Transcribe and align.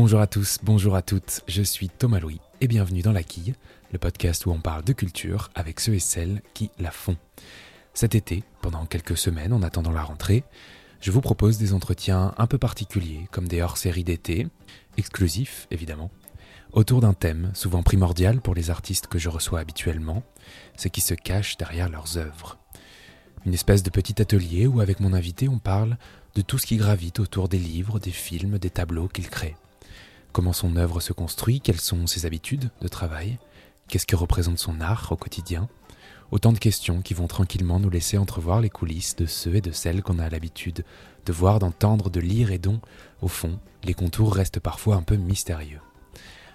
Bonjour 0.00 0.20
à 0.20 0.28
tous, 0.28 0.58
bonjour 0.62 0.94
à 0.94 1.02
toutes, 1.02 1.40
je 1.48 1.60
suis 1.60 1.88
Thomas 1.88 2.20
Louis 2.20 2.40
et 2.60 2.68
bienvenue 2.68 3.02
dans 3.02 3.10
La 3.10 3.24
Quille, 3.24 3.56
le 3.90 3.98
podcast 3.98 4.46
où 4.46 4.52
on 4.52 4.60
parle 4.60 4.84
de 4.84 4.92
culture 4.92 5.50
avec 5.56 5.80
ceux 5.80 5.94
et 5.94 5.98
celles 5.98 6.40
qui 6.54 6.70
la 6.78 6.92
font. 6.92 7.16
Cet 7.94 8.14
été, 8.14 8.44
pendant 8.62 8.86
quelques 8.86 9.18
semaines 9.18 9.52
en 9.52 9.60
attendant 9.64 9.90
la 9.90 10.04
rentrée, 10.04 10.44
je 11.00 11.10
vous 11.10 11.20
propose 11.20 11.58
des 11.58 11.72
entretiens 11.72 12.32
un 12.38 12.46
peu 12.46 12.58
particuliers, 12.58 13.26
comme 13.32 13.48
des 13.48 13.60
hors-séries 13.60 14.04
d'été, 14.04 14.46
exclusifs 14.96 15.66
évidemment, 15.72 16.12
autour 16.70 17.00
d'un 17.00 17.12
thème 17.12 17.50
souvent 17.52 17.82
primordial 17.82 18.40
pour 18.40 18.54
les 18.54 18.70
artistes 18.70 19.08
que 19.08 19.18
je 19.18 19.28
reçois 19.28 19.58
habituellement, 19.58 20.22
ce 20.76 20.86
qui 20.86 21.00
se 21.00 21.14
cache 21.14 21.56
derrière 21.56 21.88
leurs 21.88 22.18
œuvres. 22.18 22.56
Une 23.46 23.54
espèce 23.54 23.82
de 23.82 23.90
petit 23.90 24.22
atelier 24.22 24.68
où 24.68 24.80
avec 24.80 25.00
mon 25.00 25.12
invité 25.12 25.48
on 25.48 25.58
parle 25.58 25.98
de 26.36 26.42
tout 26.42 26.56
ce 26.56 26.66
qui 26.66 26.76
gravite 26.76 27.18
autour 27.18 27.48
des 27.48 27.58
livres, 27.58 27.98
des 27.98 28.12
films, 28.12 28.60
des 28.60 28.70
tableaux 28.70 29.08
qu'il 29.08 29.28
crée. 29.28 29.56
Comment 30.38 30.52
son 30.52 30.76
œuvre 30.76 31.00
se 31.00 31.12
construit, 31.12 31.60
quelles 31.60 31.80
sont 31.80 32.06
ses 32.06 32.24
habitudes 32.24 32.70
de 32.80 32.86
travail, 32.86 33.40
qu'est-ce 33.88 34.06
que 34.06 34.14
représente 34.14 34.60
son 34.60 34.80
art 34.80 35.08
au 35.10 35.16
quotidien. 35.16 35.68
Autant 36.30 36.52
de 36.52 36.60
questions 36.60 37.02
qui 37.02 37.12
vont 37.12 37.26
tranquillement 37.26 37.80
nous 37.80 37.90
laisser 37.90 38.18
entrevoir 38.18 38.60
les 38.60 38.70
coulisses 38.70 39.16
de 39.16 39.26
ceux 39.26 39.56
et 39.56 39.60
de 39.60 39.72
celles 39.72 40.00
qu'on 40.00 40.20
a 40.20 40.30
l'habitude 40.30 40.84
de 41.26 41.32
voir, 41.32 41.58
d'entendre, 41.58 42.08
de 42.08 42.20
lire 42.20 42.52
et 42.52 42.58
dont, 42.58 42.80
au 43.20 43.26
fond, 43.26 43.58
les 43.82 43.94
contours 43.94 44.32
restent 44.32 44.60
parfois 44.60 44.94
un 44.94 45.02
peu 45.02 45.16
mystérieux. 45.16 45.80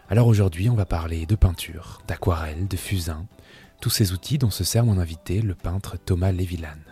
Alors 0.07 0.27
aujourd'hui, 0.27 0.69
on 0.69 0.75
va 0.75 0.85
parler 0.85 1.25
de 1.25 1.35
peinture, 1.35 2.01
d'aquarelle, 2.07 2.69
de 2.69 2.77
fusain, 2.77 3.25
tous 3.81 3.89
ces 3.89 4.13
outils 4.13 4.37
dont 4.37 4.49
se 4.49 4.63
sert 4.63 4.85
mon 4.85 4.97
invité, 4.97 5.41
le 5.41 5.55
peintre 5.55 5.97
Thomas 5.97 6.31
Lévillane. 6.31 6.85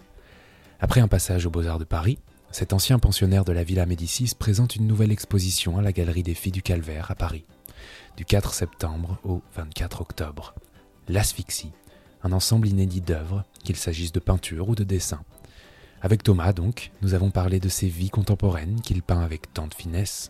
Après 0.81 0.99
un 0.99 1.07
passage 1.07 1.45
aux 1.45 1.51
Beaux-Arts 1.51 1.79
de 1.79 1.85
Paris, 1.85 2.19
cet 2.51 2.73
ancien 2.73 2.99
pensionnaire 2.99 3.45
de 3.45 3.53
la 3.53 3.63
Villa 3.63 3.85
Médicis 3.85 4.35
présente 4.37 4.75
une 4.75 4.85
nouvelle 4.85 5.11
exposition 5.11 5.77
à 5.77 5.81
la 5.81 5.93
Galerie 5.93 6.23
des 6.23 6.33
Filles 6.33 6.51
du 6.51 6.61
Calvaire 6.61 7.09
à 7.09 7.15
Paris, 7.15 7.45
du 8.17 8.25
4 8.25 8.53
septembre 8.53 9.17
au 9.23 9.41
24 9.55 10.01
octobre. 10.01 10.53
L'asphyxie, 11.07 11.71
un 12.23 12.33
ensemble 12.33 12.67
inédit 12.67 12.99
d'œuvres, 12.99 13.45
qu'il 13.63 13.77
s'agisse 13.77 14.11
de 14.11 14.19
peinture 14.19 14.67
ou 14.67 14.75
de 14.75 14.83
dessin. 14.83 15.21
Avec 16.01 16.23
Thomas, 16.23 16.51
donc, 16.51 16.91
nous 17.01 17.13
avons 17.13 17.31
parlé 17.31 17.61
de 17.61 17.69
ses 17.69 17.87
vies 17.87 18.09
contemporaines 18.09 18.81
qu'il 18.81 19.01
peint 19.01 19.21
avec 19.21 19.53
tant 19.53 19.67
de 19.67 19.73
finesse, 19.73 20.29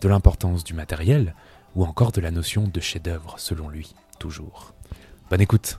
de 0.00 0.08
l'importance 0.08 0.64
du 0.64 0.74
matériel, 0.74 1.36
ou 1.76 1.84
encore 1.84 2.10
de 2.10 2.20
la 2.20 2.32
notion 2.32 2.66
de 2.66 2.80
chef-d'œuvre, 2.80 3.36
selon 3.38 3.68
lui, 3.68 3.94
toujours. 4.18 4.74
Bonne 5.30 5.40
écoute 5.40 5.78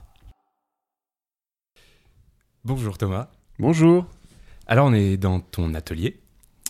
Bonjour 2.64 2.96
Thomas. 2.96 3.28
Bonjour. 3.58 4.06
Alors 4.72 4.86
on 4.86 4.94
est 4.94 5.18
dans 5.18 5.38
ton 5.38 5.74
atelier 5.74 6.18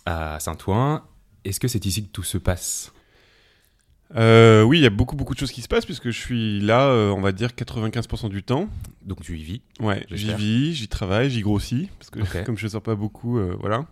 à 0.07 0.41
Saint-Ouen. 0.41 1.05
Est-ce 1.45 1.61
que 1.61 1.69
c'est 1.69 1.87
ici 1.87 2.05
que 2.05 2.11
tout 2.11 2.25
se 2.25 2.37
passe? 2.37 2.93
Euh, 4.17 4.65
Oui, 4.65 4.81
il 4.81 4.83
y 4.83 4.87
a 4.87 4.91
beaucoup 4.91 5.15
beaucoup 5.15 5.35
de 5.35 5.39
choses 5.39 5.53
qui 5.53 5.63
se 5.63 5.69
passent 5.69 5.85
puisque 5.85 6.11
je 6.11 6.19
suis 6.19 6.61
là, 6.61 6.89
euh, 6.89 7.11
on 7.13 7.21
va 7.21 7.31
dire 7.31 7.51
95% 7.51 8.29
du 8.29 8.43
temps. 8.43 8.69
Donc 9.03 9.21
tu 9.23 9.39
y 9.39 9.45
vis 9.45 9.63
Ouais, 9.79 10.05
j'y 10.11 10.35
vis, 10.35 10.75
j'y 10.75 10.89
travaille, 10.89 11.31
j'y 11.31 11.43
grossis 11.43 11.91
parce 12.01 12.11
que 12.11 12.43
comme 12.45 12.59
je 12.59 12.67
sors 12.67 12.83
pas 12.83 12.97
beaucoup, 12.97 13.39
euh, 13.39 13.57
voilà. 13.61 13.87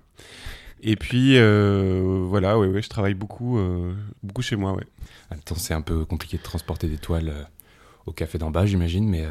Et 0.82 0.96
puis 0.96 1.36
voilà, 1.36 2.58
ouais, 2.58 2.66
ouais, 2.66 2.82
je 2.82 2.88
travaille 2.88 3.14
beaucoup, 3.14 3.60
beaucoup 4.24 4.42
chez 4.42 4.56
moi, 4.56 4.72
ouais. 4.72 4.88
Attends, 5.30 5.54
c'est 5.54 5.74
un 5.74 5.82
peu 5.82 6.04
compliqué 6.04 6.36
de 6.36 6.42
transporter 6.42 6.88
des 6.88 6.98
toiles 6.98 7.32
au 8.06 8.12
café 8.12 8.38
d'en 8.38 8.50
bas, 8.50 8.66
j'imagine, 8.66 9.08
mais 9.08 9.24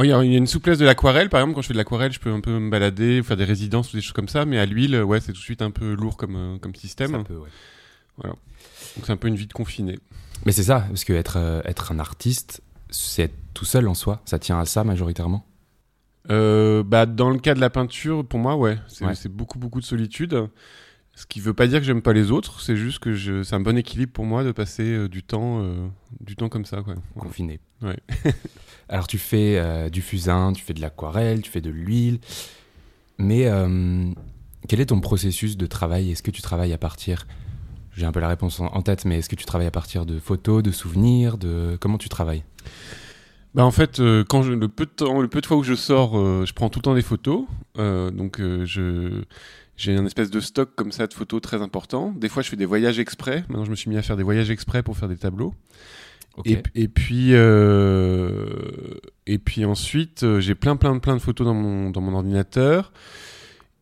Oh, 0.00 0.04
il 0.04 0.10
y, 0.10 0.12
a 0.12 0.22
une 0.22 0.46
souplesse 0.46 0.78
de 0.78 0.84
l'aquarelle, 0.84 1.28
par 1.28 1.40
exemple, 1.40 1.56
quand 1.56 1.62
je 1.62 1.66
fais 1.66 1.74
de 1.74 1.78
l'aquarelle, 1.78 2.12
je 2.12 2.20
peux 2.20 2.32
un 2.32 2.38
peu 2.38 2.56
me 2.56 2.70
balader, 2.70 3.20
faire 3.24 3.36
des 3.36 3.42
résidences 3.44 3.92
ou 3.92 3.96
des 3.96 4.00
choses 4.00 4.12
comme 4.12 4.28
ça, 4.28 4.44
mais 4.44 4.56
à 4.56 4.64
l'huile, 4.64 5.02
ouais, 5.02 5.18
c'est 5.18 5.32
tout 5.32 5.40
de 5.40 5.42
suite 5.42 5.60
un 5.60 5.72
peu 5.72 5.94
lourd 5.94 6.16
comme, 6.16 6.36
euh, 6.36 6.56
comme 6.58 6.72
système. 6.76 7.16
Un 7.16 7.24
peu, 7.24 7.34
ouais. 7.34 7.48
Voilà. 8.16 8.36
Donc 8.94 9.06
c'est 9.06 9.10
un 9.10 9.16
peu 9.16 9.26
une 9.26 9.34
vie 9.34 9.48
de 9.48 9.52
confiné. 9.52 9.98
Mais 10.46 10.52
c'est 10.52 10.62
ça, 10.62 10.84
parce 10.86 11.02
que 11.02 11.12
être, 11.12 11.36
euh, 11.36 11.62
être 11.64 11.90
un 11.90 11.98
artiste, 11.98 12.62
c'est 12.90 13.22
être 13.22 13.34
tout 13.54 13.64
seul 13.64 13.88
en 13.88 13.94
soi, 13.94 14.22
ça 14.24 14.38
tient 14.38 14.60
à 14.60 14.66
ça 14.66 14.84
majoritairement? 14.84 15.44
Euh, 16.30 16.84
bah, 16.84 17.04
Dans 17.04 17.30
le 17.30 17.40
cas 17.40 17.54
de 17.54 17.60
la 17.60 17.68
peinture, 17.68 18.24
pour 18.24 18.38
moi, 18.38 18.54
ouais, 18.54 18.78
c'est 18.86 19.32
beaucoup, 19.32 19.58
beaucoup 19.58 19.80
de 19.80 19.84
solitude. 19.84 20.46
Ce 21.18 21.26
qui 21.26 21.40
veut 21.40 21.54
pas 21.54 21.66
dire 21.66 21.80
que 21.80 21.84
j'aime 21.84 22.02
pas 22.02 22.12
les 22.12 22.30
autres, 22.30 22.60
c'est 22.60 22.76
juste 22.76 23.00
que 23.00 23.12
je... 23.12 23.42
c'est 23.42 23.56
un 23.56 23.60
bon 23.60 23.76
équilibre 23.76 24.12
pour 24.12 24.24
moi 24.24 24.44
de 24.44 24.52
passer 24.52 25.08
du 25.08 25.24
temps, 25.24 25.62
du 26.20 26.36
temps 26.36 26.48
comme 26.48 26.64
ça, 26.64 26.82
quoi. 26.82 26.94
Confiné. 27.18 27.58
Ouais. 27.82 27.96
Alors 28.88 29.06
tu 29.06 29.18
fais 29.18 29.58
euh, 29.58 29.90
du 29.90 30.00
fusain, 30.00 30.52
tu 30.52 30.64
fais 30.64 30.74
de 30.74 30.80
l'aquarelle, 30.80 31.42
tu 31.42 31.50
fais 31.50 31.60
de 31.60 31.70
l'huile, 31.70 32.20
mais 33.18 33.46
euh, 33.46 34.10
quel 34.66 34.80
est 34.80 34.86
ton 34.86 35.00
processus 35.00 35.56
de 35.56 35.66
travail? 35.66 36.10
Est-ce 36.10 36.22
que 36.22 36.30
tu 36.30 36.40
travailles 36.40 36.72
à 36.72 36.78
partir, 36.78 37.26
j'ai 37.94 38.06
un 38.06 38.12
peu 38.12 38.20
la 38.20 38.28
réponse 38.28 38.60
en, 38.60 38.82
tête, 38.82 39.04
mais 39.04 39.18
est-ce 39.18 39.28
que 39.28 39.36
tu 39.36 39.44
travailles 39.44 39.66
à 39.66 39.72
partir 39.72 40.06
de 40.06 40.18
photos, 40.18 40.62
de 40.62 40.70
souvenirs, 40.70 41.36
de 41.36 41.76
comment 41.80 41.98
tu 41.98 42.08
travailles? 42.08 42.44
Bah 43.54 43.64
en 43.64 43.70
fait, 43.70 44.00
euh, 44.00 44.24
quand 44.26 44.42
je, 44.42 44.52
le 44.52 44.68
peu 44.68 44.86
de 44.86 44.90
temps, 44.90 45.20
le 45.20 45.28
peu 45.28 45.40
de 45.40 45.46
fois 45.46 45.56
où 45.56 45.62
je 45.62 45.74
sors, 45.74 46.14
je 46.46 46.52
prends 46.52 46.70
tout 46.70 46.78
le 46.78 46.84
temps 46.84 46.94
des 46.94 47.02
photos. 47.02 47.44
donc 47.76 48.40
je 48.40 49.22
j'ai 49.78 49.96
un 49.96 50.04
espèce 50.04 50.30
de 50.30 50.40
stock 50.40 50.74
comme 50.74 50.90
ça 50.90 51.06
de 51.06 51.14
photos 51.14 51.40
très 51.40 51.62
important. 51.62 52.12
Des 52.16 52.28
fois, 52.28 52.42
je 52.42 52.50
fais 52.50 52.56
des 52.56 52.66
voyages 52.66 52.98
exprès. 52.98 53.44
Maintenant, 53.48 53.64
je 53.64 53.70
me 53.70 53.76
suis 53.76 53.88
mis 53.88 53.96
à 53.96 54.02
faire 54.02 54.16
des 54.16 54.24
voyages 54.24 54.50
exprès 54.50 54.82
pour 54.82 54.96
faire 54.96 55.08
des 55.08 55.16
tableaux. 55.16 55.54
Et, 56.44 56.88
puis, 56.88 57.30
euh, 57.32 58.46
et 59.26 59.38
puis 59.38 59.64
ensuite, 59.64 60.22
euh, 60.22 60.40
j'ai 60.40 60.54
plein, 60.54 60.76
plein, 60.76 60.98
plein 60.98 61.14
de 61.14 61.20
photos 61.20 61.46
dans 61.46 61.54
mon, 61.54 61.90
dans 61.90 62.00
mon 62.00 62.14
ordinateur. 62.14 62.92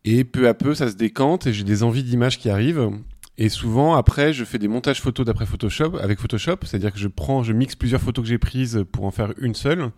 Et 0.04 0.24
peu 0.24 0.48
à 0.48 0.54
peu, 0.54 0.74
ça 0.74 0.90
se 0.90 0.96
décante 0.96 1.46
et 1.46 1.52
j'ai 1.52 1.64
des 1.64 1.82
envies 1.82 2.04
d'images 2.04 2.38
qui 2.38 2.48
arrivent. 2.48 2.90
Et 3.38 3.48
souvent, 3.48 3.94
après, 3.94 4.32
je 4.32 4.44
fais 4.44 4.58
des 4.58 4.68
montages 4.68 5.00
photos 5.00 5.26
d'après 5.26 5.44
Photoshop, 5.44 5.96
avec 6.00 6.18
Photoshop. 6.18 6.58
C'est-à-dire 6.62 6.92
que 6.92 6.98
je 6.98 7.08
prends, 7.08 7.42
je 7.42 7.52
mixe 7.52 7.74
plusieurs 7.74 8.00
photos 8.00 8.22
que 8.22 8.28
j'ai 8.28 8.38
prises 8.38 8.84
pour 8.92 9.04
en 9.04 9.10
faire 9.10 9.32
une 9.38 9.54
seule. 9.54 9.90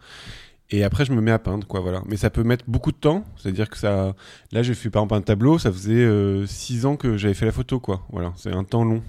Et 0.70 0.84
après, 0.84 1.04
je 1.04 1.12
me 1.12 1.20
mets 1.20 1.30
à 1.30 1.38
peindre, 1.38 1.66
quoi, 1.66 1.80
voilà. 1.80 2.02
Mais 2.06 2.16
ça 2.16 2.28
peut 2.28 2.42
mettre 2.42 2.64
beaucoup 2.68 2.92
de 2.92 2.96
temps. 2.96 3.24
C'est-à-dire 3.36 3.70
que 3.70 3.78
ça, 3.78 4.14
là, 4.52 4.62
j'ai 4.62 4.74
fait 4.74 4.90
par 4.90 5.02
exemple 5.02 5.20
un 5.20 5.22
tableau, 5.22 5.58
ça 5.58 5.72
faisait 5.72 5.94
euh, 5.94 6.46
six 6.46 6.84
ans 6.84 6.96
que 6.96 7.16
j'avais 7.16 7.34
fait 7.34 7.46
la 7.46 7.52
photo, 7.52 7.80
quoi. 7.80 8.02
Voilà. 8.10 8.32
C'est 8.36 8.52
un 8.52 8.64
temps 8.64 8.84
long. 8.84 9.02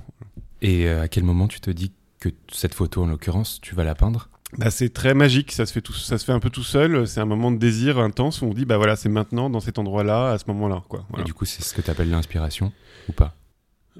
Et 0.62 0.88
à 0.88 1.08
quel 1.08 1.24
moment 1.24 1.48
tu 1.48 1.60
te 1.60 1.70
dis 1.70 1.92
que 2.20 2.30
cette 2.52 2.74
photo, 2.74 3.04
en 3.04 3.08
l'occurrence, 3.08 3.60
tu 3.62 3.76
vas 3.76 3.84
la 3.84 3.96
peindre? 3.96 4.30
Bah, 4.58 4.72
c'est 4.72 4.90
très 4.90 5.14
magique, 5.14 5.52
ça 5.52 5.66
se, 5.66 5.74
fait 5.74 5.82
tout, 5.82 5.94
ça 5.94 6.18
se 6.18 6.26
fait 6.26 6.32
un 6.32 6.40
peu 6.40 6.50
tout 6.50 6.64
seul, 6.64 7.08
c'est 7.08 7.20
un 7.20 7.26
moment 7.26 7.52
de 7.52 7.58
désir 7.58 8.00
intense 8.00 8.42
où 8.42 8.46
on 8.46 8.54
dit 8.54 8.66
bah 8.66 8.78
voilà, 8.78 8.96
c'est 8.96 9.10
maintenant, 9.10 9.50
dans 9.50 9.60
cet 9.60 9.78
endroit-là, 9.78 10.32
à 10.32 10.38
ce 10.40 10.46
moment-là. 10.48 10.84
Quoi. 10.90 11.06
Et 11.20 11.24
du 11.24 11.34
coup, 11.34 11.46
c'est 11.46 11.62
ce 11.62 11.74
que 11.74 11.82
tu 11.82 11.92
appelles 11.92 12.10
l'inspiration 12.10 12.74
ou 13.08 13.12
pas? 13.12 13.36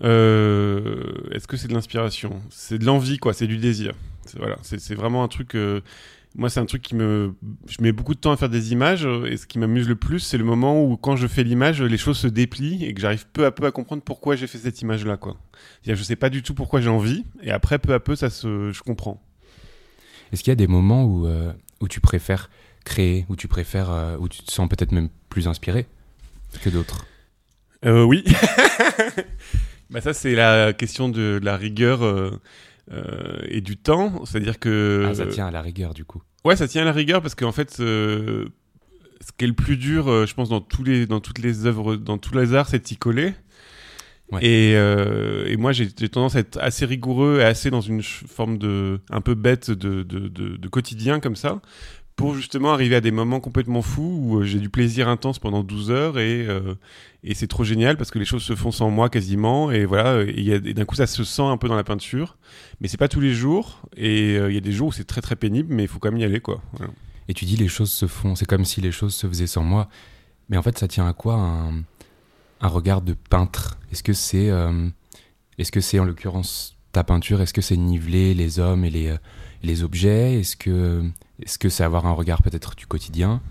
Euh, 0.04 1.30
Est-ce 1.32 1.48
que 1.48 1.56
c'est 1.56 1.68
de 1.68 1.74
l'inspiration? 1.74 2.42
C'est 2.50 2.80
de 2.80 2.86
l'envie, 2.86 3.20
quoi, 3.20 3.34
c'est 3.34 3.48
du 3.48 3.58
désir. 3.58 3.94
Voilà, 4.38 4.58
c'est 4.62 4.96
vraiment 4.96 5.24
un 5.24 5.28
truc. 5.28 5.56
Euh, 5.56 5.82
moi, 6.36 6.50
c'est 6.50 6.60
un 6.60 6.66
truc 6.66 6.82
qui 6.82 6.96
me. 6.96 7.34
Je 7.68 7.78
mets 7.82 7.92
beaucoup 7.92 8.14
de 8.14 8.20
temps 8.20 8.32
à 8.32 8.38
faire 8.38 8.50
des 8.50 8.72
images, 8.72 9.06
et 9.26 9.36
ce 9.36 9.48
qui 9.48 9.58
m'amuse 9.58 9.88
le 9.88 9.96
plus, 9.96 10.20
c'est 10.20 10.38
le 10.38 10.44
moment 10.44 10.84
où, 10.84 10.96
quand 10.96 11.16
je 11.16 11.28
fais 11.28 11.44
l'image, 11.44 11.82
les 11.82 11.98
choses 11.98 12.18
se 12.18 12.28
déplient 12.28 12.86
et 12.86 12.94
que 12.94 13.02
j'arrive 13.02 13.26
peu 13.34 13.46
à 13.46 13.52
peu 13.52 13.66
à 13.66 13.72
comprendre 13.72 14.04
pourquoi 14.04 14.36
j'ai 14.36 14.48
fait 14.48 14.60
cette 14.60 14.82
image-là, 14.82 15.18
quoi. 15.18 15.38
Je 15.86 15.96
sais 15.96 16.16
pas 16.16 16.30
du 16.30 16.44
tout 16.44 16.54
pourquoi 16.54 16.82
j'ai 16.82 16.90
envie, 16.90 17.26
et 17.42 17.52
après, 17.52 17.80
peu 17.80 17.94
à 17.94 18.00
peu, 18.00 18.16
ça 18.16 18.30
se, 18.30 18.72
je 18.72 18.82
comprends. 18.84 19.22
Est-ce 20.32 20.44
qu'il 20.44 20.52
y 20.52 20.54
a 20.54 20.56
des 20.56 20.68
moments 20.68 21.04
où, 21.04 21.26
euh, 21.26 21.52
où 21.82 21.88
tu 21.88 22.00
préfères 22.00 22.50
créer, 22.86 23.26
où 23.30 23.36
tu 23.36 23.48
préfères, 23.48 23.90
euh, 23.90 24.18
où 24.18 24.30
tu 24.30 24.44
te 24.44 24.52
sens 24.52 24.70
peut-être 24.70 24.92
même 24.92 25.10
plus 25.30 25.48
inspiré 25.48 25.88
que 26.62 26.70
d'autres? 26.70 27.06
Euh, 27.86 28.04
Oui. 28.04 28.24
bah 29.90 30.02
ça, 30.02 30.14
c'est 30.14 30.36
la 30.36 30.74
question 30.74 31.10
de, 31.10 31.40
de 31.40 31.46
la 31.46 31.58
rigueur 31.58 32.04
euh, 32.92 33.40
et 33.48 33.62
du 33.62 33.78
temps. 33.78 34.26
C'est-à-dire 34.26 34.60
que. 34.60 35.08
Ah, 35.10 35.14
ça 35.14 35.26
tient 35.28 35.48
à 35.48 35.52
la 35.52 35.62
rigueur, 35.62 35.94
du 35.94 36.06
coup. 36.06 36.22
Ouais, 36.46 36.56
ça 36.56 36.68
tient 36.68 36.82
à 36.84 36.86
la 36.86 36.94
rigueur 36.94 37.22
parce 37.22 37.36
qu'en 37.36 37.52
fait, 37.52 37.82
ce 39.22 39.32
qui 39.38 39.46
est 39.46 39.48
le 39.48 39.54
plus 39.54 39.78
dur, 39.78 40.08
euh, 40.08 40.26
je 40.26 40.34
pense, 40.34 40.50
dans, 40.50 40.62
tous 40.62 40.84
les, 40.84 41.06
dans 41.06 41.20
toutes 41.20 41.40
les 41.40 41.66
œuvres, 41.66 41.96
dans 41.96 42.18
tous 42.18 42.38
les 42.38 42.54
arts, 42.54 42.68
c'est 42.68 42.86
d'y 42.86 42.98
coller. 42.98 43.34
Et, 44.42 44.76
euh, 44.76 45.48
et, 45.48 45.58
moi, 45.58 45.72
j'ai 45.72 45.90
tendance 45.90 46.36
à 46.36 46.40
être 46.40 46.60
assez 46.62 46.86
rigoureux 46.86 47.40
et 47.40 47.44
assez 47.44 47.72
dans 47.72 47.82
une 47.82 48.04
forme 48.04 48.60
de 48.60 49.00
un 49.10 49.22
peu 49.22 49.34
bête 49.34 49.72
de, 49.72 50.04
de, 50.04 50.28
de, 50.28 50.56
de 50.56 50.68
quotidien 50.68 51.20
comme 51.20 51.36
ça, 51.36 51.62
pour 52.20 52.36
justement 52.36 52.74
arriver 52.74 52.98
à 52.98 53.02
des 53.02 53.12
moments 53.12 53.40
complètement 53.40 53.82
fous 53.82 54.20
où 54.22 54.44
j'ai 54.44 54.60
du 54.60 54.70
plaisir 54.70 55.08
intense 55.08 55.40
pendant 55.40 55.64
12 55.64 55.90
heures 55.90 56.20
et, 56.20 56.46
et 57.24 57.34
c'est 57.34 57.48
trop 57.48 57.64
génial 57.64 57.96
parce 57.96 58.12
que 58.12 58.20
les 58.20 58.26
choses 58.26 58.44
se 58.44 58.56
font 58.56 58.72
sans 58.72 58.90
moi 58.90 59.10
quasiment 59.10 59.72
et 59.72 59.86
voilà 59.86 60.24
et, 60.24 60.60
d'un 60.60 60.84
coup 60.84 60.96
ça 60.96 61.08
se 61.08 61.24
sent 61.24 61.42
un 61.42 61.56
peu 61.56 61.70
dans 61.70 61.76
la 61.76 61.86
peinture. 61.86 62.38
Mais 62.82 62.90
c'est 62.90 62.98
pas 62.98 63.08
tous 63.08 63.22
les 63.22 63.34
jours 63.34 63.82
et 63.96 64.38
euh, 64.38 64.52
il 64.52 64.56
y 64.56 64.58
a 64.58 64.62
des 64.62 64.74
jours 64.74 64.90
où 64.90 64.92
c'est 64.92 65.06
très 65.06 65.22
très 65.22 65.38
pénible 65.38 65.74
mais 65.74 65.84
il 65.84 65.88
faut 65.88 66.00
quand 66.00 66.12
même 66.12 66.20
y 66.20 66.26
aller 66.26 66.42
quoi. 66.42 66.62
Et 67.30 67.34
tu 67.34 67.46
dis 67.46 67.56
les 67.56 67.70
choses 67.70 67.92
se 67.92 68.06
font 68.06 68.36
c'est 68.36 68.46
comme 68.46 68.66
si 68.66 68.82
les 68.82 68.92
choses 68.92 69.16
se 69.16 69.26
faisaient 69.26 69.48
sans 69.48 69.64
moi. 69.64 69.88
Mais 70.50 70.58
en 70.58 70.62
fait 70.62 70.78
ça 70.78 70.90
tient 70.90 71.08
à 71.08 71.14
quoi 71.14 71.36
un, 71.36 71.84
un 72.60 72.68
regard 72.68 73.02
de 73.02 73.14
peintre? 73.14 73.80
Est-ce 73.94 74.04
que 74.04 74.14
c'est 74.14 74.50
euh, 74.50 74.90
est-ce 75.58 75.72
que 75.72 75.82
c'est 75.82 76.00
en 76.00 76.06
l'occurrence 76.06 76.78
ta 76.92 77.04
peinture? 77.04 77.42
Est-ce 77.42 77.54
que 77.54 77.62
c'est 77.62 77.78
niveler 77.78 78.34
les 78.34 78.60
hommes 78.60 78.86
et 78.86 78.90
les, 78.90 79.08
euh, 79.08 79.18
les 79.62 79.84
objets? 79.84 80.40
Est-ce 80.40 80.56
que 80.56 81.04
est-ce 81.44 81.58
que 81.58 81.70
c'est 81.70 81.84
avoir 81.84 82.06
un 82.06 82.14
regard 82.14 82.42
peut-être 82.42 82.76
du 82.76 82.88
quotidien? 82.88 83.42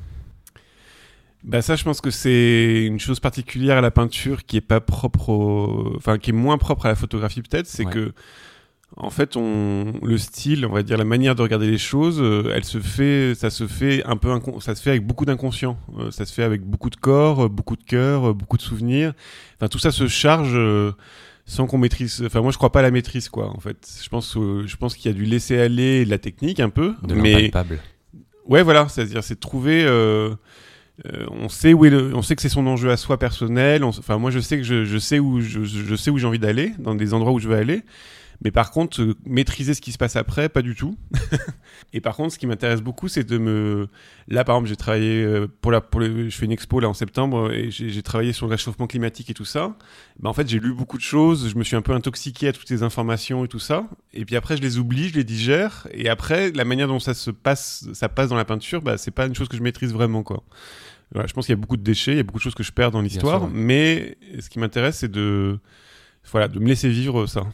Bah 1.45 1.63
ça, 1.63 1.77
je 1.77 1.85
pense 1.85 2.01
que 2.01 2.11
c'est 2.11 2.85
une 2.85 2.99
chose 2.99 3.21
particulière 3.21 3.79
à 3.79 3.81
la 3.81 3.91
peinture 3.91 4.45
qui 4.45 4.57
est 4.57 4.61
pas 4.61 4.81
propre, 4.81 5.95
enfin 5.97 6.19
qui 6.19 6.31
est 6.31 6.33
moins 6.35 6.59
propre 6.59 6.87
à 6.87 6.89
la 6.89 6.97
photographie 6.97 7.43
peut-être, 7.43 7.67
c'est 7.67 7.85
que 7.85 8.13
en 8.97 9.11
fait, 9.11 9.37
on, 9.37 9.93
le 10.03 10.19
style, 10.19 10.65
on 10.65 10.73
va 10.73 10.83
dire 10.83 10.97
la 10.97 11.05
manière 11.05 11.35
de 11.35 11.43
regarder 11.43 11.71
les 11.71 11.79
choses, 11.79 12.21
euh, 12.21 12.53
elle 12.55 12.65
se 12.65 12.79
fait, 12.81 13.35
ça 13.35 13.51
se 13.51 13.67
fait 13.67 14.03
un 14.05 14.17
peu, 14.17 14.31
ça 14.61 14.75
se 14.75 14.83
fait 14.83 14.91
avec 14.91 15.07
beaucoup 15.07 15.27
d'inconscient. 15.27 15.79
Euh, 15.99 16.11
ça 16.11 16.25
se 16.25 16.33
fait 16.33 16.43
avec 16.43 16.63
beaucoup 16.63 16.89
de 16.89 16.97
corps, 16.97 17.45
euh, 17.45 17.49
beaucoup 17.49 17.77
de 17.77 17.85
cœur, 17.85 18.35
beaucoup 18.35 18.57
de 18.57 18.63
souvenirs. 18.63 19.13
Enfin, 19.57 19.69
tout 19.69 19.79
ça 19.79 19.91
se 19.91 20.09
charge 20.09 20.59
sans 21.49 21.67
qu'on 21.67 21.79
maîtrise. 21.79 22.23
Enfin, 22.25 22.41
moi, 22.41 22.53
je 22.53 22.57
crois 22.57 22.71
pas 22.71 22.79
à 22.79 22.83
la 22.83 22.93
maîtrise, 22.93 23.29
quoi. 23.29 23.51
En 23.51 23.59
fait, 23.59 23.89
je 24.01 24.09
pense, 24.09 24.35
je 24.35 24.77
pense 24.77 24.95
qu'il 24.95 25.11
y 25.11 25.15
a 25.15 25.17
du 25.17 25.25
laisser 25.25 25.59
aller, 25.59 26.05
de 26.05 26.11
la 26.11 26.19
technique 26.19 26.61
un 26.61 26.71
peu, 26.71 26.95
de 27.03 27.15
mais 27.15 27.51
ouais, 28.47 28.63
voilà, 28.63 28.89
c'est-à-dire 28.89 29.25
c'est 29.25 29.35
de 29.35 29.41
trouver. 29.41 29.85
on 31.31 31.49
sait 31.49 31.73
où 31.73 31.85
est 31.85 31.91
le, 31.91 32.15
on 32.15 32.23
sait 32.23 32.37
que 32.37 32.43
c'est 32.43 32.49
son 32.49 32.67
enjeu 32.67 32.91
à 32.91 32.97
soi 32.97 33.19
personnel. 33.19 33.83
enfin, 33.83 34.19
moi, 34.19 34.31
je 34.31 34.39
sais 34.39 34.59
que 34.59 34.63
je, 34.63 34.85
je 34.85 34.99
sais 34.99 35.19
où 35.19 35.41
je, 35.41 35.65
je 35.65 35.97
sais 35.97 36.11
où 36.11 36.19
j'ai 36.19 36.27
envie 36.27 36.39
d'aller, 36.39 36.73
dans 36.79 36.95
des 36.95 37.15
endroits 37.15 37.33
où 37.33 37.41
je 37.41 37.49
veux 37.49 37.57
aller. 37.57 37.83
Mais 38.45 38.53
par 38.53 38.71
contre, 38.71 39.03
euh, 39.03 39.15
maîtriser 39.25 39.75
ce 39.75 39.81
qui 39.81 39.91
se 39.91 39.99
passe 39.99 40.15
après, 40.15 40.49
pas 40.49 40.63
du 40.63 40.77
tout. 40.77 40.97
et 41.93 42.01
par 42.01 42.15
contre, 42.15 42.33
ce 42.33 42.39
qui 42.39 42.47
m'intéresse 42.47 42.81
beaucoup, 42.81 43.09
c'est 43.09 43.25
de 43.25 43.37
me. 43.37 43.89
Là, 44.29 44.45
par 44.45 44.57
exemple, 44.57 44.69
j'ai 44.69 44.77
travaillé 44.77 45.25
euh, 45.25 45.49
pour 45.61 45.73
la, 45.73 45.81
pour 45.81 46.01
je 46.03 46.31
fais 46.31 46.45
une 46.45 46.53
expo 46.53 46.79
là 46.79 46.89
en 46.89 46.95
septembre 46.95 47.53
et 47.53 47.71
j'ai 47.71 48.03
travaillé 48.03 48.33
sur 48.33 48.47
le 48.47 48.53
réchauffement 48.53 48.87
climatique 48.87 49.31
et 49.31 49.35
tout 49.35 49.45
ça. 49.45 49.77
Ben, 50.21 50.31
en 50.31 50.33
fait, 50.33 50.49
j'ai 50.49 50.61
lu 50.61 50.73
beaucoup 50.73 50.99
de 50.99 51.03
choses. 51.03 51.49
Je 51.49 51.59
me 51.59 51.65
suis 51.65 51.75
un 51.75 51.83
peu 51.83 51.93
intoxiqué 51.93 52.49
à 52.49 52.53
toutes 52.53 52.69
ces 52.69 52.85
informations 52.85 53.45
et 53.45 53.49
tout 53.49 53.59
ça. 53.59 53.89
Et 54.15 54.25
puis 54.25 54.37
après, 54.37 54.57
je 54.57 54.63
les 54.63 54.79
oublie, 54.79 55.09
je 55.09 55.15
les 55.15 55.25
digère. 55.25 55.89
Et 55.93 56.09
après, 56.09 56.53
la 56.53 56.65
manière 56.65 56.87
dont 56.87 57.01
ça 57.01 57.15
se 57.15 57.33
passe, 57.33 57.89
ça 57.93 58.09
passe 58.09 58.29
dans 58.29 58.37
la 58.37 58.45
peinture, 58.45 58.83
bah, 58.83 58.99
c'est 58.99 59.11
pas 59.11 59.27
une 59.27 59.35
chose 59.35 59.49
que 59.49 59.57
je 59.57 59.63
maîtrise 59.63 59.93
vraiment, 59.93 60.23
quoi. 60.23 60.45
Voilà, 61.13 61.27
je 61.27 61.33
pense 61.33 61.47
qu'il 61.47 61.55
y 61.55 61.59
a 61.59 61.61
beaucoup 61.61 61.79
de 61.79 61.83
déchets, 61.83 62.13
il 62.13 62.17
y 62.19 62.21
a 62.21 62.23
beaucoup 62.23 62.39
de 62.39 62.43
choses 62.43 62.55
que 62.55 62.63
je 62.63 62.71
perds 62.71 62.91
dans 62.91 63.01
l'histoire, 63.01 63.49
mais 63.49 64.19
ce 64.39 64.51
qui 64.51 64.59
m'intéresse, 64.59 64.99
c'est 64.99 65.11
de, 65.11 65.59
voilà, 66.31 66.49
de 66.49 66.59
me 66.59 66.67
laisser 66.67 66.91
vivre 66.91 67.27
ça. 67.27 67.47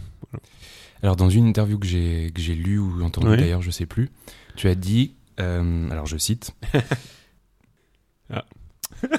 Alors, 1.04 1.16
dans 1.16 1.28
une 1.28 1.46
interview 1.46 1.78
que 1.78 1.86
j'ai, 1.86 2.32
que 2.34 2.40
j'ai 2.40 2.54
lue 2.54 2.78
ou 2.78 3.02
entendue 3.02 3.36
d'ailleurs, 3.36 3.60
je 3.60 3.70
sais 3.70 3.84
plus, 3.84 4.08
tu 4.56 4.68
as 4.68 4.74
dit, 4.74 5.16
euh, 5.38 5.90
alors 5.90 6.06
je 6.06 6.16
cite. 6.16 6.54
ah. 8.32 8.44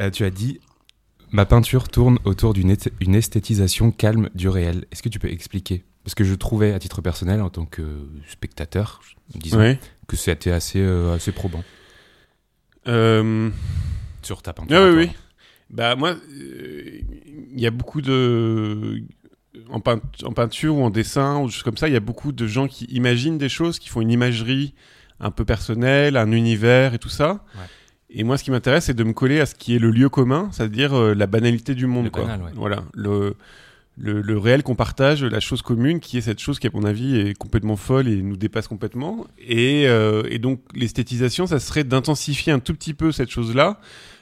Euh, 0.00 0.10
tu 0.10 0.24
as 0.24 0.30
dit 0.30 0.60
Ma 1.32 1.44
peinture 1.44 1.88
tourne 1.88 2.20
autour 2.24 2.54
d'une 2.54 2.76
une 3.00 3.16
esthétisation 3.16 3.90
calme 3.90 4.30
du 4.36 4.48
réel. 4.48 4.84
Est-ce 4.92 5.02
que 5.02 5.08
tu 5.08 5.18
peux 5.18 5.28
expliquer? 5.28 5.82
Parce 6.04 6.14
que 6.14 6.22
je 6.22 6.36
trouvais, 6.36 6.72
à 6.72 6.78
titre 6.78 7.02
personnel, 7.02 7.42
en 7.42 7.50
tant 7.50 7.64
que 7.64 8.08
spectateur, 8.28 9.00
disons, 9.34 9.76
que 10.06 10.16
c'était 10.16 10.52
assez, 10.52 10.78
euh, 10.78 11.16
assez 11.16 11.32
probant. 11.32 11.64
Sur 12.86 14.40
ta 14.40 14.52
peinture. 14.52 14.76
Ah, 14.78 14.88
oui, 14.88 14.96
oui. 14.96 15.10
Bah, 15.70 15.96
moi, 15.96 16.16
il 16.30 17.60
y 17.60 17.66
a 17.66 17.70
beaucoup 17.70 18.00
de 18.00 19.02
en, 19.70 19.80
peinture 19.80 20.76
ou 20.76 20.82
en 20.82 20.90
dessin 20.90 21.40
ou 21.40 21.48
juste 21.48 21.62
comme 21.62 21.76
ça, 21.76 21.88
il 21.88 21.94
y 21.94 21.96
a 21.96 22.00
beaucoup 22.00 22.32
de 22.32 22.46
gens 22.46 22.68
qui 22.68 22.84
imaginent 22.86 23.38
des 23.38 23.48
choses, 23.48 23.78
qui 23.78 23.88
font 23.88 24.00
une 24.00 24.10
imagerie 24.10 24.74
un 25.20 25.30
peu 25.30 25.44
personnelle, 25.44 26.16
un 26.16 26.32
univers 26.32 26.94
et 26.94 26.98
tout 26.98 27.08
ça. 27.08 27.44
Et 28.10 28.24
moi, 28.24 28.38
ce 28.38 28.44
qui 28.44 28.50
m'intéresse, 28.50 28.86
c'est 28.86 28.94
de 28.94 29.04
me 29.04 29.12
coller 29.12 29.40
à 29.40 29.46
ce 29.46 29.54
qui 29.54 29.74
est 29.74 29.78
le 29.78 29.90
lieu 29.90 30.08
commun, 30.08 30.48
c'est-à-dire 30.52 30.94
euh, 30.94 31.14
la 31.14 31.26
banalité 31.26 31.74
du 31.74 31.86
monde. 31.86 32.10
quoi. 32.10 32.26
Voilà, 32.54 32.82
le, 32.94 33.36
le, 33.98 34.38
réel 34.38 34.62
qu'on 34.62 34.76
partage, 34.76 35.22
la 35.22 35.40
chose 35.40 35.60
commune, 35.60 36.00
qui 36.00 36.16
est 36.16 36.22
cette 36.22 36.38
chose 36.38 36.58
qui, 36.58 36.66
à 36.66 36.70
mon 36.72 36.84
avis, 36.84 37.18
est 37.18 37.34
complètement 37.36 37.76
folle 37.76 38.08
et 38.08 38.22
nous 38.22 38.38
dépasse 38.38 38.66
complètement. 38.66 39.26
Et, 39.38 39.86
euh, 39.88 40.22
et 40.30 40.38
donc, 40.38 40.60
l'esthétisation, 40.74 41.46
ça 41.46 41.58
serait 41.58 41.84
d'intensifier 41.84 42.50
un 42.50 42.60
tout 42.60 42.72
petit 42.72 42.94
peu 42.94 43.12
cette 43.12 43.30
chose-là 43.30 43.78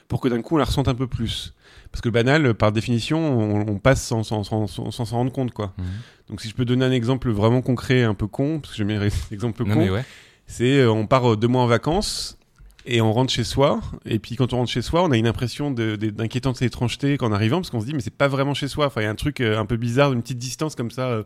pour 0.07 0.21
que 0.21 0.27
d'un 0.27 0.41
coup, 0.41 0.55
on 0.55 0.57
la 0.57 0.65
ressente 0.65 0.87
un 0.87 0.95
peu 0.95 1.07
plus. 1.07 1.53
Parce 1.91 2.01
que 2.01 2.09
le 2.09 2.13
banal, 2.13 2.53
par 2.53 2.71
définition, 2.71 3.65
on, 3.67 3.79
passe 3.79 4.03
sans 4.03 4.23
s'en 4.23 5.05
rendre 5.05 5.31
compte, 5.31 5.51
quoi. 5.51 5.73
Mhm. 5.77 5.85
Donc 6.29 6.41
si 6.41 6.49
je 6.49 6.55
peux 6.55 6.65
donner 6.65 6.85
un 6.85 6.91
exemple 6.91 7.29
vraiment 7.31 7.61
concret, 7.61 8.03
un 8.03 8.13
peu 8.13 8.27
con, 8.27 8.59
parce 8.59 8.73
que 8.73 8.77
j'aime 8.77 8.87
bien 8.87 8.99
les 8.99 9.11
exemples 9.31 9.63
cons, 9.63 10.01
c'est 10.45 10.79
euh, 10.79 10.91
on 10.91 11.07
part 11.07 11.33
euh, 11.33 11.37
deux 11.37 11.47
mois 11.47 11.61
en 11.61 11.67
vacances 11.67 12.37
et 12.85 13.01
on 13.01 13.11
rentre 13.11 13.31
chez 13.31 13.43
soi. 13.43 13.81
Et 14.05 14.19
puis 14.19 14.35
quand 14.35 14.53
on 14.53 14.57
rentre 14.57 14.71
chez 14.71 14.81
soi, 14.81 15.03
on 15.03 15.11
a 15.11 15.17
une 15.17 15.27
impression 15.27 15.71
d'inquiétante 15.71 16.61
étrangeté 16.61 17.17
qu'en 17.17 17.31
arrivant, 17.31 17.57
parce 17.57 17.69
qu'on 17.69 17.81
se 17.81 17.85
dit 17.85 17.93
mais 17.93 18.01
c'est 18.01 18.13
pas 18.13 18.27
vraiment 18.27 18.53
chez 18.53 18.67
soi. 18.67 18.87
Enfin, 18.87 19.01
il 19.01 19.03
y 19.05 19.07
a 19.07 19.09
un 19.09 19.15
truc 19.15 19.41
euh, 19.41 19.57
un 19.57 19.65
peu 19.65 19.77
bizarre, 19.77 20.13
une 20.13 20.21
petite 20.21 20.37
distance 20.37 20.75
comme 20.75 20.91
ça, 20.91 21.23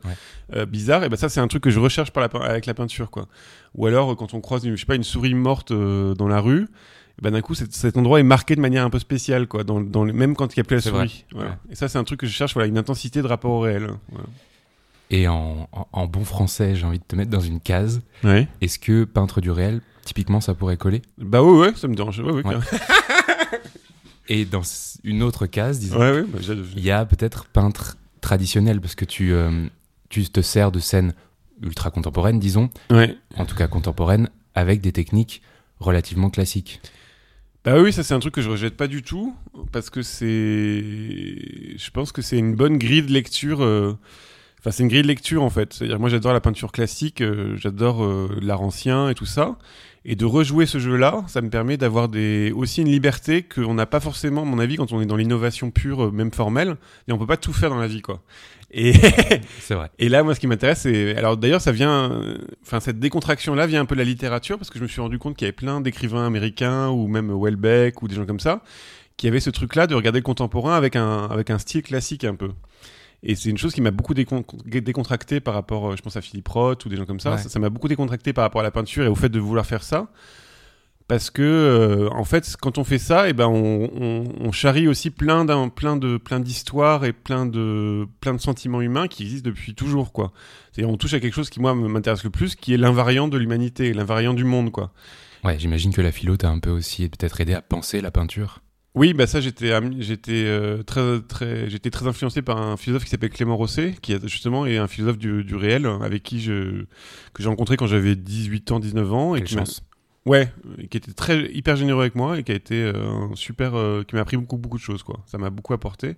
bizarre. 0.67 1.03
Et 1.03 1.09
ben 1.09 1.17
ça, 1.17 1.29
c'est 1.29 1.39
un 1.39 1.47
truc 1.47 1.63
que 1.63 1.69
je 1.69 1.79
recherche 1.79 2.11
par 2.11 2.21
la, 2.21 2.45
avec 2.45 2.65
la 2.65 2.73
peinture, 2.73 3.11
quoi. 3.11 3.27
Ou 3.75 3.85
alors 3.85 4.15
quand 4.15 4.33
on 4.33 4.41
croise, 4.41 4.65
une, 4.65 4.75
je 4.75 4.81
sais 4.81 4.85
pas, 4.85 4.95
une 4.95 5.03
souris 5.03 5.33
morte 5.33 5.71
dans 5.71 6.27
la 6.27 6.39
rue 6.39 6.67
bah, 7.21 7.29
d'un 7.29 7.41
coup 7.41 7.53
cet, 7.53 7.97
endroit 7.97 8.19
est 8.19 8.23
marqué 8.23 8.55
de 8.55 8.61
manière 8.61 8.83
un 8.83 8.89
peu 8.89 8.99
spéciale 8.99 9.47
quoi 9.47 9.63
dans, 9.63 9.79
dans 9.79 10.05
même 10.05 10.35
quand 10.35 10.55
il 10.55 10.59
n'y 10.59 10.61
a 10.61 10.63
plus 10.63 10.75
la 10.75 10.81
souris. 10.81 11.25
Et 11.69 11.75
ça 11.75 11.87
c'est 11.87 11.99
un 11.99 12.03
truc 12.03 12.19
que 12.19 12.27
je 12.27 12.31
cherche 12.31 12.53
voilà 12.53 12.67
une 12.67 12.77
intensité 12.77 13.21
de 13.21 13.27
rapport 13.27 13.51
au 13.51 13.59
réel 13.59 13.91
et 15.11 15.27
en, 15.27 15.69
en, 15.91 16.07
bon 16.07 16.23
français 16.23 16.75
j'ai 16.75 16.85
envie 16.85 16.99
de 16.99 17.03
te 17.03 17.15
mettre 17.15 17.29
dans 17.29 17.41
une 17.41 17.59
case. 17.59 18.01
Est-ce 18.61 18.79
que 18.79 19.03
peintre 19.03 19.39
du 19.39 19.51
réel 19.51 19.81
typiquement 20.03 20.41
ça 20.41 20.55
pourrait 20.55 20.77
coller? 20.77 21.03
Bah 21.19 21.43
oui 21.43 21.59
ouais 21.59 21.73
ça 21.75 21.87
me 21.87 21.95
dérange 21.95 22.23
et 24.29 24.45
dans 24.45 24.63
une 25.03 25.21
autre 25.21 25.45
case 25.45 25.79
disons 25.79 25.99
bah, 25.99 26.21
il 26.75 26.83
y 26.83 26.91
a 26.91 27.05
peut-être 27.05 27.45
peintre 27.45 27.97
traditionnel 28.21 28.81
parce 28.81 28.95
que 28.95 29.05
tu 29.05 29.33
euh, 29.33 29.67
tu 30.09 30.27
te 30.27 30.41
sers 30.41 30.71
de 30.71 30.79
scènes 30.79 31.13
ultra 31.61 31.91
contemporaines 31.91 32.39
disons. 32.39 32.69
En 33.37 33.45
tout 33.45 33.55
cas 33.55 33.67
contemporaines 33.67 34.29
avec 34.55 34.81
des 34.81 34.91
techniques 34.91 35.41
relativement 35.79 36.29
classiques 36.29 36.81
bah 37.63 37.79
oui, 37.79 37.93
ça 37.93 38.03
c'est 38.03 38.13
un 38.13 38.19
truc 38.19 38.33
que 38.33 38.41
je 38.41 38.49
rejette 38.49 38.75
pas 38.75 38.87
du 38.87 39.03
tout 39.03 39.35
parce 39.71 39.89
que 39.89 40.01
c'est, 40.01 40.27
je 41.77 41.91
pense 41.91 42.11
que 42.11 42.21
c'est 42.21 42.37
une 42.37 42.55
bonne 42.55 42.77
grille 42.77 43.03
de 43.03 43.11
lecture. 43.11 43.61
Euh, 43.63 43.97
enfin, 44.61 44.71
c'est 44.71 44.83
une 44.83 44.89
grille 44.89 45.01
de 45.01 45.07
lecture 45.07 45.43
en 45.43 45.49
fait. 45.49 45.73
C'est-à-dire, 45.73 45.99
moi 45.99 46.09
j'adore 46.09 46.33
la 46.33 46.39
peinture 46.39 46.71
classique, 46.71 47.21
euh, 47.21 47.55
j'adore 47.57 48.03
euh, 48.03 48.29
l'art 48.41 48.61
ancien 48.61 49.09
et 49.09 49.15
tout 49.15 49.25
ça. 49.25 49.57
Et 50.03 50.15
de 50.15 50.25
rejouer 50.25 50.65
ce 50.65 50.79
jeu-là, 50.79 51.23
ça 51.27 51.41
me 51.41 51.51
permet 51.51 51.77
d'avoir 51.77 52.09
des... 52.09 52.51
aussi 52.55 52.81
une 52.81 52.89
liberté 52.89 53.43
qu'on 53.43 53.75
n'a 53.75 53.85
pas 53.85 53.99
forcément, 53.99 54.41
à 54.41 54.45
mon 54.45 54.57
avis, 54.57 54.77
quand 54.77 54.91
on 54.93 55.01
est 55.01 55.05
dans 55.05 55.15
l'innovation 55.15 55.69
pure, 55.69 56.11
même 56.11 56.31
formelle. 56.31 56.77
Et 57.07 57.11
on 57.11 57.19
peut 57.19 57.27
pas 57.27 57.37
tout 57.37 57.53
faire 57.53 57.69
dans 57.69 57.77
la 57.77 57.85
vie, 57.85 58.01
quoi. 58.01 58.23
Et 58.71 58.93
c'est 59.59 59.75
vrai. 59.75 59.91
Et 59.99 60.09
là, 60.09 60.23
moi, 60.23 60.33
ce 60.33 60.39
qui 60.39 60.47
m'intéresse, 60.47 60.79
c'est 60.79 61.15
alors 61.15 61.37
d'ailleurs, 61.37 61.61
ça 61.61 61.71
vient, 61.71 62.19
enfin, 62.63 62.79
cette 62.79 62.99
décontraction-là 62.99 63.67
vient 63.67 63.81
un 63.81 63.85
peu 63.85 63.93
de 63.93 63.99
la 63.99 64.05
littérature 64.05 64.57
parce 64.57 64.71
que 64.71 64.79
je 64.79 64.83
me 64.83 64.87
suis 64.87 65.01
rendu 65.01 65.19
compte 65.19 65.35
qu'il 65.35 65.45
y 65.45 65.49
avait 65.49 65.55
plein 65.55 65.81
d'écrivains 65.81 66.25
américains 66.25 66.89
ou 66.89 67.07
même 67.07 67.31
Welbeck 67.31 68.01
ou 68.01 68.07
des 68.07 68.15
gens 68.15 68.25
comme 68.25 68.39
ça 68.39 68.63
qui 69.17 69.27
avaient 69.27 69.39
ce 69.39 69.51
truc-là 69.51 69.85
de 69.85 69.93
regarder 69.93 70.17
le 70.17 70.23
contemporain 70.23 70.75
avec 70.75 70.95
un 70.95 71.25
avec 71.25 71.51
un 71.51 71.59
style 71.59 71.83
classique 71.83 72.23
un 72.23 72.33
peu. 72.33 72.49
Et 73.23 73.35
c'est 73.35 73.49
une 73.49 73.57
chose 73.57 73.73
qui 73.73 73.81
m'a 73.81 73.91
beaucoup 73.91 74.15
décontracté 74.15 75.39
par 75.39 75.53
rapport, 75.53 75.95
je 75.95 76.01
pense 76.01 76.17
à 76.17 76.21
Philippe 76.21 76.47
Roth 76.47 76.85
ou 76.85 76.89
des 76.89 76.95
gens 76.95 77.05
comme 77.05 77.19
ça. 77.19 77.37
Ça 77.37 77.59
m'a 77.59 77.69
beaucoup 77.69 77.87
décontracté 77.87 78.33
par 78.33 78.43
rapport 78.43 78.61
à 78.61 78.63
la 78.63 78.71
peinture 78.71 79.03
et 79.03 79.07
au 79.07 79.15
fait 79.15 79.29
de 79.29 79.39
vouloir 79.39 79.65
faire 79.65 79.83
ça. 79.83 80.09
Parce 81.07 81.29
que 81.29 81.41
euh, 81.41 82.09
en 82.11 82.23
fait 82.23 82.55
quand 82.61 82.77
on 82.77 82.85
fait 82.85 82.97
ça 82.97 83.27
et 83.27 83.31
eh 83.31 83.33
ben 83.33 83.47
on, 83.47 84.51
charrie 84.53 84.87
aussi 84.87 85.09
plein 85.09 85.45
plein 85.69 85.97
de 85.97 86.15
plein 86.15 86.39
d'histoires 86.39 87.03
et 87.03 87.11
plein 87.11 87.45
de 87.45 88.07
plein 88.21 88.33
de 88.33 88.39
sentiments 88.39 88.79
humains 88.79 89.09
qui 89.09 89.23
existent 89.23 89.49
depuis 89.49 89.75
toujours 89.75 90.13
quoi. 90.13 90.31
C'est 90.71 90.85
on 90.85 90.95
touche 90.95 91.13
à 91.13 91.19
quelque 91.19 91.33
chose 91.33 91.49
qui 91.49 91.59
moi 91.59 91.75
m'intéresse 91.75 92.23
le 92.23 92.29
plus 92.29 92.55
qui 92.55 92.73
est 92.73 92.77
l'invariant 92.77 93.27
de 93.27 93.37
l'humanité 93.37 93.91
l'invariant 93.91 94.33
du 94.33 94.45
monde 94.45 94.71
quoi. 94.71 94.93
Ouais 95.43 95.59
j'imagine 95.59 95.91
que 95.91 95.99
la 95.99 96.13
philo 96.13 96.37
t'a 96.37 96.49
un 96.49 96.59
peu 96.59 96.69
aussi 96.69 97.09
peut-être 97.09 97.41
aidé 97.41 97.55
à 97.55 97.61
penser 97.61 97.99
la 97.99 98.11
peinture 98.11 98.61
oui, 98.93 99.13
bah 99.13 99.25
ça 99.25 99.39
j'étais 99.39 99.71
j'étais 99.99 100.43
euh, 100.45 100.83
très 100.83 101.21
très 101.21 101.69
j'étais 101.69 101.89
très 101.89 102.07
influencé 102.07 102.41
par 102.41 102.61
un 102.61 102.75
philosophe 102.75 103.05
qui 103.05 103.09
s'appelle 103.09 103.29
Clément 103.29 103.55
Rosset 103.55 103.95
qui 104.01 104.15
justement 104.23 104.65
est 104.65 104.77
un 104.77 104.87
philosophe 104.87 105.17
du, 105.17 105.45
du 105.45 105.55
réel 105.55 105.85
avec 106.01 106.23
qui 106.23 106.41
je 106.41 106.83
que 107.33 107.41
j'ai 107.41 107.47
rencontré 107.47 107.77
quand 107.77 107.87
j'avais 107.87 108.15
18 108.15 108.71
ans 108.71 108.79
19 108.79 109.13
ans 109.13 109.35
et 109.35 109.43
qui 109.43 109.55
Ouais, 110.25 110.53
qui 110.91 110.97
était 110.97 111.13
très 111.13 111.51
hyper 111.51 111.75
généreux 111.75 112.01
avec 112.01 112.13
moi 112.13 112.37
et 112.37 112.43
qui 112.43 112.51
a 112.51 112.55
été 112.55 112.75
euh, 112.75 113.31
un 113.31 113.35
super, 113.35 113.73
euh, 113.73 114.03
qui 114.03 114.13
m'a 114.13 114.21
appris 114.21 114.37
beaucoup 114.37 114.57
beaucoup 114.57 114.77
de 114.77 114.83
choses 114.83 115.01
quoi. 115.01 115.19
Ça 115.25 115.39
m'a 115.39 115.49
beaucoup 115.49 115.73
apporté 115.73 116.15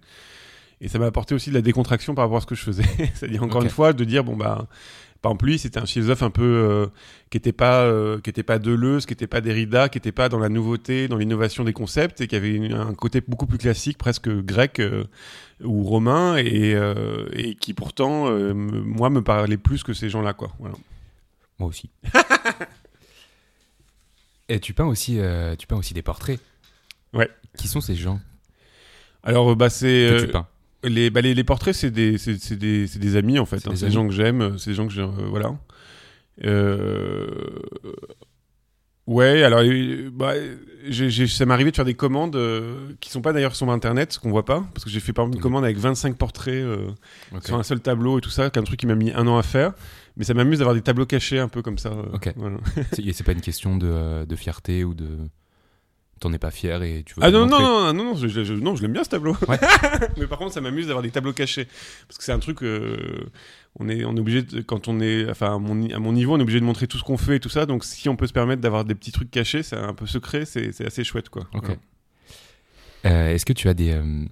et 0.81 0.89
ça 0.89 0.99
m'a 0.99 1.05
apporté 1.05 1.33
aussi 1.33 1.51
de 1.51 1.55
la 1.55 1.61
décontraction 1.61 2.13
par 2.13 2.25
rapport 2.25 2.37
à 2.37 2.41
ce 2.41 2.45
que 2.45 2.55
je 2.55 2.63
faisais. 2.63 2.83
C'est-à-dire 3.13 3.43
encore 3.43 3.61
une 3.61 3.69
fois 3.69 3.93
de 3.93 4.03
dire 4.03 4.25
bon 4.25 4.35
bah 4.35 4.67
par 5.23 5.31
exemple 5.31 5.45
lui 5.47 5.57
c'était 5.57 5.79
un 5.79 5.87
philosophe 5.87 6.21
un 6.21 6.29
peu 6.29 6.43
euh, 6.43 6.85
qui 7.31 7.37
était 7.37 7.51
pas 7.51 7.91
qui 8.23 8.29
était 8.29 8.43
pas 8.43 8.59
Deleuze, 8.59 9.07
qui 9.07 9.13
était 9.13 9.25
pas 9.25 9.41
Derrida, 9.41 9.89
qui 9.89 9.97
était 9.97 10.11
pas 10.11 10.29
dans 10.29 10.37
la 10.37 10.49
nouveauté, 10.49 11.07
dans 11.07 11.17
l'innovation 11.17 11.63
des 11.63 11.73
concepts 11.73 12.21
et 12.21 12.27
qui 12.27 12.35
avait 12.35 12.71
un 12.71 12.93
côté 12.93 13.21
beaucoup 13.27 13.47
plus 13.47 13.57
classique, 13.57 13.97
presque 13.97 14.29
grec 14.29 14.79
ou 15.63 15.83
romain 15.83 16.37
et, 16.37 16.77
et 17.33 17.55
qui 17.55 17.73
pourtant 17.73 18.29
moi 18.53 19.09
me 19.09 19.23
parlait 19.23 19.57
plus 19.57 19.81
que 19.81 19.93
ces 19.93 20.09
gens-là 20.09 20.33
quoi. 20.33 20.51
Voilà. 20.59 20.75
Moi 21.57 21.69
aussi. 21.69 21.89
Et 24.49 24.59
tu 24.59 24.73
peins 24.73 24.85
aussi, 24.85 25.19
euh, 25.19 25.55
tu 25.55 25.67
peins 25.67 25.77
aussi 25.77 25.93
des 25.93 26.01
portraits. 26.01 26.39
Ouais. 27.13 27.29
Qui 27.57 27.67
sont 27.67 27.81
ces 27.81 27.95
gens? 27.95 28.19
Alors, 29.23 29.51
euh, 29.51 29.55
bah, 29.55 29.69
c'est. 29.69 30.07
Que 30.09 30.19
tu 30.19 30.25
euh, 30.25 30.31
peins. 30.31 30.47
Les, 30.83 31.09
bah, 31.09 31.21
les, 31.21 31.33
les, 31.33 31.43
portraits, 31.43 31.73
c'est 31.73 31.91
des, 31.91 32.17
c'est, 32.17 32.55
des, 32.57 32.85
des, 32.87 33.15
amis 33.15 33.39
en 33.39 33.45
fait. 33.45 33.59
C'est 33.59 33.69
hein. 33.69 33.73
des, 33.87 33.91
gens 33.91 34.07
que 34.07 34.13
j'aime, 34.13 34.57
c'est 34.57 34.71
des 34.71 34.75
gens 34.75 34.87
que 34.87 34.93
je. 34.93 35.01
voilà. 35.01 35.55
Ouais, 39.05 39.43
alors 39.43 39.59
euh, 39.63 40.09
bah, 40.13 40.31
j'ai- 40.87 41.09
j'ai- 41.09 41.27
ça 41.27 41.45
m'est 41.45 41.53
arrivé 41.53 41.71
de 41.71 41.75
faire 41.75 41.83
des 41.83 41.93
commandes 41.93 42.37
euh, 42.37 42.93
qui 43.01 43.09
sont 43.09 43.21
pas 43.21 43.33
d'ailleurs 43.33 43.53
sur 43.53 43.69
internet, 43.69 44.17
qu'on 44.17 44.29
voit 44.29 44.45
pas, 44.45 44.63
parce 44.73 44.85
que 44.85 44.89
j'ai 44.89 45.01
fait 45.01 45.11
par 45.11 45.23
exemple 45.25 45.35
une 45.35 45.39
Ok. 45.41 45.43
commande 45.43 45.63
avec 45.65 45.77
25 45.77 46.15
portraits 46.17 46.53
euh, 46.53 46.87
Ok. 47.35 47.43
sur 47.45 47.55
un 47.59 47.63
seul 47.63 47.81
tableau 47.81 48.17
et 48.19 48.21
tout 48.21 48.29
ça, 48.29 48.49
qui 48.49 48.57
est 48.57 48.61
un 48.61 48.65
truc 48.65 48.79
qui 48.79 48.87
m'a 48.87 48.95
mis 48.95 49.11
un 49.11 49.27
an 49.27 49.37
à 49.37 49.43
faire. 49.43 49.73
Mais 50.15 50.23
ça 50.23 50.33
m'amuse 50.33 50.59
d'avoir 50.59 50.73
des 50.73 50.81
tableaux 50.81 51.05
cachés 51.05 51.39
un 51.39 51.49
peu 51.49 51.61
comme 51.61 51.77
ça. 51.77 51.89
euh, 51.89 52.03
Ok. 52.13 52.31
voilà. 52.37 52.57
C'est 52.93 53.11
c'est 53.11 53.23
pas 53.25 53.33
une 53.33 53.41
question 53.41 53.75
de, 53.75 53.87
euh, 53.87 54.25
de 54.25 54.35
fierté 54.37 54.85
ou 54.85 54.93
de. 54.93 55.07
T'en 56.23 56.31
es 56.31 56.37
pas 56.39 56.51
fier 56.51 56.81
et 56.83 57.03
tu 57.05 57.15
veux. 57.15 57.23
Ah 57.25 57.31
non, 57.31 57.45
non, 57.45 57.59
non, 57.59 57.93
non, 57.93 58.03
non, 58.05 58.15
je, 58.15 58.53
non, 58.53 58.77
je 58.77 58.81
l'aime 58.81 58.93
bien 58.93 59.03
ce 59.03 59.09
tableau. 59.09 59.35
Ouais. 59.49 59.59
mais 60.17 60.25
par 60.25 60.37
contre, 60.37 60.53
ça 60.53 60.61
m'amuse 60.61 60.87
d'avoir 60.87 61.03
des 61.03 61.11
tableaux 61.11 61.33
cachés. 61.33 61.67
Parce 62.07 62.17
que 62.17 62.23
c'est 62.23 62.31
un 62.31 62.39
truc, 62.39 62.63
euh, 62.63 63.29
on, 63.77 63.89
est, 63.89 64.05
on 64.05 64.15
est 64.15 64.19
obligé, 64.21 64.41
de- 64.41 64.61
quand 64.61 64.87
on 64.87 65.01
est, 65.01 65.29
enfin, 65.29 65.55
à 65.55 65.57
mon, 65.59 65.75
ni- 65.75 65.91
à 65.93 65.99
mon 65.99 66.13
niveau, 66.13 66.33
on 66.33 66.39
est 66.39 66.41
obligé 66.43 66.61
de 66.61 66.65
montrer 66.65 66.87
tout 66.87 66.97
ce 66.97 67.03
qu'on 67.03 67.17
fait 67.17 67.35
et 67.35 67.39
tout 67.41 67.49
ça. 67.49 67.65
Donc 67.65 67.83
si 67.83 68.07
on 68.07 68.15
peut 68.15 68.25
se 68.27 68.31
permettre 68.31 68.61
d'avoir 68.61 68.85
des 68.85 68.95
petits 68.95 69.11
trucs 69.11 69.31
cachés, 69.31 69.63
c'est 69.63 69.75
un 69.75 69.93
peu 69.93 70.05
secret, 70.05 70.45
c'est 70.45 70.69
assez 70.85 71.03
chouette, 71.03 71.27
quoi. 71.27 71.45
Ok. 71.53 71.77
Euh, 73.05 73.33
Est-ce 73.33 73.45
que 73.45 73.53
tu 73.53 73.67
as 73.67 73.73
des. 73.73 73.91
euh, 73.91 74.25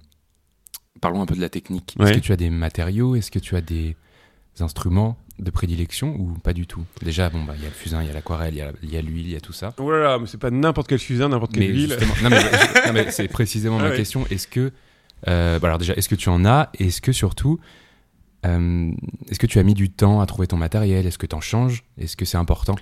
Parlons 1.02 1.20
un 1.20 1.26
peu 1.26 1.34
de 1.34 1.40
la 1.42 1.48
technique. 1.50 1.94
Est-ce 2.00 2.08
Ouais. 2.08 2.14
que 2.14 2.20
tu 2.24 2.32
as 2.32 2.36
des 2.36 2.48
matériaux? 2.48 3.16
Est-ce 3.16 3.30
que 3.30 3.38
tu 3.38 3.54
as 3.56 3.60
des 3.60 3.96
instruments? 4.60 5.18
De 5.38 5.50
prédilection 5.50 6.14
ou 6.18 6.32
pas 6.42 6.52
du 6.52 6.66
tout? 6.66 6.84
Déjà, 7.02 7.28
bon, 7.30 7.42
bah, 7.44 7.54
il 7.56 7.62
y 7.62 7.66
a 7.66 7.68
le 7.68 7.74
fusain, 7.74 8.02
il 8.02 8.06
y 8.06 8.10
a 8.10 8.12
l'aquarelle, 8.12 8.54
il 8.82 8.90
y 8.90 8.96
a- 8.96 9.02
l'huile, 9.02 9.26
il 9.26 9.32
y 9.32 9.36
a 9.36 9.40
tout 9.40 9.52
ça. 9.52 9.74
Oh 9.78 9.90
là 9.90 9.98
là, 10.02 10.18
mais 10.18 10.26
c'est 10.26 10.38
pas 10.38 10.50
n'importe 10.50 10.88
quel 10.88 10.98
fusain, 10.98 11.28
n'importe 11.28 11.52
quelle 11.54 11.74
huile. 11.74 11.96
non, 12.22 12.30
mais, 12.92 13.10
c'est 13.10 13.28
précisément 13.28 13.78
Ah 13.80 13.84
ma 13.84 13.88
ouais. 13.90 13.96
question. 13.96 14.26
Est-ce 14.30 14.46
que. 14.46 14.72
euh, 15.28 15.58
bah 15.58 15.68
alors, 15.68 15.78
déjà, 15.78 15.94
est-ce 15.94 16.08
que 16.08 16.14
tu 16.14 16.28
en 16.28 16.44
as? 16.44 16.70
Et 16.78 16.86
Est-ce 16.86 17.00
que 17.00 17.12
surtout. 17.12 17.58
euh, 18.46 18.90
est-ce 19.30 19.38
que 19.38 19.46
tu 19.46 19.58
as 19.58 19.62
mis 19.62 19.74
du 19.74 19.90
temps 19.90 20.20
à 20.20 20.26
trouver 20.26 20.46
ton 20.48 20.56
matériel? 20.56 21.06
Est-ce 21.06 21.18
que 21.18 21.26
tu 21.26 21.34
en 21.36 21.40
changes? 21.40 21.84
Est-ce 21.98 22.16
que 22.16 22.24
c'est 22.24 22.38
important? 22.38 22.74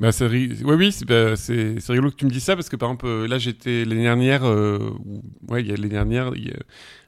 Bah, 0.00 0.12
c'est 0.12 0.26
ri- 0.28 0.62
ouais, 0.64 0.74
oui, 0.76 0.92
c'est 0.92 1.04
bah, 1.06 1.34
c'est- 1.34 1.80
c'est 1.80 1.92
rigolo 1.92 2.10
que 2.12 2.16
tu 2.16 2.24
me 2.24 2.30
dises 2.30 2.44
ça 2.44 2.54
parce 2.54 2.68
que 2.68 2.76
par 2.76 2.88
exemple, 2.90 3.06
euh, 3.06 3.26
là 3.26 3.38
j'étais 3.38 3.84
l'année 3.84 4.04
dernière, 4.04 4.44
euh, 4.44 4.78
ou- 5.04 5.22
ouais, 5.48 5.60
il 5.62 5.66
y 5.68 5.72
a 5.72 5.74
l'année 5.74 5.88
dernière, 5.88 6.36
y 6.36 6.50
a- 6.50 6.56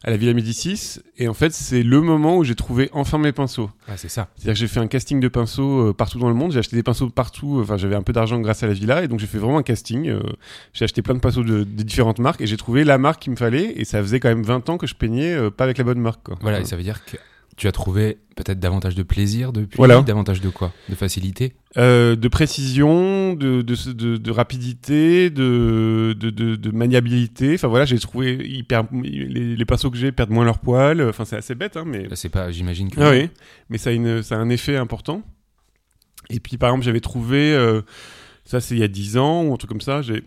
à 0.02 0.10
la 0.10 0.16
Villa 0.16 0.32
Médicis, 0.34 0.98
et 1.16 1.28
en 1.28 1.34
fait, 1.34 1.52
c'est 1.52 1.82
le 1.84 2.00
moment 2.00 2.36
où 2.38 2.42
j'ai 2.42 2.54
trouvé 2.56 2.88
enfin 2.92 3.18
mes 3.18 3.30
pinceaux. 3.32 3.70
Ah, 3.86 3.96
c'est 3.96 4.08
ça. 4.08 4.28
C'est-à-dire 4.34 4.54
que 4.54 4.58
j'ai 4.58 4.66
fait 4.66 4.80
un 4.80 4.86
casting 4.88 5.20
de 5.20 5.28
pinceaux 5.28 5.90
euh, 5.90 5.92
partout 5.92 6.18
dans 6.18 6.28
le 6.30 6.34
monde. 6.34 6.50
J'ai 6.52 6.58
acheté 6.58 6.74
des 6.74 6.82
pinceaux 6.82 7.08
partout. 7.10 7.58
euh, 7.58 7.62
Enfin, 7.62 7.76
j'avais 7.76 7.94
un 7.96 8.02
peu 8.02 8.12
d'argent 8.12 8.40
grâce 8.40 8.62
à 8.62 8.66
la 8.66 8.72
villa, 8.72 9.04
et 9.04 9.08
donc 9.08 9.20
j'ai 9.20 9.26
fait 9.28 9.38
vraiment 9.38 9.58
un 9.58 9.62
casting. 9.62 10.08
euh, 10.08 10.20
j'ai 10.72 10.84
acheté 10.84 11.00
plein 11.02 11.14
de 11.14 11.20
pinceaux 11.20 11.44
de, 11.44 11.58
de 11.64 11.82
différentes 11.84 12.18
marques, 12.18 12.40
et 12.40 12.46
j'ai 12.48 12.56
trouvé 12.56 12.82
la 12.82 12.98
marque 12.98 13.22
qu'il 13.22 13.30
me 13.32 13.36
fallait. 13.36 13.74
Et 13.76 13.84
ça 13.84 14.00
faisait 14.02 14.18
quand 14.20 14.30
même 14.30 14.42
20 14.42 14.68
ans 14.68 14.78
que 14.78 14.86
je 14.88 14.94
peignais 14.96 15.32
euh, 15.34 15.50
pas 15.50 15.62
avec 15.64 15.78
la 15.78 15.84
bonne 15.84 16.00
marque. 16.00 16.22
Quoi. 16.24 16.36
Voilà, 16.40 16.60
et 16.60 16.64
ça 16.64 16.76
veut 16.76 16.82
dire 16.82 17.04
que 17.04 17.16
tu 17.60 17.68
as 17.68 17.72
trouvé 17.72 18.16
peut-être 18.36 18.58
davantage 18.58 18.94
de 18.94 19.02
plaisir 19.02 19.52
depuis 19.52 19.76
Voilà. 19.76 20.00
Davantage 20.00 20.40
de 20.40 20.48
quoi? 20.48 20.72
De 20.88 20.94
facilité? 20.94 21.52
Euh, 21.76 22.16
de 22.16 22.28
précision, 22.28 23.34
de, 23.34 23.60
de, 23.60 23.92
de, 23.92 24.16
de 24.16 24.30
rapidité, 24.30 25.28
de, 25.28 26.70
maniabilité. 26.72 27.52
Enfin 27.52 27.68
voilà, 27.68 27.84
j'ai 27.84 27.98
trouvé 27.98 28.38
hyper 28.48 28.84
les, 28.94 29.54
les 29.56 29.64
pinceaux 29.66 29.90
que 29.90 29.98
j'ai 29.98 30.10
perdent 30.10 30.30
moins 30.30 30.46
leur 30.46 30.58
poil. 30.58 31.02
Enfin, 31.02 31.26
c'est 31.26 31.36
assez 31.36 31.54
bête, 31.54 31.76
hein, 31.76 31.84
mais 31.86 32.08
C'est 32.14 32.30
pas, 32.30 32.50
j'imagine 32.50 32.88
que. 32.88 32.98
Ah 32.98 33.10
oui, 33.10 33.28
mais 33.68 33.76
ça 33.76 33.90
a, 33.90 33.92
une, 33.92 34.22
ça 34.22 34.36
a 34.36 34.38
un 34.38 34.48
effet 34.48 34.76
important. 34.76 35.22
Et 36.30 36.40
puis, 36.40 36.56
par 36.56 36.70
exemple, 36.70 36.86
j'avais 36.86 37.00
trouvé, 37.00 37.52
euh, 37.52 37.82
ça 38.46 38.60
c'est 38.60 38.74
il 38.74 38.80
y 38.80 38.84
a 38.84 38.88
10 38.88 39.18
ans 39.18 39.44
ou 39.44 39.52
un 39.52 39.56
truc 39.58 39.68
comme 39.68 39.82
ça, 39.82 40.00
j'ai 40.00 40.24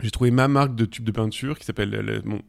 j'ai 0.00 0.10
trouvé 0.10 0.32
ma 0.32 0.48
marque 0.48 0.74
de 0.74 0.86
tube 0.86 1.04
de 1.04 1.12
peinture 1.12 1.56
qui 1.56 1.64
s'appelle. 1.64 2.20
Bon, 2.24 2.40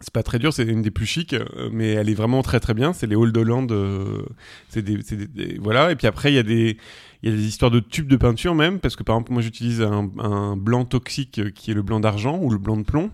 c'est 0.00 0.12
pas 0.12 0.22
très 0.22 0.38
dur, 0.38 0.52
c'est 0.52 0.64
une 0.64 0.82
des 0.82 0.90
plus 0.90 1.06
chics, 1.06 1.32
euh, 1.32 1.70
mais 1.72 1.88
elle 1.92 2.08
est 2.10 2.14
vraiment 2.14 2.42
très 2.42 2.60
très 2.60 2.74
bien. 2.74 2.92
C'est 2.92 3.06
les 3.06 3.16
Old 3.16 3.36
Holland. 3.36 3.70
euh, 3.72 4.22
c'est 4.68 4.82
des, 4.82 4.98
des- 4.98 5.58
voilà. 5.60 5.90
Et 5.92 5.96
puis 5.96 6.06
après, 6.06 6.30
il 6.32 6.34
y 6.34 6.38
a 6.38 6.42
des. 6.42 6.76
Il 7.22 7.30
y 7.30 7.32
a 7.32 7.36
des 7.36 7.46
histoires 7.46 7.70
de 7.70 7.80
tubes 7.80 8.06
de 8.08 8.16
peinture 8.16 8.54
même, 8.54 8.78
parce 8.78 8.94
que 8.94 9.02
par 9.02 9.16
exemple, 9.16 9.32
moi 9.32 9.40
j'utilise 9.42 9.80
un, 9.82 10.10
un 10.18 10.56
blanc 10.56 10.84
toxique 10.84 11.40
qui 11.54 11.70
est 11.70 11.74
le 11.74 11.82
blanc 11.82 11.98
d'argent 11.98 12.38
ou 12.40 12.50
le 12.50 12.58
blanc 12.58 12.76
de 12.76 12.82
plomb. 12.84 13.10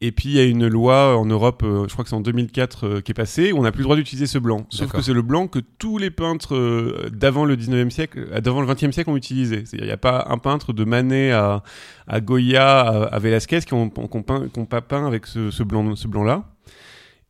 Et 0.00 0.12
puis 0.12 0.28
il 0.28 0.34
y 0.36 0.38
a 0.38 0.44
une 0.44 0.68
loi 0.68 1.16
en 1.18 1.24
Europe, 1.24 1.62
euh, 1.64 1.86
je 1.88 1.92
crois 1.92 2.04
que 2.04 2.08
c'est 2.10 2.14
en 2.14 2.20
2004 2.20 2.86
euh, 2.86 3.00
qui 3.00 3.10
est 3.10 3.14
passée, 3.14 3.50
où 3.52 3.58
on 3.58 3.62
n'a 3.62 3.72
plus 3.72 3.80
le 3.80 3.84
droit 3.84 3.96
d'utiliser 3.96 4.26
ce 4.28 4.38
blanc. 4.38 4.64
Sauf 4.70 4.92
que 4.92 5.02
c'est 5.02 5.12
le 5.12 5.22
blanc 5.22 5.48
que 5.48 5.58
tous 5.58 5.98
les 5.98 6.10
peintres 6.10 6.54
euh, 6.54 7.10
d'avant 7.12 7.44
le 7.44 7.56
19e 7.56 7.90
siècle, 7.90 8.28
euh, 8.32 8.40
d'avant 8.40 8.60
le 8.60 8.68
20e 8.72 8.92
siècle 8.92 9.10
ont 9.10 9.16
utilisé. 9.16 9.64
C'est-à-dire 9.66 9.84
il 9.84 9.88
n'y 9.88 9.92
a 9.92 9.96
pas 9.96 10.26
un 10.30 10.38
peintre 10.38 10.72
de 10.72 10.84
Manet 10.84 11.32
à, 11.32 11.64
à 12.06 12.20
Goya, 12.20 12.78
à, 12.80 13.04
à 13.06 13.18
Velázquez 13.18 13.60
qui 13.66 13.74
ont, 13.74 13.90
qui 13.90 13.98
ont 14.16 14.22
peint- 14.22 14.46
qui 14.48 14.60
ont 14.60 14.66
pas 14.66 14.82
peint 14.82 15.04
avec 15.04 15.26
ce, 15.26 15.50
ce 15.50 15.64
blanc, 15.64 15.96
ce 15.96 16.06
blanc-là. 16.06 16.44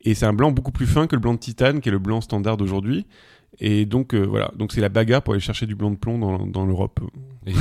Et 0.02 0.14
c'est 0.14 0.26
un 0.26 0.34
blanc 0.34 0.50
beaucoup 0.50 0.70
plus 0.72 0.86
fin 0.86 1.06
que 1.06 1.16
le 1.16 1.20
blanc 1.20 1.32
de 1.34 1.38
titane, 1.38 1.80
qui 1.80 1.88
est 1.88 1.92
le 1.92 1.98
blanc 1.98 2.20
standard 2.20 2.58
d'aujourd'hui. 2.58 3.06
Et 3.60 3.86
donc 3.86 4.14
euh, 4.14 4.22
voilà, 4.24 4.52
donc 4.56 4.72
c'est 4.72 4.82
la 4.82 4.90
bagarre 4.90 5.22
pour 5.22 5.32
aller 5.32 5.40
chercher 5.40 5.64
du 5.64 5.74
blanc 5.74 5.90
de 5.90 5.96
plomb 5.96 6.18
dans, 6.18 6.46
dans 6.46 6.66
l'Europe. 6.66 7.00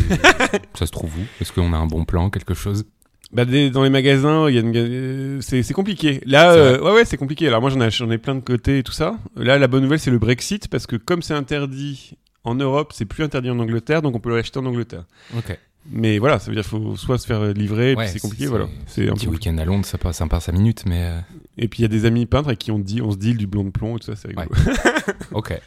Ça 0.74 0.86
se 0.86 0.92
trouve 0.92 1.12
où? 1.18 1.24
Est-ce 1.42 1.52
qu'on 1.54 1.72
a 1.74 1.78
un 1.78 1.88
bon 1.88 2.04
plan, 2.06 2.30
quelque 2.30 2.54
chose? 2.54 2.86
Bah, 3.34 3.44
des- 3.46 3.70
dans 3.70 3.84
les 3.84 3.90
magasins, 3.90 4.48
il 4.50 4.56
y 4.56 4.58
a 4.58 4.62
une 4.62 5.42
c'est 5.42 5.62
c'est 5.64 5.74
compliqué. 5.74 6.22
Là, 6.26 6.54
C'est 6.54 6.60
euh, 6.60 6.82
ouais, 6.82 6.92
ouais, 6.94 7.06
c'est 7.06 7.18
compliqué. 7.18 7.48
Alors 7.48 7.60
moi, 7.62 7.70
j'en 7.70 7.82
ai, 7.82 7.92
j'en 7.92 8.10
ai 8.10 8.18
plein 8.18 8.36
de 8.36 8.40
côtés 8.42 8.80
et 8.80 8.84
tout 8.84 8.94
ça. 8.94 9.18
Là, 9.36 9.58
la 9.58 9.68
bonne 9.68 9.84
nouvelle, 9.84 10.00
c'est 10.00 10.12
le 10.12 10.20
Brexit 10.20 10.68
parce 10.70 10.88
que 10.88 10.96
comme 10.96 11.22
c'est 11.22 11.34
interdit 11.34 12.14
en 12.46 12.56
Europe, 12.56 12.94
c'est 12.96 13.06
plus 13.06 13.24
interdit 13.26 13.50
en 13.50 13.60
Angleterre, 13.60 14.02
donc 14.02 14.16
on 14.16 14.20
peut 14.20 14.34
l'acheter 14.36 14.60
en 14.60 14.66
Angleterre. 14.66 15.04
Ok. 15.38 15.58
Mais 15.90 16.18
voilà, 16.20 16.40
ça 16.40 16.50
veut 16.52 16.56
dire 16.56 16.64
qu'il 16.68 16.80
faut 16.82 16.96
soit 16.98 17.18
se 17.18 17.26
faire 17.26 17.42
livrer, 17.54 17.92
et 17.92 17.96
Ouais, 17.96 18.04
puis 18.06 18.14
c'est 18.14 18.20
compliqué, 18.20 18.44
c'est- 18.46 18.50
voilà. 18.50 18.68
C'est 18.88 19.08
Un 19.08 19.12
un 19.12 19.16
petit 19.16 19.28
week-end 19.28 19.58
à 19.58 19.64
Londres, 19.66 19.86
ça 19.86 19.98
passe, 19.98 20.18
ça 20.18 20.28
passe 20.28 20.46
5 20.46 20.54
minutes, 20.54 20.84
mais. 20.86 21.04
euh, 21.04 21.20
Et 21.58 21.68
puis 21.68 21.80
il 21.80 21.82
y 21.84 21.86
a 21.86 21.90
des 21.90 22.06
amis 22.06 22.26
peintres 22.26 22.48
avec 22.50 22.60
qui 22.60 22.72
on 22.72 22.80
dit, 22.80 23.02
on 23.02 23.12
se 23.12 23.18
deal 23.18 23.36
du 23.38 23.48
blanc 23.48 23.64
de 23.64 23.70
plomb 23.72 23.96
et 23.98 24.00
tout 24.00 24.06
ça, 24.06 24.16
c'est 24.16 24.28
rigolo. 24.30 24.50
Ok. 25.32 25.60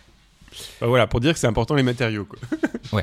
Bah, 0.81 0.87
voilà, 0.88 1.07
pour 1.07 1.21
dire 1.21 1.33
que 1.33 1.38
c'est 1.38 1.47
important 1.47 1.75
les 1.75 1.83
matériaux. 1.83 2.25
Quoi. 2.26 3.02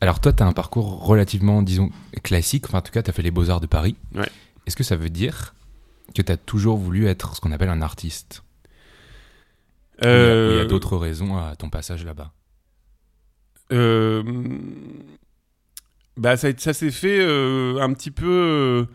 Alors, 0.00 0.20
toi, 0.20 0.32
tu 0.32 0.42
as 0.42 0.46
un 0.46 0.52
parcours 0.52 1.04
relativement, 1.04 1.62
disons, 1.62 1.90
classique. 2.22 2.66
Enfin, 2.66 2.78
en 2.78 2.82
tout 2.82 2.92
cas, 2.92 3.02
tu 3.02 3.10
as 3.10 3.12
fait 3.12 3.22
les 3.22 3.30
Beaux-Arts 3.32 3.60
de 3.60 3.66
Paris. 3.66 3.96
Ouais. 4.14 4.28
Est-ce 4.66 4.76
que 4.76 4.84
ça 4.84 4.96
veut 4.96 5.10
dire 5.10 5.54
que 6.14 6.22
tu 6.22 6.30
as 6.30 6.36
toujours 6.36 6.76
voulu 6.78 7.06
être 7.06 7.34
ce 7.34 7.40
qu'on 7.40 7.52
appelle 7.52 7.68
un 7.70 7.82
artiste? 7.82 8.42
Il 10.00 10.04
y 10.04 10.08
a- 10.08 10.10
Euh, 10.10 10.64
d'autres 10.66 10.96
raisons 10.96 11.36
à 11.36 11.56
ton 11.56 11.68
passage 11.70 12.04
là-bas? 12.04 12.30
Euh, 13.72 14.22
bah 16.16 16.36
ça, 16.36 16.48
ça 16.56 16.72
s'est 16.72 16.90
fait 16.90 17.18
euh, 17.20 17.80
un 17.82 17.92
petit 17.92 18.10
peu 18.10 18.86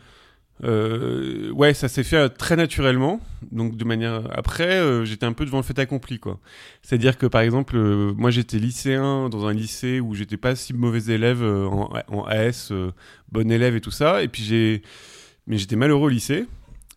euh, 0.64 1.50
ouais 1.52 1.74
ça 1.74 1.88
s'est 1.88 2.04
fait 2.04 2.16
euh, 2.16 2.30
très 2.30 2.56
naturellement 2.56 3.20
donc 3.52 3.76
de 3.76 3.84
manière 3.86 4.30
après 4.38 4.78
euh, 4.78 5.04
j'étais 5.04 5.26
un 5.26 5.34
peu 5.34 5.46
devant 5.46 5.58
le 5.58 5.64
fait 5.64 5.80
accompli 5.80 6.20
quoi 6.20 6.40
c'est 6.84 6.94
à 6.94 6.98
dire 7.00 7.18
que 7.18 7.26
par 7.26 7.42
exemple 7.42 7.76
moi 7.76 8.30
j'étais 8.30 8.60
lycéen 8.60 9.30
dans 9.30 9.48
un 9.48 9.54
lycée 9.54 10.00
où 10.00 10.14
j'étais 10.14 10.38
pas 10.38 10.56
si 10.56 10.74
mauvais 10.74 11.12
élève 11.12 11.44
en, 11.44 11.92
en 12.08 12.24
AS 12.26 12.72
bon 13.32 13.52
élève 13.52 13.76
et 13.76 13.82
tout 13.82 13.92
ça 13.92 14.22
et 14.22 14.28
puis 14.28 14.44
j'ai 14.44 14.84
mais 15.48 15.58
j'étais 15.58 15.76
malheureux 15.76 16.06
au 16.06 16.10
lycée 16.10 16.46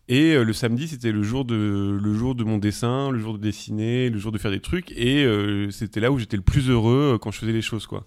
et 0.09 0.41
le 0.41 0.53
samedi, 0.53 0.87
c'était 0.87 1.11
le 1.11 1.21
jour 1.21 1.43
de 1.43 1.99
le 2.01 2.13
jour 2.13 2.33
de 2.33 2.45
mon 2.45 2.59
dessin, 2.59 3.11
le 3.11 3.19
jour 3.19 3.33
de 3.33 3.39
dessiner, 3.39 4.09
le 4.09 4.17
jour 4.17 4.31
de 4.31 4.37
faire 4.37 4.51
des 4.51 4.61
trucs. 4.61 4.93
Et 4.93 5.27
c'était 5.69 5.99
là 5.99 6.13
où 6.13 6.17
j'étais 6.17 6.37
le 6.37 6.43
plus 6.43 6.69
heureux 6.69 7.17
quand 7.21 7.31
je 7.31 7.39
faisais 7.39 7.51
les 7.51 7.61
choses, 7.61 7.87
quoi. 7.87 8.05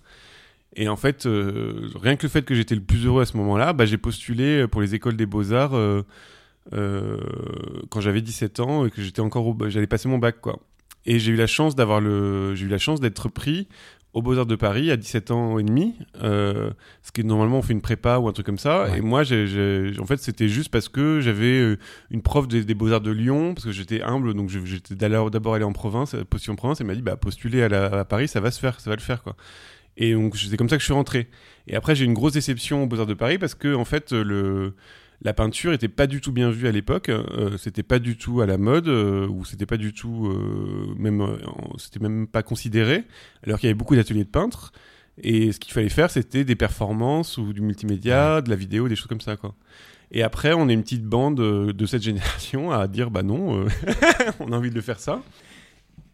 Et 0.77 0.89
en 0.89 0.97
fait, 0.97 1.27
euh, 1.27 1.89
rien 2.01 2.17
que 2.17 2.23
le 2.25 2.29
fait 2.29 2.43
que 2.43 2.55
j'étais 2.55 2.75
le 2.77 2.81
plus 2.81 3.05
heureux 3.07 3.23
à 3.23 3.27
ce 3.27 3.37
moment-là, 3.37 3.73
bah, 3.73 3.87
j'ai 3.87 3.99
postulé 3.99 4.67
pour 4.69 4.81
les 4.81 4.95
écoles 4.95 5.17
des 5.17 5.27
beaux-arts 5.27 5.75
euh, 5.75 6.03
euh, 6.73 7.19
quand 7.91 8.01
j'avais 8.01 8.21
17 8.21 8.61
ans 8.61 8.87
et 8.87 8.91
que 8.91 9.03
j'étais 9.03 9.21
encore 9.21 9.47
au- 9.47 9.57
j'allais 9.69 9.87
passer 9.87 10.09
mon 10.09 10.19
bac, 10.19 10.41
quoi. 10.41 10.61
Et 11.07 11.19
j'ai 11.19 11.33
eu 11.33 11.37
la 11.37 11.47
chance 11.47 11.75
d'avoir 11.75 12.01
le 12.01 12.55
j'ai 12.55 12.67
eu 12.67 12.69
la 12.69 12.79
chance 12.79 13.01
d'être 13.01 13.29
pris 13.29 13.67
aux 14.13 14.23
Beaux-Arts 14.23 14.47
de 14.47 14.57
Paris 14.57 14.91
à 14.91 14.97
17 14.97 15.31
ans 15.31 15.59
et 15.59 15.63
demi, 15.63 15.95
euh, 16.23 16.71
ce 17.03 17.13
qui 17.13 17.21
est 17.21 17.25
normalement 17.25 17.59
on 17.59 17.63
fait 17.63 17.73
une 17.73 17.81
prépa 17.81 18.19
ou 18.19 18.29
un 18.29 18.33
truc 18.33 18.45
comme 18.45 18.59
ça. 18.59 18.85
Ouais. 18.91 18.99
Et 18.99 19.01
moi, 19.01 19.23
en 19.23 20.07
fait, 20.07 20.17
c'était 20.19 20.49
juste 20.49 20.69
parce 20.71 20.89
que 20.89 21.21
j'avais 21.21 21.59
euh, 21.61 21.79
une 22.11 22.21
prof 22.21 22.47
des, 22.49 22.65
des 22.65 22.75
Beaux-Arts 22.75 23.01
de 23.03 23.13
Lyon, 23.13 23.55
parce 23.55 23.65
que 23.67 23.73
j'étais 23.73 24.03
humble, 24.03 24.35
donc 24.35 24.51
j'étais 24.51 24.95
d'abord 24.97 25.55
allé 25.55 25.65
en 25.65 25.73
province, 25.73 26.15
euh, 26.15 26.25
postuler 26.25 26.53
en 26.53 26.57
province, 26.57 26.81
et 26.81 26.85
m'a 26.85 26.95
dit, 26.97 27.03
bah, 27.03 27.17
postuler 27.17 27.63
à, 27.63 27.69
la- 27.69 27.87
à 28.01 28.05
Paris, 28.05 28.27
ça 28.29 28.41
va 28.41 28.51
se 28.51 28.59
faire, 28.61 28.81
ça 28.81 28.91
va 28.91 28.97
le 28.97 29.03
faire, 29.03 29.23
quoi. 29.23 29.37
Et 29.97 30.15
donc, 30.15 30.37
c'est 30.37 30.57
comme 30.57 30.69
ça 30.69 30.77
que 30.77 30.81
je 30.81 30.87
suis 30.87 30.95
rentré. 30.95 31.29
Et 31.67 31.77
après, 31.77 31.95
j'ai 31.95 32.05
eu 32.05 32.07
une 32.07 32.15
grosse 32.15 32.33
déception 32.33 32.85
aux 32.85 32.87
Beaux-Arts 32.87 33.07
de 33.07 33.15
Paris, 33.15 33.39
parce 33.39 33.55
que, 33.55 33.75
en 33.75 33.85
fait, 33.85 34.13
le, 34.13 34.75
la 35.23 35.35
peinture 35.35 35.73
était 35.73 35.89
pas 35.89 36.07
du 36.07 36.21
tout 36.21 36.33
bien 36.33 36.51
vue 36.51 36.69
à 36.69 36.73
l'époque, 36.73 37.09
euh, 37.09 37.57
c'était 37.59 37.83
pas 37.83 37.99
du 37.99 38.17
tout 38.17 38.41
à 38.41 38.47
la 38.47 38.57
mode, 38.57 38.89
euh, 38.89 39.27
ou 39.29 39.45
c'était 39.45 39.67
pas 39.67 39.77
du 39.77 39.93
tout, 39.93 40.27
euh, 40.27 40.95
même, 40.97 41.21
euh, 41.21 41.37
c'était 41.77 42.01
même 42.01 42.27
pas 42.27 42.43
considéré, 42.43 43.05
alors 43.45 43.59
qu'il 43.59 43.67
y 43.67 43.71
avait 43.71 43.79
beaucoup 43.79 43.97
d'ateliers 43.97 44.25
de 44.25 44.31
peintres. 44.31 44.73
Et 45.23 45.53
ce 45.53 45.61
qu'il 45.61 45.73
fallait 45.73 45.91
faire, 45.91 46.11
c'était 46.11 46.45
des 46.45 46.57
performances 46.57 47.37
ou 47.37 47.53
du 47.53 47.61
multimédia, 47.61 48.41
de 48.41 48.49
la 48.49 48.57
vidéo, 48.57 48.89
des 48.89 48.97
choses 48.97 49.09
comme 49.09 49.21
ça, 49.21 49.37
quoi. 49.37 49.55
Et 50.13 50.23
après, 50.23 50.53
on 50.55 50.69
est 50.69 50.75
une 50.75 50.83
petite 50.83 51.05
bande 51.05 51.41
euh, 51.41 51.73
de 51.73 51.87
cette 51.87 52.03
génération 52.11 52.71
à 52.71 52.87
dire, 52.89 53.11
bah 53.11 53.23
non, 53.23 53.65
euh, 53.65 53.69
on 54.41 54.53
a 54.53 54.57
envie 54.57 54.71
de 54.71 54.81
faire 54.81 54.99
ça. 54.99 55.23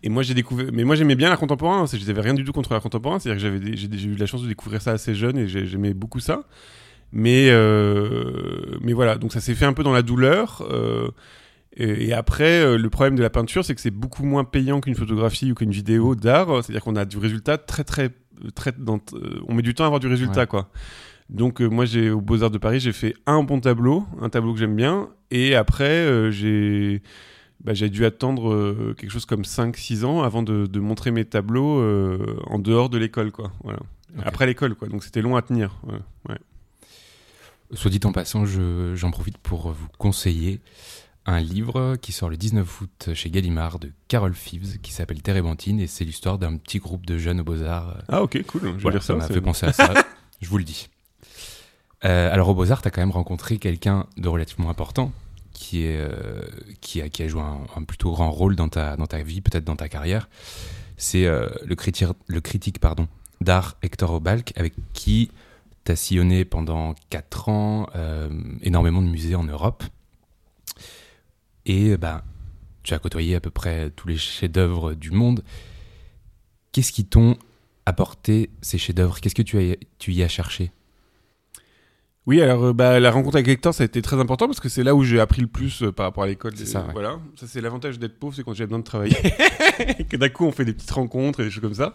Et 0.06 0.08
moi, 0.08 0.22
j'ai 0.22 0.34
découvert. 0.34 0.66
Mais 0.72 0.84
moi, 0.84 0.94
j'aimais 0.94 1.16
bien 1.16 1.28
l'art 1.28 1.38
contemporain. 1.40 1.82
hein. 1.82 1.98
N'avais 2.06 2.20
rien 2.20 2.34
du 2.34 2.44
tout 2.44 2.52
contre 2.52 2.72
l'art 2.72 2.80
contemporain. 2.80 3.18
C'est-à-dire 3.18 3.42
que 3.42 3.58
j'avais, 3.58 3.76
j'ai, 3.76 4.06
eu 4.08 4.14
la 4.14 4.26
chance 4.26 4.40
de 4.40 4.46
découvrir 4.46 4.80
ça 4.80 4.92
assez 4.92 5.16
jeune 5.16 5.36
et 5.36 5.48
j'ai- 5.48 5.66
j'aimais 5.66 5.94
beaucoup 5.94 6.20
ça. 6.20 6.44
Mais, 7.10 7.48
euh, 7.50 8.76
mais 8.82 8.92
voilà. 8.92 9.16
Donc 9.16 9.32
ça 9.32 9.40
s'est 9.40 9.56
fait 9.56 9.64
un 9.64 9.72
peu 9.72 9.82
dans 9.82 9.92
la 9.92 10.02
douleur. 10.02 10.64
euh, 10.70 11.08
et, 11.76 12.06
et 12.06 12.12
après, 12.12 12.60
euh, 12.62 12.78
le 12.78 12.88
problème 12.88 13.16
de 13.16 13.22
la 13.22 13.30
peinture, 13.30 13.64
c'est 13.64 13.74
que 13.74 13.80
c'est 13.80 13.90
beaucoup 13.90 14.24
moins 14.24 14.44
payant 14.44 14.80
qu'une 14.80 14.94
photographie 14.94 15.50
ou 15.50 15.56
qu'une 15.56 15.72
vidéo 15.72 16.14
d'art. 16.14 16.62
C'est-à-dire 16.62 16.84
qu'on 16.84 16.94
a 16.94 17.04
du 17.04 17.18
résultat 17.18 17.58
très 17.58 17.82
très 17.82 18.10
très, 18.54 18.70
dans, 18.78 19.00
on 19.48 19.54
met 19.54 19.62
du 19.62 19.74
temps 19.74 19.82
à 19.82 19.86
avoir 19.88 19.98
du 19.98 20.06
résultat, 20.06 20.46
quoi. 20.46 20.70
Donc 21.30 21.60
moi 21.60 21.84
j'ai 21.84 22.10
au 22.10 22.20
Beaux 22.20 22.44
Arts 22.44 22.52
de 22.52 22.58
Paris 22.58 22.78
j'ai 22.78 22.92
fait 22.92 23.14
un 23.26 23.42
bon 23.42 23.58
tableau, 23.58 24.04
un 24.20 24.28
tableau 24.28 24.52
que 24.52 24.60
j'aime 24.60 24.76
bien, 24.76 25.08
et 25.32 25.56
après 25.56 26.30
j'ai 26.30 27.02
bah, 27.66 27.74
j'ai 27.74 27.90
dû 27.90 28.06
attendre 28.06 28.50
euh, 28.52 28.94
quelque 28.96 29.10
chose 29.10 29.26
comme 29.26 29.42
5-6 29.42 30.04
ans 30.06 30.22
avant 30.22 30.42
de, 30.42 30.66
de 30.66 30.80
montrer 30.80 31.10
mes 31.10 31.24
tableaux 31.26 31.80
euh, 31.80 32.40
en 32.46 32.58
dehors 32.58 32.88
de 32.88 32.96
l'école 32.96 33.30
quoi. 33.32 33.52
Voilà. 33.64 33.80
Après 34.24 34.46
l'école 34.46 34.74
quoi, 34.76 34.88
donc 34.88 35.04
c'était 35.04 35.20
long 35.20 35.36
à 35.36 35.42
tenir. 35.42 35.76
Ouais. 36.28 36.38
Soit 37.74 37.90
dit 37.90 38.00
en 38.04 38.12
passant, 38.12 38.46
je- 38.46 38.94
j'en 38.94 39.10
profite 39.10 39.36
pour 39.38 39.72
vous 39.72 39.88
conseiller 39.98 40.60
un 41.26 41.40
livre 41.40 41.96
qui 42.00 42.12
sort 42.12 42.30
le 42.30 42.36
19 42.36 42.80
août 42.80 43.08
chez 43.14 43.30
Gallimard 43.30 43.80
de 43.80 43.90
Carole 44.06 44.34
Fives 44.34 44.78
qui 44.80 44.92
s'appelle 44.92 45.20
Térébenthine 45.20 45.80
et 45.80 45.88
c'est 45.88 46.04
l'histoire 46.04 46.38
d'un 46.38 46.56
petit 46.56 46.78
groupe 46.78 47.04
de 47.04 47.18
jeunes 47.18 47.40
aux 47.40 47.44
Beaux-Arts. 47.44 47.98
Ah 48.08 48.22
ok 48.22 48.40
cool, 48.46 48.60
je 48.62 48.66
vais 48.68 48.72
Voilà, 48.78 48.98
lire 48.98 49.02
ça. 49.02 49.16
m'a 49.16 49.26
fait 49.26 49.40
penser 49.40 49.66
à 49.66 49.72
ça, 49.72 49.92
je 50.40 50.48
vous 50.48 50.58
le 50.58 50.64
dis. 50.64 50.88
Euh, 52.04 52.32
alors 52.32 52.48
aux 52.50 52.54
Beaux-Arts, 52.54 52.82
tu 52.82 52.86
as 52.88 52.90
quand 52.92 53.00
même 53.00 53.10
rencontré 53.10 53.58
quelqu'un 53.58 54.06
de 54.16 54.28
relativement 54.28 54.70
important 54.70 55.10
qui, 55.56 55.84
est, 55.86 55.96
euh, 55.98 56.42
qui, 56.80 57.00
a, 57.00 57.08
qui 57.08 57.22
a 57.22 57.28
joué 57.28 57.40
un, 57.40 57.82
plutôt 57.82 58.12
grand 58.12 58.30
rôle 58.30 58.56
dans 58.56 58.68
ta, 58.68 58.96
dans 58.96 59.06
ta 59.06 59.22
vie, 59.22 59.40
peut-être 59.40 59.64
dans 59.64 59.74
ta 59.74 59.88
carrière. 59.88 60.28
C'est 60.98 61.26
euh, 61.26 61.48
le, 61.64 61.74
critique, 61.74 62.08
le 62.26 62.40
critique 62.40 62.78
pardon, 62.78 63.08
d'art 63.40 63.76
Hector 63.82 64.12
Obalk 64.12 64.52
avec 64.56 64.74
qui 64.92 65.30
tu 65.84 65.92
as 65.92 65.96
sillonné 65.96 66.44
pendant 66.44 66.94
4 67.10 67.48
ans 67.48 67.86
euh, 67.96 68.28
énormément 68.62 69.00
de 69.00 69.08
musées 69.08 69.34
en 69.34 69.44
Europe. 69.44 69.82
Et 71.64 71.96
bah, 71.96 72.22
tu 72.82 72.94
as 72.94 72.98
côtoyé 72.98 73.34
à 73.34 73.40
peu 73.40 73.50
près 73.50 73.90
tous 73.90 74.08
les 74.08 74.16
chefs-d'œuvre 74.16 74.94
du 74.94 75.10
monde. 75.10 75.42
Qu'est-ce 76.72 76.92
qui 76.92 77.04
t'ont 77.04 77.36
apporté 77.86 78.50
ces 78.60 78.78
chefs-d'œuvre? 78.78 79.20
Qu'est-ce 79.20 79.34
que 79.34 79.42
tu, 79.42 79.58
as, 79.58 79.76
tu 79.98 80.12
y 80.12 80.22
as 80.22 80.28
cherché? 80.28 80.70
Oui, 82.26 82.40
alors 82.42 82.64
euh, 82.64 82.72
bah, 82.72 82.98
la 82.98 83.10
rencontre 83.10 83.36
avec 83.36 83.48
Hector, 83.48 83.72
ça 83.72 83.84
a 83.84 83.86
été 83.86 84.02
très 84.02 84.18
important 84.18 84.46
parce 84.46 84.58
que 84.60 84.68
c'est 84.68 84.82
là 84.82 84.94
où 84.94 85.04
j'ai 85.04 85.20
appris 85.20 85.42
le 85.42 85.46
plus 85.46 85.82
euh, 85.82 85.92
par 85.92 86.06
rapport 86.06 86.24
à 86.24 86.26
l'école. 86.26 86.52
C'est 86.56 86.66
ça, 86.66 86.80
ouais. 86.86 86.92
Voilà, 86.92 87.20
ça 87.36 87.46
c'est 87.46 87.60
l'avantage 87.60 87.98
d'être 87.98 88.18
pauvre, 88.18 88.34
c'est 88.34 88.42
quand 88.42 88.52
j'ai 88.54 88.64
besoin 88.64 88.80
de 88.80 88.84
travailler, 88.84 89.16
Et 89.98 90.04
que 90.04 90.16
d'un 90.16 90.28
coup 90.28 90.44
on 90.44 90.52
fait 90.52 90.64
des 90.64 90.72
petites 90.72 90.90
rencontres 90.90 91.40
et 91.40 91.44
des 91.44 91.50
choses 91.50 91.62
comme 91.62 91.74
ça. 91.74 91.94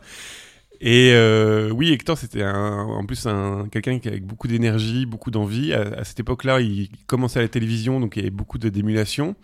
Et 0.83 1.11
euh, 1.13 1.69
oui, 1.69 1.91
Hector, 1.91 2.17
c'était 2.17 2.41
un- 2.43 2.85
en 2.85 3.05
plus 3.05 3.27
un, 3.27 3.67
quelqu'un 3.71 3.99
qui 3.99 4.07
avec 4.07 4.25
beaucoup 4.25 4.47
d'énergie, 4.47 5.05
beaucoup 5.05 5.29
d'envie. 5.29 5.73
À, 5.73 5.81
à 5.81 6.03
cette 6.05 6.19
époque-là, 6.21 6.59
il 6.61 6.89
commençait 7.07 7.37
à 7.39 7.41
la 7.43 7.49
télévision, 7.49 7.99
donc 7.99 8.15
il 8.15 8.19
y 8.19 8.21
avait 8.23 8.29
beaucoup 8.31 8.57
de- 8.57 8.69
d'émulation. 8.69 9.35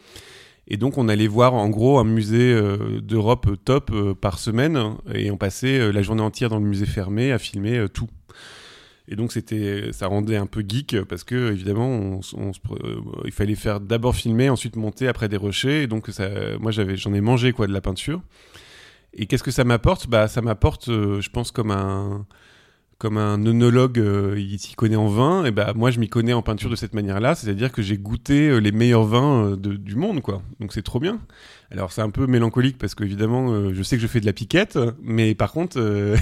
Et 0.70 0.77
donc 0.77 0.98
on 0.98 1.08
allait 1.10 1.27
voir 1.27 1.53
en 1.53 1.70
gros 1.70 2.00
un 2.00 2.03
musée 2.06 2.51
euh, 2.53 3.00
d'Europe 3.01 3.48
top 3.65 3.91
euh, 3.94 4.13
par 4.15 4.39
semaine 4.39 4.96
et 5.13 5.32
on 5.32 5.38
passait 5.38 5.91
la 5.94 6.01
journée 6.01 6.22
entière 6.24 6.50
dans 6.50 6.60
le 6.60 6.65
musée 6.65 6.86
fermé 6.86 7.32
à 7.32 7.38
filmer 7.39 7.86
tout. 7.94 8.08
Et 9.09 9.15
donc 9.15 9.31
c'était, 9.31 9.91
ça 9.93 10.07
rendait 10.07 10.35
un 10.35 10.47
peu 10.47 10.63
geek 10.67 11.03
parce 11.03 11.23
que 11.23 11.53
évidemment, 11.53 12.19
euh, 12.37 12.51
il 13.25 13.31
fallait 13.31 13.55
faire 13.55 13.79
d'abord 13.79 14.15
filmer, 14.15 14.49
ensuite 14.49 14.75
monter, 14.75 15.07
après 15.07 15.29
des 15.29 15.37
rushers. 15.37 15.83
Et 15.83 15.87
donc 15.87 16.07
ça, 16.09 16.29
moi 16.59 16.71
j'avais, 16.71 16.97
j'en 16.97 17.13
ai 17.13 17.21
mangé 17.21 17.53
quoi 17.53 17.67
de 17.67 17.73
la 17.73 17.81
peinture. 17.81 18.21
Et 19.13 19.25
qu'est-ce 19.25 19.43
que 19.43 19.51
ça 19.51 19.63
m'apporte? 19.63 20.07
Bah 20.07 20.27
ça 20.27 20.41
m'apporte, 20.41 20.89
euh, 20.89 21.21
je 21.21 21.29
pense 21.29 21.51
comme 21.51 21.71
un 21.71 22.25
comme 22.99 23.19
un 23.19 23.45
œnologue, 23.45 23.99
euh, 23.99 24.33
il 24.39 24.57
s'y 24.57 24.73
connaît 24.73 24.95
en 24.95 25.07
vin, 25.07 25.45
et 25.45 25.51
bah 25.51 25.71
moi 25.75 25.91
je 25.91 25.99
m'y 25.99 26.09
connais 26.09 26.33
en 26.33 26.41
peinture 26.41 26.71
de 26.71 26.75
cette 26.75 26.95
manière-là, 26.95 27.35
c'est-à-dire 27.35 27.71
que 27.71 27.83
j'ai 27.83 27.95
goûté 27.95 28.59
les 28.59 28.71
meilleurs 28.71 29.03
vins 29.03 29.55
du 29.55 29.95
monde, 29.95 30.23
quoi. 30.23 30.41
Donc 30.59 30.73
c'est 30.73 30.81
trop 30.81 30.99
bien. 30.99 31.19
Alors 31.69 31.91
c'est 31.91 32.01
un 32.01 32.09
peu 32.09 32.25
mélancolique 32.25 32.79
parce 32.79 32.95
qu'évidemment 32.95 33.71
je 33.71 33.83
sais 33.83 33.97
que 33.97 34.01
je 34.01 34.07
fais 34.07 34.19
de 34.19 34.25
la 34.25 34.33
piquette, 34.33 34.79
mais 35.03 35.35
par 35.35 35.51
contre 35.51 35.79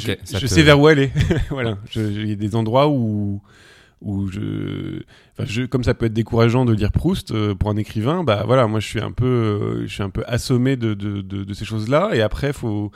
je, 0.00 0.12
ça 0.24 0.38
je 0.38 0.46
te- 0.46 0.50
sais 0.52 0.62
vers 0.62 0.80
où 0.80 0.86
aller. 0.86 1.10
voilà, 1.50 1.78
il 1.96 2.28
y 2.28 2.32
a 2.32 2.36
des 2.36 2.54
endroits 2.56 2.88
où 2.88 3.42
où 4.00 4.26
je, 4.32 5.02
enfin, 5.32 5.44
je, 5.46 5.62
comme 5.62 5.84
ça 5.84 5.94
peut 5.94 6.06
être 6.06 6.12
décourageant 6.12 6.64
de 6.64 6.72
lire 6.72 6.90
Proust 6.90 7.30
euh, 7.30 7.54
pour 7.54 7.70
un 7.70 7.76
écrivain, 7.76 8.24
bah 8.24 8.42
voilà, 8.44 8.66
moi 8.66 8.80
je 8.80 8.86
suis 8.88 9.00
un 9.00 9.12
peu, 9.12 9.24
euh, 9.26 9.82
je 9.86 9.92
suis 9.94 10.02
un 10.02 10.10
peu 10.10 10.24
assommé 10.26 10.76
de, 10.76 10.94
de, 10.94 11.20
de, 11.20 11.44
de 11.44 11.54
ces 11.54 11.64
choses-là, 11.64 12.10
et 12.12 12.20
après 12.20 12.52
faut, 12.52 12.90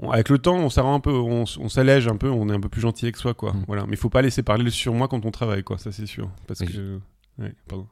on- 0.00 0.10
avec 0.10 0.28
le 0.30 0.38
temps, 0.38 0.56
on 0.56 0.68
s'arrête 0.68 0.90
un 0.92 0.98
peu, 0.98 1.12
on, 1.12 1.46
s'allège 1.46 2.08
un 2.08 2.16
peu, 2.16 2.28
on 2.28 2.48
est 2.48 2.52
un 2.52 2.58
peu 2.60 2.68
plus 2.68 2.80
gentil 2.80 3.04
avec 3.04 3.16
soi, 3.18 3.34
quoi. 3.34 3.52
Mm. 3.52 3.64
Voilà, 3.68 3.84
mais 3.86 3.92
il 3.92 3.98
faut 3.98 4.10
pas 4.10 4.20
laisser 4.20 4.42
parler 4.42 4.68
sur 4.70 4.94
moi 4.94 5.06
quand 5.06 5.24
on 5.24 5.30
travaille, 5.30 5.62
quoi. 5.62 5.78
Ça 5.78 5.92
c'est 5.92 6.06
sûr, 6.06 6.28
parce 6.48 6.58
que, 6.58 6.98
ouais, 7.38 7.54
pardon. 7.68 7.86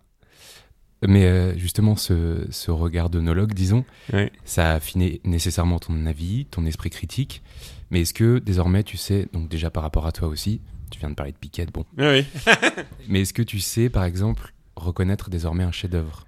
Mais 1.06 1.24
euh, 1.26 1.56
justement, 1.56 1.96
ce, 1.96 2.46
ce 2.50 2.70
regard 2.70 3.10
d'onologue, 3.10 3.52
disons, 3.54 3.84
Ouais. 4.12 4.32
ça 4.44 4.70
a 4.70 4.74
affiné 4.74 5.20
nécessairement 5.24 5.78
ton 5.78 6.06
avis, 6.06 6.46
ton 6.46 6.64
esprit 6.66 6.90
critique. 6.90 7.42
Mais 7.90 8.00
est-ce 8.02 8.14
que 8.14 8.38
désormais, 8.38 8.82
tu 8.82 8.96
sais, 8.96 9.28
donc 9.32 9.48
déjà 9.48 9.70
par 9.70 9.82
rapport 9.82 10.06
à 10.06 10.12
toi 10.12 10.28
aussi, 10.28 10.60
tu 10.90 10.98
viens 10.98 11.10
de 11.10 11.14
parler 11.14 11.32
de 11.32 11.36
Piquette, 11.38 11.72
bon, 11.72 11.84
oui. 11.98 12.24
mais 13.08 13.20
est-ce 13.22 13.32
que 13.34 13.42
tu 13.42 13.60
sais, 13.60 13.88
par 13.88 14.04
exemple, 14.04 14.52
reconnaître 14.76 15.30
désormais 15.30 15.64
un 15.64 15.72
chef-d'œuvre? 15.72 16.26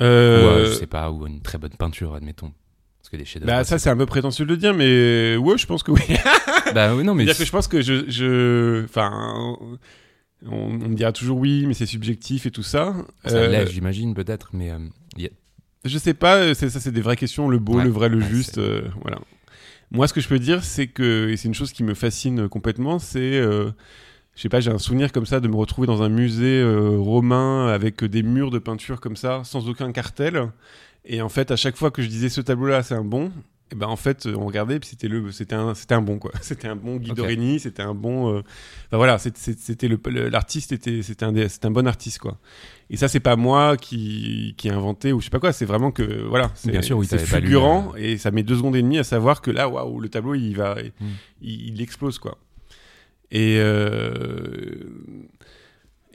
Ou, 0.00 0.02
Euh, 0.02 0.64
euh, 0.64 0.66
je 0.66 0.72
sais 0.72 0.86
pas, 0.88 1.10
ou 1.12 1.26
une 1.26 1.40
très 1.40 1.58
bonne 1.58 1.70
peinture, 1.76 2.14
admettons 2.14 2.52
Parce 3.00 3.10
que 3.10 3.16
des 3.16 3.24
chefs-d'œuvre. 3.24 3.52
bah 3.58 3.64
ça 3.64 3.78
c'est 3.78 3.90
un 3.90 3.96
peu 3.96 4.06
prétentieux 4.06 4.44
de 4.44 4.50
le 4.50 4.56
dire, 4.56 4.74
mais 4.74 5.36
ouais, 5.36 5.56
je 5.58 5.66
pense 5.66 5.82
que 5.84 5.92
oui. 5.92 6.00
Bah 6.74 6.94
oui, 6.96 7.04
non, 7.04 7.14
mais. 7.16 7.24
C'est-à-dire 7.24 7.38
que 7.38 7.44
je 7.44 7.52
pense 7.52 7.68
que 7.68 7.80
je, 7.80 8.10
je, 8.10 8.84
enfin, 8.84 9.56
on, 10.50 10.70
me 10.70 10.94
dira 10.94 11.12
toujours 11.12 11.38
oui, 11.38 11.64
mais 11.66 11.74
c'est 11.74 11.86
subjectif 11.86 12.46
et 12.46 12.50
tout 12.50 12.62
ça. 12.62 12.94
Ça 13.24 13.36
Euh, 13.36 13.48
l'est, 13.48 13.66
j'imagine, 13.70 14.14
peut-être, 14.14 14.50
mais. 14.52 14.70
euh, 14.70 14.78
y 15.16 15.26
a- 15.26 15.30
Je 15.84 15.98
sais 15.98 16.14
pas, 16.14 16.54
c'est 16.54 16.70
ça, 16.70 16.80
c'est 16.80 16.92
des 16.92 17.00
vraies 17.00 17.16
questions, 17.16 17.48
le 17.48 17.58
beau, 17.58 17.74
Ouais, 17.76 17.84
le 17.84 17.90
vrai, 17.90 18.08
le 18.08 18.18
ouais, 18.18 18.24
juste, 18.24 18.58
euh, 18.58 18.82
voilà. 19.02 19.18
Moi, 19.90 20.08
ce 20.08 20.12
que 20.14 20.20
je 20.20 20.28
peux 20.28 20.38
dire, 20.38 20.64
c'est 20.64 20.86
que, 20.86 21.28
et 21.28 21.36
c'est 21.36 21.46
une 21.48 21.54
chose 21.54 21.72
qui 21.72 21.84
me 21.84 21.94
fascine 21.94 22.48
complètement, 22.48 22.98
c'est, 22.98 23.20
euh, 23.38 23.70
je 24.34 24.40
sais 24.42 24.48
pas, 24.48 24.60
j'ai 24.60 24.70
un 24.70 24.78
souvenir 24.78 25.12
comme 25.12 25.26
ça 25.26 25.40
de 25.40 25.46
me 25.48 25.54
retrouver 25.56 25.86
dans 25.86 26.02
un 26.02 26.08
musée 26.08 26.60
euh, 26.60 26.96
romain 26.98 27.68
avec 27.68 28.02
des 28.04 28.22
murs 28.22 28.50
de 28.50 28.58
peinture 28.58 29.00
comme 29.00 29.16
ça, 29.16 29.42
sans 29.44 29.68
aucun 29.68 29.92
cartel. 29.92 30.50
Et 31.04 31.20
en 31.22 31.28
fait, 31.28 31.50
à 31.50 31.56
chaque 31.56 31.76
fois 31.76 31.90
que 31.90 32.00
je 32.02 32.08
disais 32.08 32.28
ce 32.30 32.40
tableau-là, 32.40 32.82
c'est 32.82 32.94
un 32.94 33.04
bon, 33.04 33.30
et 33.72 33.76
ben 33.76 33.86
en 33.86 33.96
fait, 33.96 34.26
on 34.26 34.44
regardait, 34.46 34.78
puis 34.78 34.90
c'était 34.90 35.08
le, 35.08 35.32
c'était 35.32 35.54
un, 35.54 35.74
c'était 35.74 35.94
un 35.94 36.02
bon 36.02 36.18
quoi. 36.18 36.30
C'était 36.42 36.68
un 36.68 36.76
bon 36.76 36.96
Guido 36.96 37.22
Ok. 37.22 37.30
Reni, 37.30 37.58
c'était 37.58 37.82
un 37.82 37.94
bon, 37.94 38.28
euh, 38.34 38.38
enfin 38.86 38.96
voilà, 38.98 39.18
c'était 39.18 39.88
le, 39.88 39.98
l'artiste 40.28 40.72
était, 40.72 41.00
c'était 41.02 41.24
un, 41.24 41.48
c'était 41.48 41.66
un 41.66 41.70
bon 41.70 41.86
artiste 41.86 42.18
quoi. 42.18 42.38
Et 42.90 42.98
ça, 42.98 43.08
c'est 43.08 43.20
pas 43.20 43.36
moi 43.36 43.76
qui, 43.78 44.54
qui 44.58 44.68
ai 44.68 44.70
inventé 44.70 45.12
ou 45.12 45.20
je 45.20 45.24
sais 45.24 45.30
pas 45.30 45.40
quoi. 45.40 45.52
C'est 45.52 45.64
vraiment 45.64 45.90
que 45.90 46.22
voilà, 46.28 46.50
c'est, 46.54 46.70
Bien 46.70 46.82
sûr, 46.82 46.98
oui, 46.98 47.06
c'est 47.08 47.16
pas 47.16 47.22
lu, 47.40 47.46
fulgurant 47.46 47.94
et 47.96 48.18
ça 48.18 48.30
met 48.30 48.42
deux 48.42 48.56
secondes 48.56 48.76
et 48.76 48.82
demie 48.82 48.98
à 48.98 49.04
savoir 49.04 49.40
que 49.40 49.50
là, 49.50 49.68
waouh, 49.68 49.98
le 49.98 50.08
tableau 50.10 50.34
il 50.34 50.54
va, 50.54 50.74
Mm. 51.00 51.06
il, 51.42 51.68
il 51.74 51.82
explose 51.82 52.18
quoi. 52.18 52.38
Et 53.30 53.56
euh, 53.58 54.74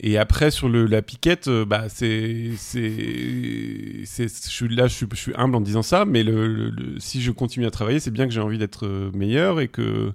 et 0.02 0.18
après 0.18 0.52
sur 0.52 0.70
le, 0.70 0.86
la 0.86 1.02
piquette, 1.02 1.48
euh, 1.48 1.66
bah 1.66 1.90
c'est 1.90 2.52
c'est 2.58 4.04
c'est 4.06 4.28
je 4.28 4.50
suis 4.50 4.68
là, 4.76 4.88
je 4.88 4.94
suis, 4.94 5.08
je 5.12 5.16
suis 5.18 5.34
humble 5.36 5.56
en 5.56 5.62
disant 5.62 5.82
ça, 5.84 6.06
mais 6.06 6.24
le, 6.24 6.48
le- 6.48 6.70
le- 6.70 7.00
si 7.00 7.22
je 7.22 7.32
continue 7.32 7.66
à 7.66 7.72
travailler, 7.72 8.00
c'est 8.00 8.12
bien 8.12 8.26
que 8.28 8.34
j'ai 8.34 8.42
envie 8.42 8.58
d'être 8.58 8.86
euh, 8.86 9.12
meilleur 9.14 9.60
et 9.62 9.68
que 9.68 10.14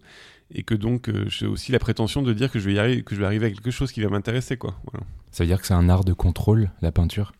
et 0.54 0.62
que 0.62 0.74
donc 0.74 1.08
euh, 1.08 1.24
j'ai 1.28 1.46
aussi 1.46 1.72
la 1.72 1.78
prétention 1.78 2.22
de 2.22 2.32
dire 2.32 2.50
que 2.50 2.58
je 2.58 2.66
vais 2.66 2.74
y 2.74 2.78
arriver, 2.78 3.02
que 3.02 3.14
je 3.14 3.20
vais 3.20 3.26
arriver 3.26 3.46
à 3.46 3.50
quelque 3.50 3.70
chose 3.70 3.92
qui 3.92 4.00
va 4.02 4.08
m'intéresser 4.08 4.56
quoi. 4.56 4.74
Voilà. 4.90 5.06
Ça 5.30 5.44
veut 5.44 5.48
dire 5.48 5.60
que 5.60 5.66
c'est 5.66 5.74
un 5.74 5.88
art 5.88 6.04
de 6.04 6.12
contrôle, 6.12 6.70
la 6.82 6.92
peinture? 6.92 7.32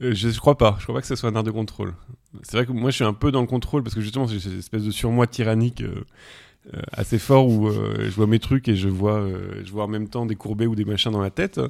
Je, 0.00 0.12
je 0.14 0.38
crois 0.38 0.56
pas. 0.58 0.76
Je 0.78 0.84
crois 0.84 0.94
pas 0.96 1.00
que 1.00 1.06
ce 1.06 1.16
soit 1.16 1.30
un 1.30 1.36
art 1.36 1.44
de 1.44 1.50
contrôle. 1.50 1.94
C'est 2.42 2.56
vrai 2.56 2.66
que 2.66 2.72
moi, 2.72 2.90
je 2.90 2.96
suis 2.96 3.04
un 3.04 3.12
peu 3.14 3.30
dans 3.32 3.40
le 3.40 3.46
contrôle 3.46 3.82
parce 3.82 3.94
que 3.94 4.00
justement, 4.00 4.26
j'ai 4.26 4.38
cette 4.40 4.52
espèce 4.58 4.84
de 4.84 4.90
surmoi 4.90 5.26
tyrannique 5.26 5.80
euh, 5.82 6.04
assez 6.92 7.18
fort 7.18 7.48
où 7.48 7.68
euh, 7.68 8.04
je 8.04 8.10
vois 8.10 8.26
mes 8.26 8.38
trucs 8.38 8.68
et 8.68 8.76
je 8.76 8.88
vois, 8.88 9.18
euh, 9.20 9.62
je 9.64 9.70
vois 9.70 9.84
en 9.84 9.88
même 9.88 10.08
temps 10.08 10.26
des 10.26 10.36
courbés 10.36 10.66
ou 10.66 10.74
des 10.74 10.84
machins 10.84 11.12
dans 11.12 11.20
la 11.20 11.30
tête. 11.30 11.60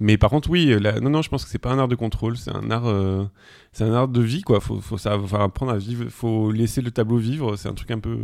Mais 0.00 0.16
par 0.16 0.30
contre, 0.30 0.48
oui, 0.50 0.72
non, 1.02 1.10
non, 1.10 1.22
je 1.22 1.28
pense 1.28 1.44
que 1.44 1.50
c'est 1.50 1.58
pas 1.58 1.72
un 1.72 1.78
art 1.78 1.88
de 1.88 1.96
contrôle. 1.96 2.36
C'est 2.36 2.54
un 2.54 2.70
art, 2.70 2.86
euh, 2.86 3.24
c'est 3.72 3.82
un 3.82 3.92
art 3.92 4.06
de 4.06 4.20
vie, 4.20 4.42
quoi. 4.42 4.60
Faut, 4.60 4.80
faut 4.80 4.98
savoir 4.98 5.42
apprendre 5.42 5.72
à 5.72 5.78
vivre. 5.78 6.08
Faut 6.08 6.52
laisser 6.52 6.82
le 6.82 6.92
tableau 6.92 7.16
vivre. 7.16 7.56
C'est 7.56 7.68
un 7.68 7.74
truc 7.74 7.90
un 7.90 7.98
peu, 7.98 8.16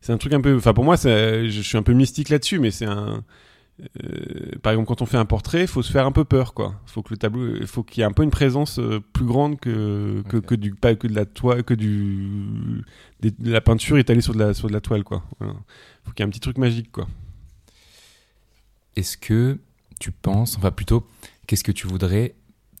c'est 0.00 0.12
un 0.12 0.18
truc 0.18 0.32
un 0.32 0.40
peu. 0.40 0.56
Enfin, 0.56 0.72
pour 0.72 0.84
moi, 0.84 0.96
je 0.96 1.60
suis 1.62 1.76
un 1.76 1.82
peu 1.82 1.92
mystique 1.92 2.30
là-dessus, 2.30 2.58
mais 2.58 2.70
c'est 2.70 2.86
un. 2.86 3.22
Euh, 4.04 4.58
par 4.62 4.72
exemple, 4.72 4.88
quand 4.88 5.02
on 5.02 5.06
fait 5.06 5.16
un 5.16 5.24
portrait, 5.24 5.62
il 5.62 5.66
faut 5.66 5.82
se 5.82 5.90
faire 5.92 6.06
un 6.06 6.12
peu 6.12 6.24
peur, 6.24 6.54
quoi. 6.54 6.80
Faut 6.86 7.02
que 7.02 7.10
le 7.10 7.16
tableau, 7.16 7.56
il 7.56 7.66
faut 7.66 7.82
qu'il 7.82 7.98
y 7.98 8.02
ait 8.02 8.06
un 8.06 8.12
peu 8.12 8.22
une 8.22 8.30
présence 8.30 8.78
euh, 8.78 9.00
plus 9.12 9.24
grande 9.24 9.58
que 9.58 10.22
que, 10.28 10.54
du 10.54 10.74
pas 10.74 10.94
que 10.94 11.06
de 11.06 11.14
la 11.14 11.24
toile, 11.26 11.64
que 11.64 11.74
du 11.74 12.82
des- 13.20 13.30
de 13.30 13.50
la 13.52 13.60
peinture 13.60 13.98
étalée 13.98 14.20
sur 14.20 14.34
de 14.34 14.38
la 14.38 14.54
sur 14.54 14.68
de 14.68 14.72
la 14.72 14.80
toile, 14.80 15.04
quoi. 15.04 15.22
Voilà. 15.38 15.54
Faut 16.04 16.12
qu'il 16.12 16.22
y 16.22 16.22
ait 16.24 16.28
un 16.28 16.30
petit 16.30 16.40
truc 16.40 16.58
magique, 16.58 16.90
quoi. 16.92 17.06
Est-ce 18.96 19.16
que 19.16 19.58
tu 19.98 20.10
penses, 20.12 20.56
enfin 20.56 20.70
plutôt, 20.70 21.06
qu'est-ce 21.46 21.64
que 21.64 21.72
tu 21.72 21.86
voudrais, 21.86 22.34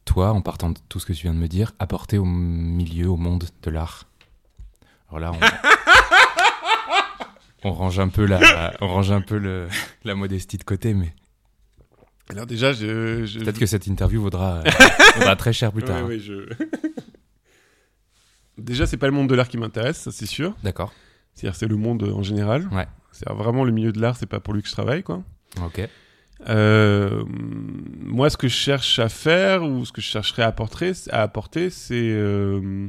toi, 0.04 0.32
en 0.32 0.40
partant 0.42 0.70
de 0.70 0.78
tout 0.88 0.98
ce 0.98 1.06
que 1.06 1.12
tu 1.12 1.22
viens 1.22 1.34
de 1.34 1.38
me 1.38 1.48
dire, 1.48 1.72
apporter 1.78 2.18
au 2.18 2.24
milieu, 2.24 3.08
au 3.08 3.16
monde 3.16 3.44
de 3.62 3.70
l'art? 3.70 4.06
Alors 5.08 5.20
là, 5.20 5.32
on, 5.32 5.38
on 7.64 7.72
range 7.72 7.98
un 7.98 8.08
peu 8.08 8.24
la, 8.26 8.74
on 8.80 8.88
range 8.88 9.10
un 9.12 9.20
peu 9.20 9.38
le, 9.38 9.68
la 10.04 10.14
modestie 10.14 10.58
de 10.58 10.64
côté, 10.64 10.94
mais 10.94 11.14
Alors 12.28 12.46
déjà, 12.46 12.72
je, 12.72 13.24
je- 13.26 13.40
peut-être 13.40 13.58
que 13.58 13.66
cette 13.66 13.86
interview 13.86 14.22
vaudra, 14.22 14.62
vaudra 15.16 15.36
très 15.36 15.52
cher 15.52 15.72
plus 15.72 15.82
tard. 15.82 16.02
Ouais, 16.04 16.14
ouais, 16.14 16.18
je... 16.18 16.48
Déjà, 18.58 18.86
c'est 18.86 18.96
pas 18.98 19.06
le 19.06 19.12
monde 19.12 19.28
de 19.28 19.34
l'art 19.34 19.48
qui 19.48 19.56
m'intéresse, 19.56 19.98
ça 19.98 20.12
c'est 20.12 20.26
sûr. 20.26 20.54
D'accord. 20.62 20.92
C'est-à-dire, 21.34 21.56
c'est 21.56 21.68
le 21.68 21.76
monde 21.76 22.02
en 22.02 22.22
général. 22.22 22.68
Ouais. 22.72 22.86
C'est 23.12 23.28
vraiment 23.30 23.64
le 23.64 23.72
milieu 23.72 23.92
de 23.92 24.00
l'art, 24.00 24.16
c'est 24.16 24.26
pas 24.26 24.40
pour 24.40 24.54
lui 24.54 24.62
que 24.62 24.68
je 24.68 24.72
travaille, 24.72 25.02
quoi. 25.02 25.22
Ok. 25.64 25.80
Euh, 26.48 27.24
moi, 27.26 28.30
ce 28.30 28.36
que 28.36 28.48
je 28.48 28.54
cherche 28.54 28.98
à 28.98 29.08
faire 29.08 29.62
ou 29.62 29.84
ce 29.84 29.92
que 29.92 30.00
je 30.00 30.06
chercherais 30.06 30.42
à 30.42 30.46
apporter, 30.48 30.92
à 31.10 31.22
apporter, 31.22 31.70
c'est 31.70 31.94
euh, 32.12 32.88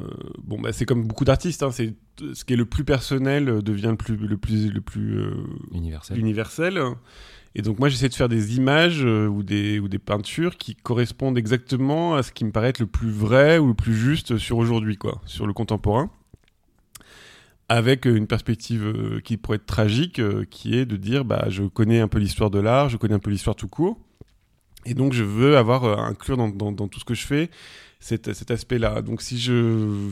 euh, 0.00 0.04
bon, 0.42 0.60
bah, 0.60 0.72
c'est 0.72 0.86
comme 0.86 1.06
beaucoup 1.06 1.24
d'artistes. 1.24 1.62
Hein, 1.62 1.70
c'est 1.70 1.94
ce 2.32 2.44
qui 2.44 2.54
est 2.54 2.56
le 2.56 2.64
plus 2.64 2.84
personnel 2.84 3.48
euh, 3.48 3.62
devient 3.62 3.88
le 3.90 3.96
plus 3.96 4.16
le 4.16 4.36
plus 4.36 4.70
le 4.72 4.80
plus 4.80 5.18
euh, 5.18 5.34
Universel. 5.72 6.18
universel. 6.18 6.80
Et 7.54 7.60
donc 7.60 7.78
moi 7.78 7.90
j'essaie 7.90 8.08
de 8.08 8.14
faire 8.14 8.30
des 8.30 8.56
images 8.56 9.04
euh, 9.04 9.26
ou, 9.26 9.42
des, 9.42 9.78
ou 9.78 9.88
des 9.88 9.98
peintures 9.98 10.56
qui 10.56 10.74
correspondent 10.74 11.36
exactement 11.36 12.14
à 12.14 12.22
ce 12.22 12.32
qui 12.32 12.44
me 12.44 12.50
paraît 12.50 12.68
être 12.68 12.78
le 12.78 12.86
plus 12.86 13.10
vrai 13.10 13.58
ou 13.58 13.66
le 13.66 13.74
plus 13.74 13.94
juste 13.94 14.38
sur 14.38 14.56
aujourd'hui, 14.56 14.96
quoi, 14.96 15.20
sur 15.26 15.46
le 15.46 15.52
contemporain. 15.52 16.10
Avec 17.68 18.04
une 18.04 18.26
perspective 18.26 19.20
qui 19.24 19.38
pourrait 19.38 19.56
être 19.56 19.66
tragique, 19.66 20.20
qui 20.50 20.74
est 20.74 20.84
de 20.84 20.96
dire 20.96 21.24
bah, 21.24 21.46
je 21.48 21.62
connais 21.62 22.00
un 22.00 22.08
peu 22.08 22.18
l'histoire 22.18 22.50
de 22.50 22.58
l'art, 22.58 22.88
je 22.90 22.98
connais 22.98 23.14
un 23.14 23.18
peu 23.18 23.30
l'histoire 23.30 23.56
tout 23.56 23.68
court. 23.68 23.98
Et 24.84 24.94
donc 24.94 25.12
je 25.12 25.24
veux 25.24 25.56
avoir 25.56 25.84
inclure 26.00 26.36
dans, 26.36 26.48
dans, 26.48 26.72
dans 26.72 26.88
tout 26.88 27.00
ce 27.00 27.04
que 27.04 27.14
je 27.14 27.26
fais 27.26 27.50
cet, 28.02 28.32
cet 28.34 28.50
aspect-là. 28.50 29.00
Donc 29.00 29.22
si 29.22 29.38
je... 29.38 30.08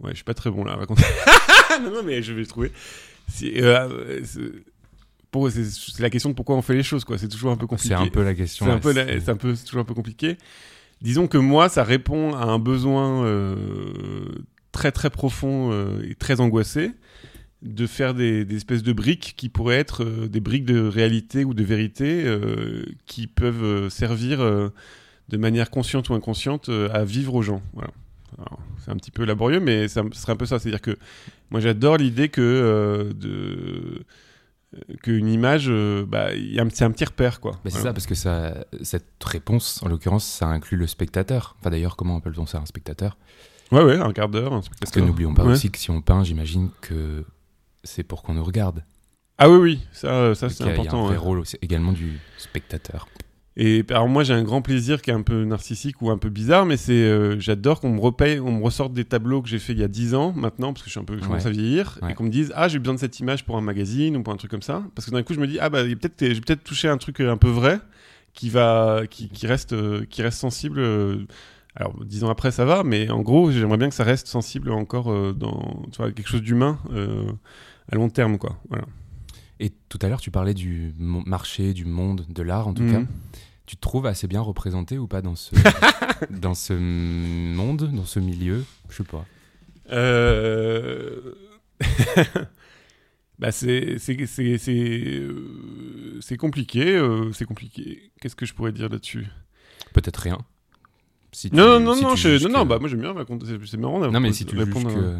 Ouais, 0.00 0.10
je 0.10 0.16
suis 0.16 0.24
pas 0.24 0.34
très 0.34 0.50
bon 0.50 0.64
là 0.64 0.72
à 0.72 0.76
raconter. 0.76 1.02
non, 1.82 1.90
non, 1.90 2.02
mais 2.04 2.22
je 2.22 2.32
vais 2.32 2.40
le 2.40 2.46
trouver. 2.46 2.70
Si, 3.28 3.52
euh, 3.60 4.20
c'est- 4.24 6.00
la 6.00 6.10
question 6.10 6.30
de 6.30 6.34
pourquoi 6.34 6.56
on 6.56 6.62
fait 6.62 6.74
les 6.74 6.82
choses, 6.82 7.04
quoi. 7.04 7.18
C'est 7.18 7.28
toujours 7.28 7.50
un 7.50 7.56
peu 7.56 7.66
compliqué. 7.66 7.94
C'est 7.96 8.00
un 8.02 8.06
peu 8.08 8.22
la 8.22 8.34
question. 8.34 8.66
C'est 8.66 8.72
un 8.72 8.78
peu, 8.78 8.92
c'est- 8.94 9.28
un 9.28 9.36
peu, 9.36 9.54
toujours 9.56 9.80
un 9.80 9.84
peu 9.84 9.94
compliqué. 9.94 10.36
Disons 11.02 11.26
que 11.28 11.38
moi, 11.38 11.68
ça 11.68 11.82
répond 11.84 12.34
à 12.34 12.44
un 12.44 12.58
besoin 12.58 13.24
euh, 13.24 14.24
très 14.72 14.92
très 14.92 15.08
profond 15.10 15.70
euh, 15.72 16.02
et 16.08 16.14
très 16.14 16.40
angoissé 16.40 16.90
de 17.62 17.86
faire 17.86 18.14
des, 18.14 18.44
des 18.44 18.56
espèces 18.56 18.82
de 18.82 18.92
briques 18.92 19.34
qui 19.36 19.48
pourraient 19.50 19.78
être 19.78 20.02
euh, 20.04 20.28
des 20.28 20.40
briques 20.40 20.64
de 20.64 20.80
réalité 20.80 21.44
ou 21.44 21.54
de 21.54 21.62
vérité 21.62 22.24
qui 23.06 23.26
peuvent 23.26 23.88
servir 23.90 24.40
de 25.30 25.36
manière 25.36 25.70
consciente 25.70 26.08
ou 26.10 26.14
inconsciente 26.14 26.68
euh, 26.68 26.88
à 26.92 27.04
vivre 27.04 27.34
aux 27.34 27.42
gens. 27.42 27.62
Voilà. 27.72 27.90
C'est 28.84 28.90
un 28.90 28.96
petit 28.96 29.10
peu 29.10 29.24
laborieux, 29.24 29.60
mais 29.60 29.86
ça, 29.88 30.02
ce 30.12 30.20
serait 30.20 30.32
un 30.32 30.36
peu 30.36 30.46
ça. 30.46 30.58
C'est-à-dire 30.58 30.80
que 30.80 30.96
moi, 31.50 31.60
j'adore 31.60 31.96
l'idée 31.98 32.28
que 32.28 32.40
euh, 32.40 33.12
de 33.12 34.02
qu'une 35.02 35.26
image, 35.28 35.66
euh, 35.68 36.04
bah, 36.06 36.28
c'est 36.72 36.84
un 36.84 36.90
petit 36.92 37.04
repère, 37.04 37.40
quoi. 37.40 37.58
Mais 37.64 37.70
c'est 37.70 37.78
Voilà. 37.78 37.90
ça, 37.90 37.92
parce 37.92 38.06
que 38.06 38.14
ça, 38.14 38.64
cette 38.82 39.22
réponse, 39.24 39.82
en 39.82 39.88
l'occurrence, 39.88 40.24
ça 40.24 40.46
inclut 40.46 40.78
le 40.78 40.86
spectateur. 40.86 41.56
Enfin, 41.58 41.70
d'ailleurs, 41.70 41.96
comment 41.96 42.16
appelle-t-on 42.18 42.46
ça, 42.46 42.58
un 42.58 42.66
spectateur? 42.66 43.18
Ouais, 43.72 43.82
ouais, 43.82 43.96
un 43.98 44.12
quart 44.12 44.28
d'heure, 44.28 44.52
un 44.52 44.58
Parce 44.60 44.68
que 44.68 44.76
spectateur. 44.76 45.06
n'oublions 45.06 45.34
pas 45.34 45.44
Ouais. 45.44 45.52
aussi 45.52 45.70
que 45.70 45.78
si 45.78 45.90
on 45.90 46.00
peint, 46.00 46.22
j'imagine 46.24 46.70
que 46.80 47.24
c'est 47.82 48.04
pour 48.04 48.22
qu'on 48.22 48.34
nous 48.34 48.44
regarde. 48.44 48.84
Ah 49.38 49.50
oui, 49.50 49.58
oui, 49.58 49.80
ça, 49.92 50.34
ça 50.34 50.48
c'est 50.48 50.64
important. 50.64 50.82
Il 50.82 50.84
y 50.84 50.88
a 50.88 50.92
un 50.98 51.02
vrai 51.02 51.10
ouais. 51.12 51.16
rôle 51.16 51.38
aussi, 51.40 51.56
également 51.62 51.92
du 51.92 52.18
spectateur. 52.38 53.08
Et 53.56 53.84
alors 53.90 54.08
moi 54.08 54.22
j'ai 54.22 54.32
un 54.32 54.42
grand 54.44 54.62
plaisir 54.62 55.02
qui 55.02 55.10
est 55.10 55.12
un 55.12 55.22
peu 55.22 55.44
narcissique 55.44 56.00
ou 56.02 56.10
un 56.10 56.18
peu 56.18 56.28
bizarre, 56.28 56.64
mais 56.66 56.76
c'est 56.76 56.92
euh, 56.92 57.38
j'adore 57.40 57.80
qu'on 57.80 57.90
me 57.90 58.00
repaye, 58.00 58.38
on 58.38 58.52
me 58.52 58.62
ressorte 58.64 58.92
des 58.92 59.04
tableaux 59.04 59.42
que 59.42 59.48
j'ai 59.48 59.58
fait 59.58 59.72
il 59.72 59.80
y 59.80 59.82
a 59.82 59.88
10 59.88 60.14
ans 60.14 60.32
maintenant 60.36 60.72
parce 60.72 60.82
que 60.82 60.86
je 60.88 60.92
suis 60.92 61.00
un 61.00 61.04
peu 61.04 61.16
je 61.18 61.22
commence 61.24 61.42
Ouais. 61.44 61.48
à 61.48 61.52
vieillir 61.52 61.98
Ouais. 62.00 62.12
et 62.12 62.14
qu'on 62.14 62.24
me 62.24 62.30
dise 62.30 62.52
ah 62.54 62.68
j'ai 62.68 62.78
besoin 62.78 62.94
de 62.94 63.00
cette 63.00 63.18
image 63.18 63.44
pour 63.44 63.56
un 63.56 63.60
magazine 63.60 64.16
ou 64.16 64.22
pour 64.22 64.32
un 64.32 64.36
truc 64.36 64.50
comme 64.52 64.62
ça 64.62 64.84
parce 64.94 65.06
que 65.06 65.10
d'un 65.10 65.22
coup 65.24 65.34
je 65.34 65.40
me 65.40 65.46
dis 65.48 65.58
ah 65.60 65.68
bah 65.68 65.82
peut-être 65.82 66.32
j'ai 66.32 66.40
peut-être 66.40 66.62
touché 66.62 66.88
un 66.88 66.96
truc 66.96 67.20
euh, 67.20 67.30
un 67.32 67.36
peu 67.36 67.48
vrai 67.48 67.80
qui 68.34 68.50
va 68.50 69.02
qui, 69.10 69.28
qui 69.28 69.46
reste 69.48 69.72
euh, 69.72 70.04
qui 70.08 70.22
reste 70.22 70.38
sensible. 70.38 70.78
euh, 70.78 71.16
alors 71.76 71.94
dix 72.04 72.24
ans 72.24 72.30
après 72.30 72.50
ça 72.52 72.64
va, 72.64 72.82
mais 72.84 73.10
en 73.10 73.20
gros 73.20 73.50
j'aimerais 73.50 73.78
bien 73.78 73.88
que 73.88 73.94
ça 73.94 74.04
reste 74.04 74.26
sensible 74.28 74.70
encore 74.72 75.10
euh, 75.12 75.32
dans 75.32 75.82
tu 75.92 75.98
vois, 75.98 76.10
quelque 76.12 76.28
chose 76.28 76.42
d'humain 76.42 76.78
euh, 76.92 77.24
à 77.90 77.96
long 77.96 78.08
terme 78.10 78.38
quoi. 78.38 78.56
Voilà. 78.68 78.84
Et 79.62 79.70
tout 79.88 79.98
à 80.02 80.08
l'heure, 80.08 80.20
tu 80.22 80.30
parlais 80.30 80.54
du 80.54 80.94
marché, 80.98 81.74
du 81.74 81.84
monde, 81.84 82.24
de 82.28 82.42
l'art 82.42 82.66
en 82.66 82.74
tout 82.74 82.82
Mhm. 82.82 82.92
cas. 83.06 83.12
Tu 83.66 83.76
te 83.76 83.80
trouves 83.82 84.06
assez 84.06 84.26
bien 84.26 84.40
représenté 84.40 84.98
ou 84.98 85.06
pas 85.06 85.20
dans 85.22 85.36
ce, 85.36 85.54
dans 86.30 86.54
ce 86.54 86.72
monde, 86.72 87.90
dans 87.94 88.04
ce 88.06 88.18
milieu? 88.20 88.64
Je 88.88 88.96
sais 88.96 89.04
pas. 89.04 89.24
Euh... 89.92 91.34
bah 93.38 93.52
c'est 93.52 93.96
euh, 96.28 96.36
compliqué 96.38 96.94
euh, 96.96 97.32
c'est 97.32 97.44
compliqué 97.46 98.10
qu'est-ce 98.20 98.36
que 98.36 98.44
je 98.46 98.54
pourrais 98.54 98.72
dire 98.72 98.88
là-dessus? 98.88 99.26
Peut-être 99.94 100.18
rien. 100.18 100.38
Si 101.32 101.48
tu- 101.50 101.56
non 101.56 101.80
non 101.80 101.94
si 101.94 102.02
non 102.02 102.10
tu 102.14 102.20
je- 102.20 102.28
juges 102.30 102.42
non 102.44 102.50
non 102.50 102.62
que- 102.64 102.68
bah 102.68 102.78
moi 102.80 102.88
j'aime 102.88 103.00
bien 103.00 103.12
raconter 103.12 103.46
c'est- 103.46 103.76
marrant 103.78 103.94
d'avoir- 104.00 104.12
Non, 104.12 104.20
mais 104.20 104.32
si 104.32 104.44
tu 104.44 104.56
répondre 104.58 104.90
à- 104.90 104.94
que. 104.94 105.16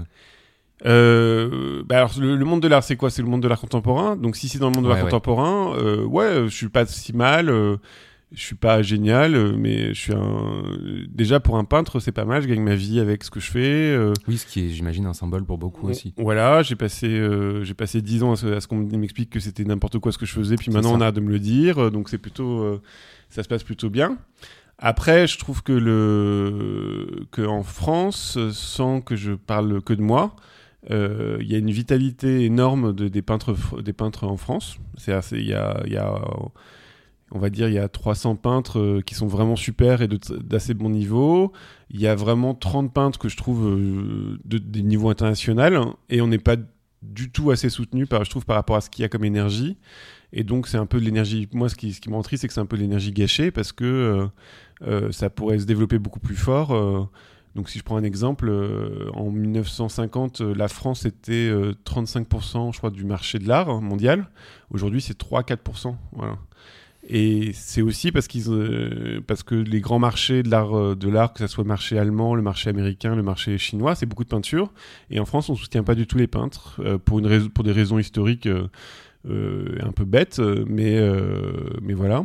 Euh, 0.86 1.82
bah 1.86 1.98
alors 1.98 2.12
le, 2.18 2.36
le 2.36 2.44
monde 2.44 2.62
de 2.62 2.68
l'art 2.68 2.82
c'est 2.82 2.96
quoi? 2.96 3.10
C'est 3.10 3.22
le 3.22 3.28
monde 3.28 3.42
de 3.42 3.48
l'art 3.48 3.60
contemporain 3.60 4.16
donc 4.16 4.36
si 4.36 4.48
c'est 4.48 4.58
dans 4.58 4.70
le 4.70 4.74
monde 4.74 4.84
de 4.84 4.88
Ouais, 4.88 4.94
l'art 4.94 5.04
ouais. 5.04 5.10
contemporain 5.10 5.74
euh, 5.76 6.04
ouais 6.04 6.44
je 6.46 6.54
suis 6.54 6.68
pas 6.70 6.86
si 6.86 7.12
mal 7.14 7.50
euh, 7.50 7.76
je 8.32 8.40
suis 8.40 8.54
pas 8.54 8.80
génial 8.80 9.34
euh, 9.34 9.52
mais 9.54 9.92
je 9.92 10.00
suis 10.00 10.12
un 10.14 10.62
déjà 11.08 11.38
pour 11.38 11.58
un 11.58 11.64
peintre 11.64 12.00
c'est 12.00 12.12
pas 12.12 12.24
mal 12.24 12.40
je 12.42 12.48
gagne 12.48 12.62
ma 12.62 12.76
vie 12.76 12.98
avec 12.98 13.24
ce 13.24 13.30
que 13.30 13.40
je 13.40 13.50
fais 13.50 13.58
euh, 13.92 14.14
Oui, 14.26 14.38
ce 14.38 14.46
qui 14.46 14.64
est, 14.64 14.68
j'imagine, 14.70 15.04
un 15.04 15.12
symbole 15.12 15.44
pour 15.44 15.58
beaucoup 15.58 15.88
aussi. 15.88 16.14
Voilà, 16.16 16.62
j'ai 16.62 16.76
passé, 16.76 17.08
euh, 17.08 17.62
j'ai 17.62 17.74
passé 17.74 18.00
10 18.00 18.22
ans 18.22 18.32
à 18.32 18.36
ce, 18.36 18.66
qu'on 18.66 18.76
m'explique 18.76 19.28
que 19.30 19.40
c'était 19.40 19.64
n'importe 19.64 19.98
quoi 19.98 20.12
ce 20.12 20.18
que 20.18 20.24
je 20.26 20.32
faisais, 20.32 20.56
puis 20.56 20.70
maintenant 20.70 20.90
ça. 20.92 20.96
on 20.96 21.00
a 21.02 21.12
de 21.12 21.20
me 21.20 21.30
le 21.30 21.38
dire, 21.40 21.78
euh, 21.78 21.90
donc 21.90 22.08
c'est 22.08 22.18
plutôt, 22.18 22.60
euh, 22.62 22.80
ça 23.28 23.42
se 23.42 23.48
passe 23.48 23.64
plutôt 23.64 23.90
bien. 23.90 24.16
Après, 24.78 25.26
je 25.26 25.36
trouve 25.38 25.62
que 25.62 25.72
le, 25.72 27.26
que 27.32 27.42
en 27.42 27.62
France, 27.62 28.36
euh, 28.38 28.50
sans 28.52 29.00
que 29.02 29.14
je 29.16 29.32
parle 29.32 29.82
que 29.82 29.92
de 29.92 30.00
moi, 30.02 30.34
euh, 30.36 30.38
il 30.88 31.46
y 31.46 31.54
a 31.54 31.58
une 31.58 31.70
vitalité 31.70 32.44
énorme 32.44 32.92
de, 32.94 33.08
des 33.08 33.22
peintres, 33.22 33.82
des 33.82 33.92
peintres 33.92 34.24
en 34.24 34.36
France. 34.36 34.78
Il 35.32 35.44
y 35.46 35.52
a, 35.52 35.82
on 37.32 37.38
va 37.38 37.50
dire, 37.50 37.68
il 37.68 37.74
y 37.74 37.78
a 37.78 37.88
300 37.88 38.36
peintres 38.36 38.78
euh, 38.80 39.00
qui 39.02 39.14
sont 39.14 39.28
vraiment 39.28 39.54
super 39.56 40.02
et 40.02 40.08
de- 40.08 40.18
d'assez 40.42 40.74
bon 40.74 40.90
niveau. 40.90 41.52
Il 41.90 42.00
y 42.00 42.06
a 42.08 42.14
vraiment 42.16 42.54
30 42.54 42.92
peintres 42.92 43.18
que 43.18 43.28
je 43.28 43.36
trouve 43.36 43.68
euh, 43.68 44.38
de, 44.44 44.58
des 44.58 44.82
niveaux 44.82 45.10
internationaux 45.10 45.96
et 46.08 46.20
on 46.20 46.26
n'est 46.26 46.38
pas 46.38 46.56
du 47.02 47.30
tout 47.30 47.50
assez 47.50 47.70
soutenu 47.70 48.06
par, 48.06 48.24
je 48.24 48.30
trouve, 48.30 48.44
par 48.44 48.56
rapport 48.56 48.76
à 48.76 48.80
ce 48.80 48.90
qu'il 48.90 49.02
y 49.02 49.04
a 49.04 49.08
comme 49.08 49.24
énergie. 49.24 49.76
Et 50.32 50.42
donc, 50.44 50.66
c'est 50.68 50.76
un 50.76 50.86
peu 50.86 50.98
de 51.00 51.04
l'énergie. 51.04 51.48
Moi, 51.52 51.68
ce 51.68 51.76
qui, 51.76 51.92
ce 51.92 52.00
qui 52.00 52.08
me 52.10 52.14
rend 52.14 52.22
triste, 52.22 52.42
c'est 52.42 52.48
que 52.48 52.54
c'est 52.54 52.60
un 52.60 52.66
peu 52.66 52.76
de 52.76 52.82
l'énergie 52.82 53.12
gâchée 53.12 53.50
parce 53.52 53.72
que 53.72 53.84
euh, 53.84 54.26
euh, 54.86 55.12
ça 55.12 55.30
pourrait 55.30 55.58
se 55.60 55.66
développer 55.66 55.98
beaucoup 55.98 56.20
plus 56.20 56.36
fort. 56.36 56.72
euh. 56.74 57.04
Donc, 57.56 57.68
si 57.68 57.78
je 57.78 57.84
prends 57.84 57.96
un 57.96 58.04
exemple, 58.04 58.48
euh, 58.48 59.10
en 59.14 59.30
1950, 59.30 60.40
euh, 60.40 60.54
la 60.54 60.68
France 60.68 61.04
était 61.04 61.48
euh, 61.48 61.72
35%, 61.84 62.72
je 62.72 62.78
crois, 62.78 62.90
du 62.90 63.04
marché 63.04 63.38
de 63.38 63.48
l'art 63.48 63.68
hein, 63.68 63.80
mondial. 63.80 64.28
Aujourd'hui, 64.70 65.00
c'est 65.00 65.18
3-4%. 65.20 65.96
Voilà. 66.12 66.36
Et 67.08 67.52
c'est 67.54 67.82
aussi 67.82 68.12
parce 68.12 68.28
qu'ils, 68.28 68.44
euh, 68.50 69.20
parce 69.26 69.42
que 69.42 69.54
les 69.54 69.80
grands 69.80 69.98
marchés 69.98 70.42
de 70.42 70.50
l'art, 70.50 70.76
euh, 70.76 70.94
que 70.94 71.38
ce 71.40 71.46
soit 71.46 71.64
le 71.64 71.68
marché 71.68 71.98
allemand, 71.98 72.34
le 72.34 72.42
marché 72.42 72.70
américain, 72.70 73.16
le 73.16 73.22
marché 73.22 73.58
chinois, 73.58 73.94
c'est 73.94 74.06
beaucoup 74.06 74.24
de 74.24 74.28
peinture. 74.28 74.70
Et 75.10 75.18
en 75.18 75.24
France, 75.24 75.48
on 75.48 75.56
soutient 75.56 75.82
pas 75.82 75.94
du 75.94 76.06
tout 76.06 76.18
les 76.18 76.26
peintres 76.26 76.80
euh, 76.84 76.98
pour 76.98 77.18
une 77.18 77.48
pour 77.48 77.64
des 77.64 77.72
raisons 77.72 77.98
historiques 77.98 78.46
euh, 78.46 78.68
euh, 79.28 79.76
un 79.82 79.92
peu 79.92 80.04
bêtes, 80.04 80.38
euh, 80.38 80.64
mais 80.68 80.98
euh, 80.98 81.70
mais 81.82 81.94
voilà. 81.94 82.24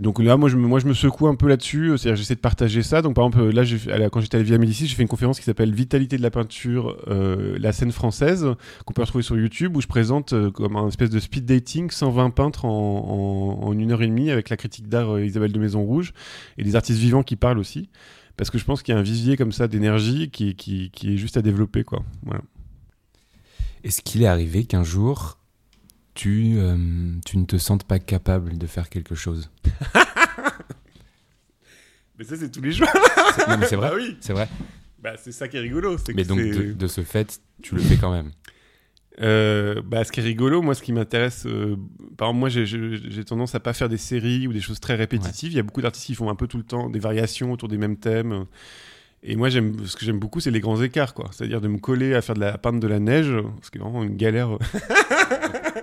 Donc 0.00 0.18
là, 0.18 0.38
moi 0.38 0.48
je, 0.48 0.56
me, 0.56 0.66
moi, 0.66 0.78
je 0.80 0.86
me 0.86 0.94
secoue 0.94 1.28
un 1.28 1.34
peu 1.34 1.46
là-dessus. 1.46 1.90
euh, 1.90 1.96
C'est-à-dire, 1.98 2.16
j'essaie 2.16 2.34
de 2.34 2.40
partager 2.40 2.82
ça. 2.82 3.02
Donc, 3.02 3.14
par 3.14 3.26
exemple, 3.26 3.50
là, 3.50 3.64
j'ai 3.64 3.76
fait- 3.76 3.92
à 3.92 3.98
la- 3.98 4.08
quand 4.08 4.20
j'étais 4.20 4.36
à 4.36 4.38
la 4.38 4.44
Villa 4.44 4.56
Médicis, 4.56 4.86
j'ai 4.86 4.94
fait 4.94 5.02
une 5.02 5.08
conférence 5.08 5.38
qui 5.38 5.44
s'appelle 5.44 5.74
Vitalité 5.74 6.16
de 6.16 6.22
la 6.22 6.30
peinture, 6.30 6.96
euh, 7.08 7.58
la 7.60 7.72
scène 7.72 7.92
française, 7.92 8.46
qu'on 8.86 8.94
peut 8.94 9.02
retrouver 9.02 9.22
sur 9.22 9.36
YouTube, 9.36 9.76
où 9.76 9.82
je 9.82 9.86
présente 9.86 10.32
euh, 10.32 10.50
comme 10.50 10.76
un 10.76 10.88
espèce 10.88 11.10
de 11.10 11.20
speed 11.20 11.44
dating 11.44 11.90
120 11.90 12.30
peintres 12.30 12.64
en, 12.64 13.58
en, 13.60 13.66
en 13.68 13.78
une 13.78 13.92
heure 13.92 14.00
et 14.02 14.06
demie 14.06 14.30
avec 14.30 14.48
la 14.48 14.56
critique 14.56 14.88
d'art 14.88 15.16
euh, 15.16 15.24
Isabelle 15.24 15.52
de 15.52 15.58
Maison 15.60 15.82
Rouge 15.82 16.14
et 16.56 16.64
des 16.64 16.76
artistes 16.76 16.98
vivants 16.98 17.22
qui 17.22 17.36
parlent 17.36 17.58
aussi. 17.58 17.90
Parce 18.38 18.48
que 18.48 18.56
je 18.56 18.64
pense 18.64 18.82
qu'il 18.82 18.94
y 18.94 18.96
a 18.96 19.00
un 19.00 19.02
vivier 19.04 19.36
comme 19.36 19.52
ça 19.52 19.68
d'énergie 19.68 20.30
qui, 20.30 20.54
qui, 20.56 20.90
qui 20.92 21.12
est 21.12 21.16
juste 21.18 21.36
à 21.36 21.42
développer, 21.42 21.84
quoi. 21.84 22.02
Voilà. 22.24 22.40
Est-ce 23.84 24.00
qu'il 24.00 24.22
est 24.22 24.26
arrivé 24.26 24.64
qu'un 24.64 24.82
jour, 24.84 25.36
tu, 26.14 26.54
euh, 26.58 26.76
tu 27.24 27.38
ne 27.38 27.44
te 27.44 27.56
sentes 27.58 27.84
pas 27.84 27.98
capable 27.98 28.58
de 28.58 28.66
faire 28.66 28.88
quelque 28.88 29.14
chose 29.14 29.50
Mais 32.18 32.24
ça, 32.24 32.36
c'est 32.36 32.50
tous 32.50 32.60
les 32.60 32.72
jours. 32.72 32.88
C'est- 33.34 33.48
Non, 33.48 33.56
mais 33.58 33.66
c'est 33.66 33.76
vrai. 33.76 33.88
Ah 33.92 33.96
oui. 33.96 34.16
C'est 34.20 34.32
vrai. 34.34 34.48
Bah, 35.02 35.12
c'est 35.16 35.32
ça 35.32 35.48
qui 35.48 35.56
est 35.56 35.60
rigolo. 35.60 35.96
Mais 36.14 36.22
que 36.22 36.28
donc, 36.28 36.38
de, 36.38 36.72
de 36.74 36.86
ce 36.86 37.02
fait, 37.02 37.40
tu 37.62 37.74
le 37.74 37.80
fais 37.80 37.96
quand 37.96 38.12
même. 38.12 38.30
Euh, 39.22 39.80
bah, 39.84 40.04
ce 40.04 40.12
qui 40.12 40.20
est 40.20 40.22
rigolo, 40.22 40.60
moi, 40.60 40.74
ce 40.74 40.82
qui 40.82 40.92
m'intéresse, 40.92 41.44
euh, 41.46 41.76
par 42.18 42.28
exemple, 42.28 42.40
moi, 42.40 42.48
j'ai 42.50 43.24
tendance 43.24 43.54
à 43.54 43.60
pas 43.60 43.72
faire 43.72 43.88
des 43.88 43.96
séries 43.96 44.46
ou 44.46 44.52
des 44.52 44.60
choses 44.60 44.80
très 44.80 44.94
répétitives. 44.96 45.52
Il 45.52 45.56
y 45.56 45.60
a 45.60 45.62
beaucoup 45.62 45.80
d'artistes 45.80 46.06
qui 46.06 46.14
font 46.14 46.28
un 46.30 46.34
peu 46.34 46.46
tout 46.46 46.58
le 46.58 46.64
temps 46.64 46.90
des 46.90 46.98
variations 46.98 47.52
autour 47.52 47.68
des 47.68 47.78
mêmes 47.78 47.96
thèmes. 47.96 48.44
Et 49.22 49.36
moi, 49.36 49.50
j'aime, 49.50 49.84
ce 49.86 49.96
que 49.96 50.04
j'aime 50.06 50.18
beaucoup, 50.18 50.40
c'est 50.40 50.50
les 50.50 50.60
grands 50.60 50.80
écarts, 50.82 51.12
quoi. 51.12 51.28
C'est-à-dire 51.32 51.60
de 51.60 51.68
me 51.68 51.76
coller 51.78 52.14
à 52.14 52.22
faire 52.22 52.34
de 52.34 52.40
la 52.40 52.56
peindre 52.56 52.80
de 52.80 52.86
la 52.88 52.98
neige, 53.00 53.32
ce 53.60 53.70
qui 53.70 53.76
est 53.78 53.80
vraiment 53.80 54.02
une 54.02 54.16
galère. 54.16 54.50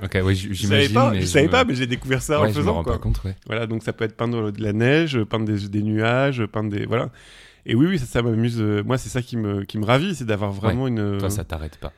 Ok, 0.04 0.16
oui, 0.24 0.36
j- 0.36 0.50
Je 0.54 0.68
savais 0.68 0.82
j'imagine. 0.84 0.94
pas, 0.94 1.12
mais 1.12 1.22
je 1.22 1.26
savais 1.26 1.46
me- 1.46 1.52
pas, 1.52 1.66
mais 1.66 1.74
j'ai 1.74 1.88
découvert 1.88 2.22
ça 2.22 2.40
ouais, 2.40 2.48
en 2.48 2.52
je 2.52 2.58
me 2.58 2.62
faisant, 2.62 2.74
rends 2.76 2.84
quoi. 2.84 2.94
pas 2.94 3.00
compte, 3.00 3.24
ouais. 3.24 3.36
Voilà, 3.48 3.66
donc 3.66 3.82
ça 3.82 3.94
peut 3.94 4.06
être 4.06 4.16
peindre 4.16 4.52
de 4.52 4.62
la 4.62 4.72
neige, 4.72 5.20
peindre 5.24 5.46
des, 5.46 5.68
des 5.70 5.82
nuages, 5.82 6.46
peindre 6.46 6.70
des. 6.70 6.86
Voilà. 6.86 7.10
Et 7.66 7.74
oui, 7.74 7.88
oui, 7.88 7.98
ça, 8.00 8.06
ça 8.06 8.22
m'amuse. 8.22 8.58
euh, 8.62 8.84
Moi, 8.84 9.00
c'est 9.00 9.10
ça 9.10 9.24
qui 9.24 9.38
me, 9.38 9.64
qui 9.64 9.80
me 9.80 9.86
ravit, 9.86 10.14
c'est 10.14 10.26
d'avoir 10.26 10.52
vraiment 10.52 10.88
une. 10.88 11.18
Toi, 11.18 11.32
ça 11.32 11.44
t'arrête 11.44 11.78
pas. 11.78 11.94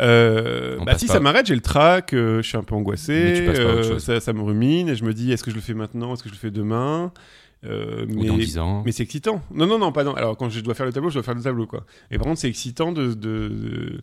Euh, 0.00 0.78
bah 0.84 0.98
si 0.98 1.06
ça 1.08 1.20
m'arrête, 1.20 1.46
j'ai 1.46 1.54
le 1.54 1.62
trac, 1.62 2.12
euh, 2.12 2.42
je 2.42 2.48
suis 2.48 2.58
un 2.58 2.62
peu 2.62 2.74
angoissé, 2.74 3.46
euh, 3.48 3.98
ça, 3.98 4.20
ça 4.20 4.32
me 4.34 4.42
rumine 4.42 4.90
et 4.90 4.94
je 4.94 5.04
me 5.04 5.14
dis 5.14 5.32
est-ce 5.32 5.42
que 5.42 5.50
je 5.50 5.56
le 5.56 5.62
fais 5.62 5.72
maintenant, 5.72 6.12
est-ce 6.12 6.22
que 6.22 6.28
je 6.28 6.34
le 6.34 6.38
fais 6.38 6.50
demain? 6.50 7.12
Euh, 7.66 8.06
Ou 8.06 8.20
mais 8.22 8.26
dans 8.28 8.36
10 8.38 8.58
ans. 8.58 8.82
mais 8.84 8.92
c'est 8.92 9.02
excitant. 9.02 9.42
Non 9.52 9.66
non 9.66 9.78
non 9.78 9.92
pas 9.92 10.04
non. 10.04 10.14
Alors 10.14 10.36
quand 10.36 10.48
je 10.50 10.60
dois 10.60 10.74
faire 10.74 10.86
le 10.86 10.92
tableau, 10.92 11.08
je 11.10 11.14
dois 11.14 11.22
faire 11.22 11.34
le 11.34 11.42
tableau 11.42 11.66
quoi. 11.66 11.84
Et 12.10 12.18
par 12.18 12.26
contre 12.26 12.40
c'est 12.40 12.48
excitant 12.48 12.92
de, 12.92 13.08
de- 13.08 13.48
de- 13.48 14.00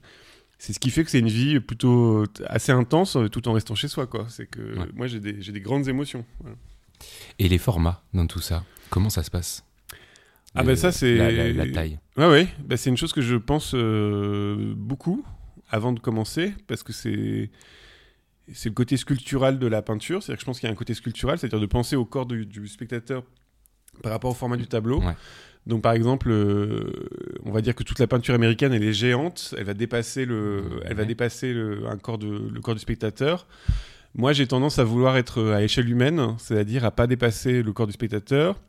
c'est 0.59 0.73
ce 0.73 0.79
qui 0.79 0.89
fait 0.91 1.03
que 1.03 1.09
c'est 1.11 1.19
une 1.19 1.27
vie 1.29 1.59
plutôt 1.59 2.25
assez 2.45 2.71
intense 2.71 3.15
euh, 3.15 3.27
tout 3.27 3.47
en 3.47 3.53
restant 3.53 3.75
chez 3.75 3.87
soi 3.87 4.07
quoi. 4.07 4.25
C'est 4.29 4.45
que 4.47 4.61
Ouais. 4.61 4.85
moi 4.93 5.07
j'ai 5.07 5.19
des 5.19 5.41
j'ai 5.41 5.51
des 5.51 5.61
grandes 5.61 5.87
émotions. 5.87 6.25
voilà. 6.39 6.55
Et 7.39 7.49
les 7.49 7.57
formats 7.57 8.03
dans 8.13 8.27
tout 8.27 8.39
ça, 8.39 8.63
comment 8.89 9.09
ça 9.09 9.23
se 9.23 9.31
passe? 9.31 9.65
Ah 10.55 10.63
bah 10.63 10.75
ça, 10.75 10.91
c'est- 10.91 11.15
La, 11.17 11.31
la- 11.31 11.51
la 11.51 11.67
taille. 11.71 11.97
Ouais, 12.15 12.27
ouais. 12.29 12.47
Bah, 12.63 12.77
c'est 12.77 12.91
une 12.91 12.97
chose 12.97 13.11
que 13.11 13.21
je 13.21 13.35
pense 13.35 13.73
euh, 13.73 14.73
beaucoup 14.77 15.25
avant 15.71 15.91
de 15.93 15.99
commencer, 15.99 16.53
parce 16.67 16.83
que 16.83 16.93
c'est 16.93 17.49
c'est 18.53 18.69
le 18.69 18.75
côté 18.75 18.95
sculptural 18.97 19.57
de 19.57 19.67
la 19.67 19.81
peinture. 19.81 20.21
C'est-à-dire 20.21 20.37
que 20.37 20.41
je 20.41 20.45
pense 20.45 20.59
qu'il 20.59 20.67
y 20.67 20.69
a 20.69 20.73
un 20.73 20.75
côté 20.75 20.93
sculptural, 20.93 21.39
c'est-à-dire 21.39 21.59
de 21.61 21.65
penser 21.65 21.95
au 21.95 22.05
corps 22.05 22.25
du, 22.25 22.45
du 22.45 22.67
spectateur 22.67 23.23
par 24.01 24.11
rapport 24.11 24.31
au 24.31 24.35
format 24.35 24.57
du 24.57 24.67
tableau. 24.67 25.01
Ouais. 25.01 25.13
Donc, 25.65 25.81
par 25.81 25.93
exemple, 25.93 26.29
euh, 26.29 26.91
on 27.45 27.51
va 27.51 27.61
dire 27.61 27.73
que 27.75 27.83
toute 27.83 27.99
la 27.99 28.07
peinture 28.07 28.35
américaine, 28.35 28.73
elle 28.73 28.83
est 28.83 28.91
géante. 28.93 29.55
Elle 29.57 29.63
va 29.63 29.73
dépasser 29.73 30.25
le, 30.25 30.63
elle 30.85 30.95
va 30.95 31.05
dépasser 31.05 31.53
le, 31.53 31.87
un 31.87 31.97
corps 31.97 32.17
de, 32.17 32.49
le 32.53 32.59
corps 32.61 32.73
du 32.75 32.81
spectateur. 32.81 33.47
Moi, 34.15 34.33
j'ai 34.33 34.45
tendance 34.45 34.77
à 34.77 34.83
vouloir 34.83 35.15
être 35.17 35.53
à 35.53 35.63
échelle 35.63 35.89
humaine, 35.89 36.35
c'est-à-dire 36.37 36.83
à 36.85 36.91
pas 36.91 37.07
dépasser 37.07 37.63
le 37.63 37.71
corps 37.73 37.87
du 37.87 37.93
spectateur, 37.93 38.59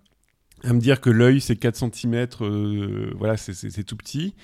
à 0.63 0.73
me 0.73 0.81
dire 0.81 1.01
que 1.01 1.11
l'œil 1.11 1.41
c'est 1.41 1.57
4 1.57 1.77
cm, 1.93 2.27
voilà, 3.17 3.37
c'est- 3.37 3.53
c'est 3.53 3.69
c'est 3.71 3.85
tout 3.85 3.97
petit, 3.97 4.35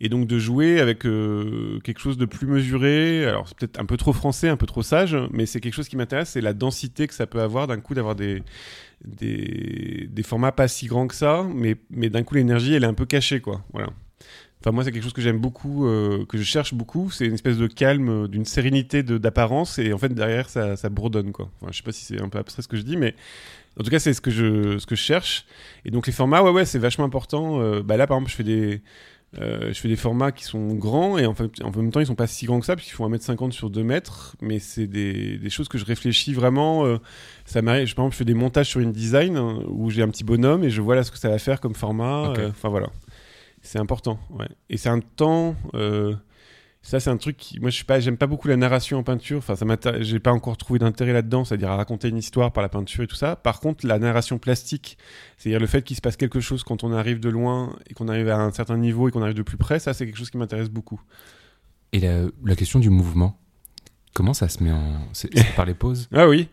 et 0.00 0.10
donc 0.10 0.26
de 0.26 0.38
jouer 0.38 0.78
avec 0.80 1.06
euh, 1.06 1.78
quelque 1.84 2.00
chose 2.00 2.18
de 2.18 2.26
plus 2.26 2.46
mesuré. 2.46 3.24
Alors 3.24 3.48
c'est 3.48 3.56
peut-être 3.56 3.80
un 3.80 3.86
peu 3.86 3.96
trop 3.96 4.12
français, 4.12 4.48
un 4.50 4.58
peu 4.58 4.66
trop 4.66 4.82
sage, 4.82 5.16
mais 5.30 5.46
c'est 5.46 5.60
quelque 5.60 5.72
chose 5.72 5.88
qui 5.88 5.96
m'intéresse, 5.96 6.30
c'est 6.30 6.42
la 6.42 6.52
densité 6.52 7.06
que 7.06 7.14
ça 7.14 7.26
peut 7.26 7.40
avoir 7.40 7.66
d'un 7.66 7.80
coup 7.80 7.94
d'avoir 7.94 8.14
des, 8.14 8.42
des 9.04 10.08
des 10.10 10.22
formats 10.22 10.52
pas 10.52 10.68
si 10.68 10.86
grands 10.86 11.06
que 11.06 11.14
ça, 11.14 11.46
mais 11.54 11.76
mais 11.90 12.10
d'un 12.10 12.22
coup 12.22 12.34
l'énergie 12.34 12.74
elle 12.74 12.84
est 12.84 12.88
un 12.88 12.94
peu 12.94 13.06
cachée 13.06 13.40
quoi, 13.40 13.64
voilà. 13.72 13.88
Enfin, 14.62 14.70
moi, 14.70 14.84
c'est 14.84 14.92
quelque 14.92 15.02
chose 15.02 15.12
que 15.12 15.22
j'aime 15.22 15.40
beaucoup, 15.40 15.86
euh, 15.86 16.24
que 16.26 16.38
je 16.38 16.44
cherche 16.44 16.72
beaucoup. 16.72 17.10
C'est 17.10 17.26
une 17.26 17.34
espèce 17.34 17.58
de 17.58 17.66
calme, 17.66 18.08
euh, 18.08 18.28
d'une 18.28 18.44
sérénité 18.44 19.02
d'apparence, 19.02 19.80
et 19.80 19.92
en 19.92 19.98
fait, 19.98 20.10
derrière, 20.10 20.48
ça, 20.48 20.76
ça 20.76 20.88
bourdonne, 20.88 21.32
quoi. 21.32 21.50
Enfin, 21.60 21.72
je 21.72 21.78
sais 21.78 21.82
pas 21.82 21.90
si 21.90 22.04
c'est 22.04 22.20
un 22.20 22.28
peu 22.28 22.38
abstrait 22.38 22.62
ce 22.62 22.68
que 22.68 22.76
je 22.76 22.82
dis, 22.82 22.96
mais 22.96 23.16
en 23.80 23.82
tout 23.82 23.90
cas, 23.90 23.98
c'est 23.98 24.14
ce 24.14 24.20
que 24.20 24.30
je, 24.30 24.78
ce 24.78 24.86
que 24.86 24.94
je 24.94 25.00
cherche. 25.02 25.46
Et 25.84 25.90
donc, 25.90 26.06
les 26.06 26.12
formats, 26.12 26.44
ouais, 26.44 26.52
ouais, 26.52 26.64
c'est 26.64 26.78
vachement 26.78 27.04
important. 27.04 27.60
Euh, 27.60 27.82
bah 27.82 27.96
là, 27.96 28.06
par 28.06 28.18
exemple, 28.18 28.30
je 28.30 28.36
fais 28.36 28.44
des, 28.44 28.82
euh, 29.40 29.72
je 29.72 29.80
fais 29.80 29.88
des 29.88 29.96
formats 29.96 30.30
qui 30.32 30.44
sont 30.44 30.74
grands, 30.74 31.16
et 31.18 31.26
en, 31.26 31.34
fait, 31.34 31.50
en 31.62 31.70
même 31.70 31.90
temps, 31.90 32.00
ils 32.00 32.06
sont 32.06 32.14
pas 32.14 32.26
si 32.26 32.46
grands 32.46 32.60
que 32.60 32.66
ça, 32.66 32.76
puisqu'ils 32.76 32.94
font 32.96 33.08
1m50 33.08 33.50
sur 33.52 33.70
2 33.70 33.82
mètres, 33.82 34.36
mais 34.42 34.58
c'est 34.58 34.86
des, 34.86 35.38
des 35.38 35.50
choses 35.50 35.68
que 35.68 35.78
je 35.78 35.84
réfléchis 35.84 36.34
vraiment. 36.34 36.84
euh, 36.84 36.98
ça 37.44 37.62
m'arrive, 37.62 37.86
je- 37.86 37.94
par 37.94 38.04
exemple, 38.04 38.14
je 38.14 38.18
fais 38.18 38.24
des 38.24 38.34
montages 38.34 38.68
sur 38.68 38.80
une 38.80 38.92
design, 38.92 39.36
hein, 39.36 39.60
où 39.68 39.90
j'ai 39.90 40.02
un 40.02 40.08
petit 40.08 40.24
bonhomme, 40.24 40.64
et 40.64 40.70
je 40.70 40.80
vois 40.82 40.94
là 40.96 41.02
ce 41.04 41.10
que 41.10 41.18
ça 41.18 41.28
va 41.30 41.38
faire 41.38 41.60
comme 41.60 41.74
format. 41.74 42.30
Ok. 42.30 42.38
euh, 42.38 42.48
Enfin, 42.50 42.68
voilà. 42.68 42.88
C'est 43.62 43.78
important, 43.78 44.18
ouais. 44.38 44.48
Et 44.70 44.76
c'est 44.76 44.88
un 44.88 45.00
temps. 45.00 45.54
Ça, 46.84 46.98
c'est 46.98 47.10
un 47.10 47.16
truc 47.16 47.36
qui. 47.36 47.60
Moi, 47.60 47.70
je 47.70 47.76
suis 47.76 47.84
pas. 47.84 48.00
J'aime 48.00 48.16
pas 48.16 48.26
beaucoup 48.26 48.48
la 48.48 48.56
narration 48.56 48.98
en 48.98 49.02
peinture. 49.04 49.38
Enfin, 49.38 49.54
ça. 49.54 49.64
J'ai 50.00 50.18
pas 50.18 50.32
encore 50.32 50.56
trouvé 50.56 50.80
d'intérêt 50.80 51.12
là-dedans, 51.12 51.44
c'est-à-dire 51.44 51.70
à 51.70 51.76
raconter 51.76 52.08
une 52.08 52.16
histoire 52.16 52.52
par 52.52 52.60
la 52.60 52.68
peinture 52.68 53.04
et 53.04 53.06
tout 53.06 53.14
ça. 53.14 53.36
Par 53.36 53.60
contre, 53.60 53.86
la 53.86 54.00
narration 54.00 54.38
plastique, 54.38 54.98
c'est-à-dire 55.38 55.60
le 55.60 55.68
fait 55.68 55.82
qu'il 55.82 55.94
se 55.96 56.00
passe 56.00 56.16
quelque 56.16 56.40
chose 56.40 56.64
quand 56.64 56.82
on 56.82 56.92
arrive 56.92 57.20
de 57.20 57.28
loin 57.28 57.76
et 57.88 57.94
qu'on 57.94 58.08
arrive 58.08 58.28
à 58.28 58.38
un 58.38 58.50
certain 58.50 58.76
niveau 58.76 59.08
et 59.08 59.12
qu'on 59.12 59.22
arrive 59.22 59.36
de 59.36 59.42
plus 59.42 59.56
près, 59.56 59.78
ça, 59.78 59.94
c'est 59.94 60.06
quelque 60.06 60.18
chose 60.18 60.30
qui 60.30 60.38
m'intéresse 60.38 60.70
beaucoup. 60.70 61.00
Et 61.92 62.00
la, 62.00 62.22
la 62.44 62.56
question 62.56 62.80
du 62.80 62.90
mouvement, 62.90 63.38
comment 64.12 64.34
ça 64.34 64.48
se 64.48 64.62
met 64.62 64.72
en. 64.72 65.06
C'est 65.12 65.30
par 65.54 65.66
les 65.66 65.74
pauses 65.74 66.08
Ah 66.12 66.26
oui. 66.28 66.48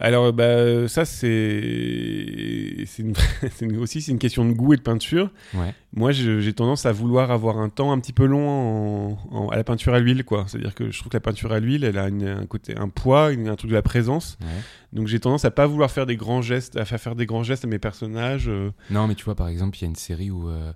Alors, 0.00 0.32
bah, 0.32 0.86
ça, 0.88 1.04
c'est. 2.82 2.86
Une... 2.98 3.76
aussi 3.78 4.00
c'est 4.00 4.12
une 4.12 4.18
question 4.18 4.44
de 4.44 4.52
goût 4.52 4.72
et 4.74 4.76
de 4.76 4.82
peinture. 4.82 5.30
Ouais. 5.54 5.74
Moi, 5.92 6.12
j'ai 6.12 6.52
tendance 6.52 6.86
à 6.86 6.92
vouloir 6.92 7.30
avoir 7.30 7.58
un 7.58 7.68
temps 7.68 7.92
un 7.92 7.98
petit 7.98 8.12
peu 8.12 8.24
long 8.26 8.48
en- 8.48 9.18
en- 9.30 9.48
à 9.48 9.56
la 9.56 9.64
peinture 9.64 9.94
à 9.94 9.98
l'huile, 10.00 10.24
quoi. 10.24 10.44
C'est-à-dire 10.46 10.74
que 10.74 10.90
je 10.90 10.98
trouve 10.98 11.10
que 11.10 11.16
la 11.16 11.20
peinture 11.20 11.52
à 11.52 11.60
l'huile, 11.60 11.84
elle 11.84 11.98
a 11.98 12.08
une- 12.08 12.26
un 12.26 12.46
côté, 12.46 12.76
un 12.76 12.88
poids, 12.88 13.32
une- 13.32 13.48
un 13.48 13.56
truc 13.56 13.70
de 13.70 13.74
la 13.74 13.82
présence. 13.82 14.38
Ouais. 14.40 14.46
Donc, 14.92 15.08
j'ai 15.08 15.20
tendance 15.20 15.44
à 15.44 15.50
pas 15.50 15.66
vouloir 15.66 15.90
faire 15.90 16.06
des 16.06 16.16
grands 16.16 16.42
gestes, 16.42 16.76
à 16.76 16.84
faire 16.84 17.00
faire 17.00 17.14
des 17.16 17.26
grands 17.26 17.42
gestes 17.42 17.64
à 17.64 17.68
mes 17.68 17.78
personnages. 17.78 18.48
euh. 18.48 18.70
Non, 18.90 19.06
mais 19.06 19.14
tu 19.14 19.24
vois, 19.24 19.34
par 19.34 19.48
exemple, 19.48 19.76
il 19.78 19.82
y 19.82 19.84
a 19.84 19.88
une 19.88 19.96
série 19.96 20.30
où, 20.30 20.48
euh, 20.48 20.72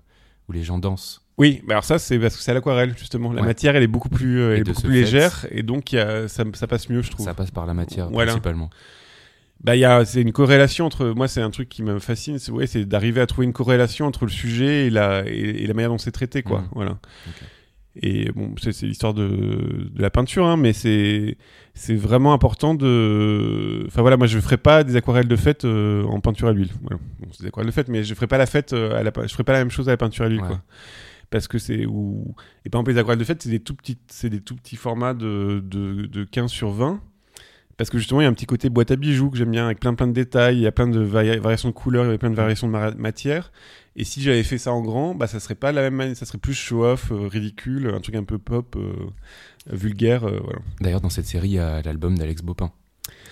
où 0.49 0.51
les 0.51 0.63
gens 0.63 0.77
dansent. 0.79 1.21
Oui, 1.37 1.61
mais 1.65 1.73
alors 1.73 1.83
ça, 1.85 1.97
c'est 1.97 2.19
parce 2.19 2.35
que 2.37 2.43
c'est 2.43 2.51
à 2.51 2.53
l'aquarelle, 2.53 2.93
justement. 2.97 3.33
La 3.33 3.41
Ouais. 3.41 3.47
matière, 3.47 3.75
elle 3.75 3.81
est 3.83 3.87
beaucoup 3.87 4.09
plus, 4.09 4.39
euh, 4.39 4.53
elle 4.53 4.59
est 4.59 4.63
beaucoup 4.65 4.81
plus 4.83 4.89
fait- 4.91 4.95
légère, 5.01 5.47
et 5.49 5.63
donc 5.63 5.91
il 5.91 5.95
y 5.95 5.99
a- 5.99 6.27
ça, 6.27 6.43
ça 6.53 6.67
passe 6.67 6.89
mieux, 6.89 7.01
je 7.01 7.09
trouve. 7.09 7.25
Ça 7.25 7.33
passe 7.33 7.49
par 7.49 7.65
la 7.65 7.73
matière, 7.73 8.09
Voilà. 8.11 8.31
principalement. 8.33 8.69
Bah, 9.61 9.75
il 9.75 9.79
y 9.79 9.85
a, 9.85 10.03
c'est 10.03 10.21
une 10.21 10.33
corrélation 10.33 10.85
entre, 10.85 11.07
moi, 11.15 11.27
c'est 11.27 11.41
un 11.41 11.49
truc 11.49 11.69
qui 11.69 11.83
me 11.83 11.99
fascine, 11.99 12.37
c'est, 12.37 12.51
ouais, 12.51 12.67
c'est 12.67 12.85
d'arriver 12.85 13.21
à 13.21 13.25
trouver 13.27 13.45
une 13.45 13.53
corrélation 13.53 14.05
entre 14.05 14.25
le 14.25 14.31
sujet 14.31 14.87
et 14.87 14.89
la, 14.89 15.23
et, 15.27 15.63
et 15.63 15.67
la 15.67 15.73
manière 15.73 15.89
dont 15.89 15.97
c'est 15.97 16.11
traité, 16.11 16.43
quoi. 16.43 16.61
Mhm. 16.61 16.67
Voilà. 16.73 16.97
Et 18.01 18.31
bon, 18.31 18.55
c'est, 18.59 18.71
c'est 18.71 18.87
l'histoire 18.87 19.13
de, 19.13 19.27
de 19.93 20.01
la 20.01 20.09
peinture, 20.09 20.45
hein, 20.47 20.57
mais 20.57 20.73
c'est, 20.73 21.37
c'est 21.75 21.95
vraiment 21.95 22.33
important 22.33 22.73
de, 22.73 23.83
enfin 23.87 24.01
voilà, 24.01 24.17
moi, 24.17 24.25
je 24.27 24.39
ferai 24.39 24.57
pas 24.57 24.83
des 24.83 24.95
aquarelles 24.95 25.27
de 25.27 25.35
fête 25.35 25.63
euh, 25.63 26.03
en 26.05 26.19
peinture 26.19 26.47
à 26.47 26.53
l'huile. 26.53 26.71
Voilà. 26.81 26.97
Bon, 27.19 27.27
c'est 27.31 27.43
des 27.43 27.47
aquarelles 27.49 27.67
de 27.67 27.73
fête, 27.73 27.87
mais 27.89 28.03
je 28.03 28.13
ferai 28.15 28.27
pas 28.27 28.39
la 28.39 28.47
fête 28.47 28.73
euh, 28.73 28.97
à 28.99 29.03
la, 29.03 29.11
je 29.21 29.31
ferai 29.31 29.43
pas 29.43 29.53
la 29.53 29.59
même 29.59 29.69
chose 29.71 29.87
à 29.87 29.91
la 29.91 29.97
peinture 29.97 30.25
à 30.25 30.29
l'huile, 30.29 30.41
Ouais. 30.41 30.47
quoi. 30.47 30.61
Parce 31.29 31.47
que 31.47 31.57
c'est 31.57 31.85
où, 31.85 32.35
et 32.65 32.69
par 32.69 32.79
exemple, 32.79 32.91
les 32.91 32.97
aquarelles 32.97 33.17
de 33.19 33.23
fête, 33.23 33.41
c'est 33.43 33.49
des 33.49 33.59
tout 33.59 33.75
petits, 33.75 33.97
c'est 34.07 34.29
des 34.29 34.41
tout 34.41 34.55
petits 34.55 34.75
formats 34.75 35.13
de, 35.13 35.63
de, 35.63 36.05
de 36.07 36.23
15 36.25 36.49
sur 36.51 36.71
20. 36.71 36.99
Parce 37.77 37.89
que 37.89 37.97
justement, 37.97 38.21
il 38.21 38.25
y 38.25 38.27
a 38.27 38.29
un 38.29 38.33
petit 38.33 38.45
côté 38.45 38.69
boîte 38.69 38.91
à 38.91 38.95
bijoux 38.95 39.29
que 39.31 39.37
j'aime 39.37 39.51
bien, 39.51 39.65
avec 39.65 39.79
plein 39.79 39.93
plein 39.95 40.07
de 40.07 40.13
détails, 40.13 40.57
il 40.57 40.61
y 40.61 40.67
a 40.67 40.71
plein 40.71 40.87
de 40.87 40.99
vari- 40.99 41.39
variations 41.39 41.69
de 41.69 41.73
couleurs, 41.73 42.05
il 42.05 42.11
y 42.11 42.13
a 42.13 42.17
plein 42.17 42.29
de 42.29 42.35
variations 42.35 42.67
de 42.67 42.97
matière. 42.97 43.51
Et 43.95 44.03
si 44.03 44.21
j'avais 44.21 44.43
fait 44.43 44.57
ça 44.57 44.71
en 44.71 44.81
grand, 44.81 45.15
bah 45.15 45.27
ça 45.27 45.39
serait 45.39 45.55
pas 45.55 45.71
la 45.71 45.81
même 45.81 45.95
manière, 45.95 46.15
ça 46.15 46.25
serait 46.25 46.37
plus 46.37 46.53
show-off, 46.53 47.11
euh, 47.11 47.27
ridicule, 47.27 47.91
un 47.93 47.99
truc 47.99 48.15
un 48.15 48.23
peu 48.23 48.37
pop, 48.37 48.75
euh, 48.75 48.93
vulgaire, 49.71 50.23
euh, 50.27 50.39
voilà. 50.43 50.59
D'ailleurs, 50.81 51.01
dans 51.01 51.09
cette 51.09 51.25
série, 51.25 51.49
il 51.49 51.53
y 51.53 51.59
a 51.59 51.81
l'album 51.81 52.17
d'Alex 52.17 52.41
Bopin. 52.41 52.71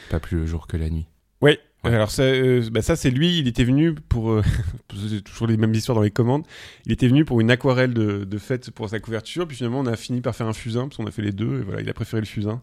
Pas 0.10 0.20
plus 0.20 0.38
le 0.38 0.46
jour 0.46 0.68
que 0.68 0.78
la 0.78 0.90
nuit. 0.90 1.08
Ouais. 1.42 1.60
Ouais. 1.84 1.96
Alors 1.96 2.12
ça, 2.12 2.24
euh, 2.24 2.70
bah 2.72 2.82
ça 2.84 2.96
c'est 2.96 3.10
lui, 3.10 3.40
il 3.40 3.48
était 3.48 3.64
venu 3.64 3.96
pour, 3.96 4.32
euh, 4.32 4.44
c'est 5.10 5.24
toujours 5.24 5.48
les 5.48 5.58
mêmes 5.58 5.74
histoires 5.74 5.96
dans 5.96 6.04
les 6.04 6.12
commandes. 6.12 6.44
Il 6.86 6.92
était 6.92 7.08
venu 7.08 7.26
pour 7.26 7.42
une 7.42 7.50
aquarelle 7.50 7.94
de, 7.94 8.24
de 8.24 8.38
fête 8.38 8.70
pour 8.72 8.88
sa 8.90 9.00
couverture, 9.00 9.48
puis 9.48 9.58
finalement 9.58 9.80
on 9.80 9.88
a 9.88 9.96
fini 9.96 10.22
par 10.22 10.36
faire 10.36 10.48
un 10.48 10.54
fusain 10.54 10.84
parce 10.88 10.98
qu'on 10.98 11.08
a 11.08 11.12
fait 11.12 11.24
les 11.24 11.32
deux 11.32 11.62
et 11.62 11.64
voilà, 11.64 11.82
il 11.82 11.90
a 11.90 11.94
préféré 11.94 12.22
le 12.22 12.28
fusain. 12.28 12.62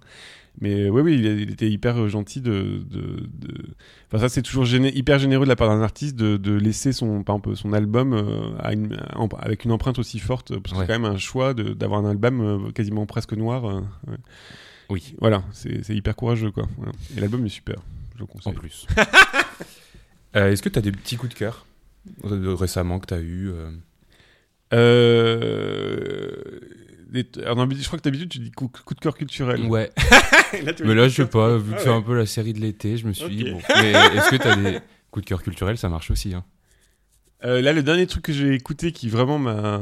Mais 0.61 0.83
euh, 0.85 0.89
oui, 0.91 1.03
oui, 1.03 1.15
il, 1.19 1.51
était 1.51 1.69
hyper 1.69 1.97
euh, 2.01 2.09
gentil 2.09 2.41
de, 2.41 2.81
de, 2.91 3.01
de- 3.33 3.65
Enfin 4.07 4.19
ça 4.19 4.29
c'est 4.29 4.43
toujours 4.43 4.65
géné- 4.65 4.93
hyper 4.95 5.19
généreux 5.19 5.45
de 5.45 5.49
la 5.49 5.57
part 5.57 5.69
d'un 5.69 5.83
artiste 5.83 6.15
de, 6.17 6.37
de 6.37 6.53
laisser 6.53 6.93
son, 6.93 7.23
par 7.25 7.37
exemple, 7.37 7.57
son 7.57 7.73
album 7.73 8.13
euh, 8.13 8.57
à 8.61 8.73
une- 8.73 8.99
en- 9.17 9.27
avec 9.41 9.65
une 9.65 9.73
empreinte 9.73 9.99
aussi 9.99 10.19
forte 10.21 10.57
parce 10.61 10.75
que 10.75 10.79
Ouais. 10.79 10.87
c'est 10.87 10.93
quand 10.93 11.01
même 11.01 11.13
un 11.13 11.19
choix 11.19 11.55
d'avoir 11.55 12.05
un 12.05 12.09
album 12.11 12.73
quasiment 12.73 13.05
presque 13.07 13.33
noir. 13.35 13.65
ouais. 13.65 14.15
Oui. 14.91 15.15
Voilà, 15.21 15.43
c'est 15.53 15.85
c'est 15.85 15.95
hyper 15.95 16.15
courageux 16.17 16.51
quoi. 16.51 16.67
Voilà. 16.77 16.93
Et 17.17 17.21
l'album 17.21 17.45
est 17.45 17.51
super, 17.51 17.77
je 18.19 18.25
le 18.25 18.25
En 18.25 18.27
conseille. 18.27 18.55
plus. 18.55 18.87
Euh, 20.37 20.53
Est-ce 20.53 20.61
que 20.61 20.69
tu 20.69 20.79
as 20.79 20.83
des 20.83 20.93
petits 20.93 21.17
coups 21.17 21.33
de 21.33 21.39
cœur 21.39 21.65
euh, 22.25 22.55
récemment 22.55 22.99
que 23.01 23.07
tu 23.07 23.15
as 23.15 23.19
eu 23.21 23.51
euh, 23.51 23.71
alors, 27.43 27.67
je 27.71 27.87
crois 27.87 27.99
que 27.99 28.05
d'habitude 28.05 28.29
tu 28.29 28.39
dis 28.39 28.51
coup, 28.51 28.69
coup 28.69 28.95
de 28.95 29.01
cœur 29.01 29.17
culturel. 29.17 29.63
Ouais. 29.65 29.91
Là, 30.63 30.73
Mais 30.85 30.95
là, 30.95 31.09
je 31.09 31.23
sais 31.23 31.27
pas, 31.27 31.57
vu 31.57 31.73
que 31.73 31.79
Ah 31.79 31.83
c'est 31.85 31.89
un 31.91 32.03
peu 32.03 32.15
la 32.17 32.27
série 32.27 32.53
de 32.53 32.61
l'été, 32.61 32.97
je 32.99 33.07
me 33.07 33.13
suis 33.15 33.35
dit, 33.35 33.51
bon. 33.51 33.61
Mais 33.77 33.93
est-ce 33.93 34.31
que 34.31 34.37
tu 34.37 34.47
as 34.49 34.57
des 34.57 34.81
coups 35.11 35.25
de 35.25 35.29
cœur 35.29 35.43
culturels? 35.43 35.79
Ça 35.79 35.89
marche 35.89 36.11
aussi. 36.11 36.35
Hein. 36.35 36.45
Euh, 37.45 37.61
là, 37.61 37.73
le 37.73 37.85
dernier 37.85 38.07
truc 38.09 38.25
que 38.25 38.33
j'ai 38.33 38.53
écouté 38.53 38.91
qui 38.91 39.09
vraiment 39.09 39.39
m'a 39.39 39.81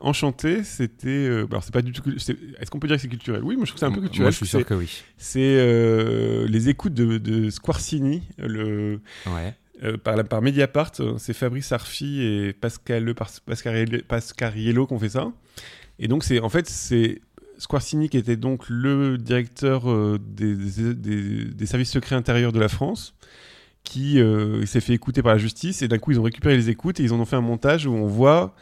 enchanté, 0.00 0.64
c'était. 0.64 1.08
euh, 1.08 1.46
alors, 1.50 1.62
c'est 1.62 1.72
pas 1.72 1.82
du 1.82 1.92
tout. 1.92 2.02
Est-ce 2.10 2.70
qu'on 2.70 2.78
peut 2.78 2.86
dire 2.88 2.96
que 2.96 3.02
c'est 3.02 3.08
culturel? 3.08 3.42
Oui, 3.44 3.56
moi 3.56 3.66
je 3.66 3.70
trouve 3.72 3.74
que 3.74 3.80
c'est 3.80 3.92
un 3.92 3.94
peu 3.94 4.00
culturel. 4.00 4.22
Moi, 4.24 4.30
je 4.30 4.36
suis 4.36 4.46
sûr 4.46 4.64
que 4.64 4.72
oui. 4.74 5.02
C'est 5.18 5.40
euh, 5.42 6.46
les 6.48 6.70
écoutes 6.70 6.94
de, 6.94 7.18
de 7.18 7.50
Squarcini, 7.50 8.22
le, 8.38 9.00
Ouais. 9.26 9.54
euh, 9.82 9.98
par, 9.98 10.22
par 10.24 10.40
Mediapart. 10.40 10.92
C'est 11.18 11.34
Fabrice 11.34 11.72
Arfi 11.72 12.22
et 12.22 12.52
Pascal 12.54 13.14
Pascariello 13.44 13.98
Pascariello 14.08 14.86
qui 14.86 14.92
ont 14.94 14.98
fait 14.98 15.10
ça. 15.10 15.30
Et 15.98 16.08
donc, 16.08 16.24
c'est 16.24 16.40
en 16.40 16.48
fait, 16.48 16.66
c'est 16.66 17.20
Squarcini 17.58 18.08
qui 18.08 18.16
était 18.16 18.36
donc 18.36 18.64
le 18.70 19.18
directeur 19.18 19.84
des, 20.18 20.54
des- 20.56 20.94
des- 20.94 21.44
des 21.44 21.66
services 21.66 21.90
secrets 21.90 22.16
intérieurs 22.16 22.52
de 22.52 22.58
la 22.60 22.68
France, 22.68 23.14
qui 23.84 24.18
euh, 24.20 24.64
s'est 24.66 24.80
fait 24.80 24.94
écouter 24.94 25.22
par 25.22 25.32
la 25.32 25.38
justice. 25.38 25.82
Et 25.82 25.88
d'un 25.88 25.98
coup, 25.98 26.10
ils 26.10 26.18
ont 26.18 26.24
récupéré 26.24 26.56
les 26.56 26.70
écoutes 26.70 26.98
et 27.00 27.02
ils 27.04 27.12
en 27.12 27.20
ont 27.20 27.24
fait 27.24 27.36
un 27.36 27.40
montage 27.42 27.86
où 27.86 27.92
on 27.92 28.06
voit 28.06 28.54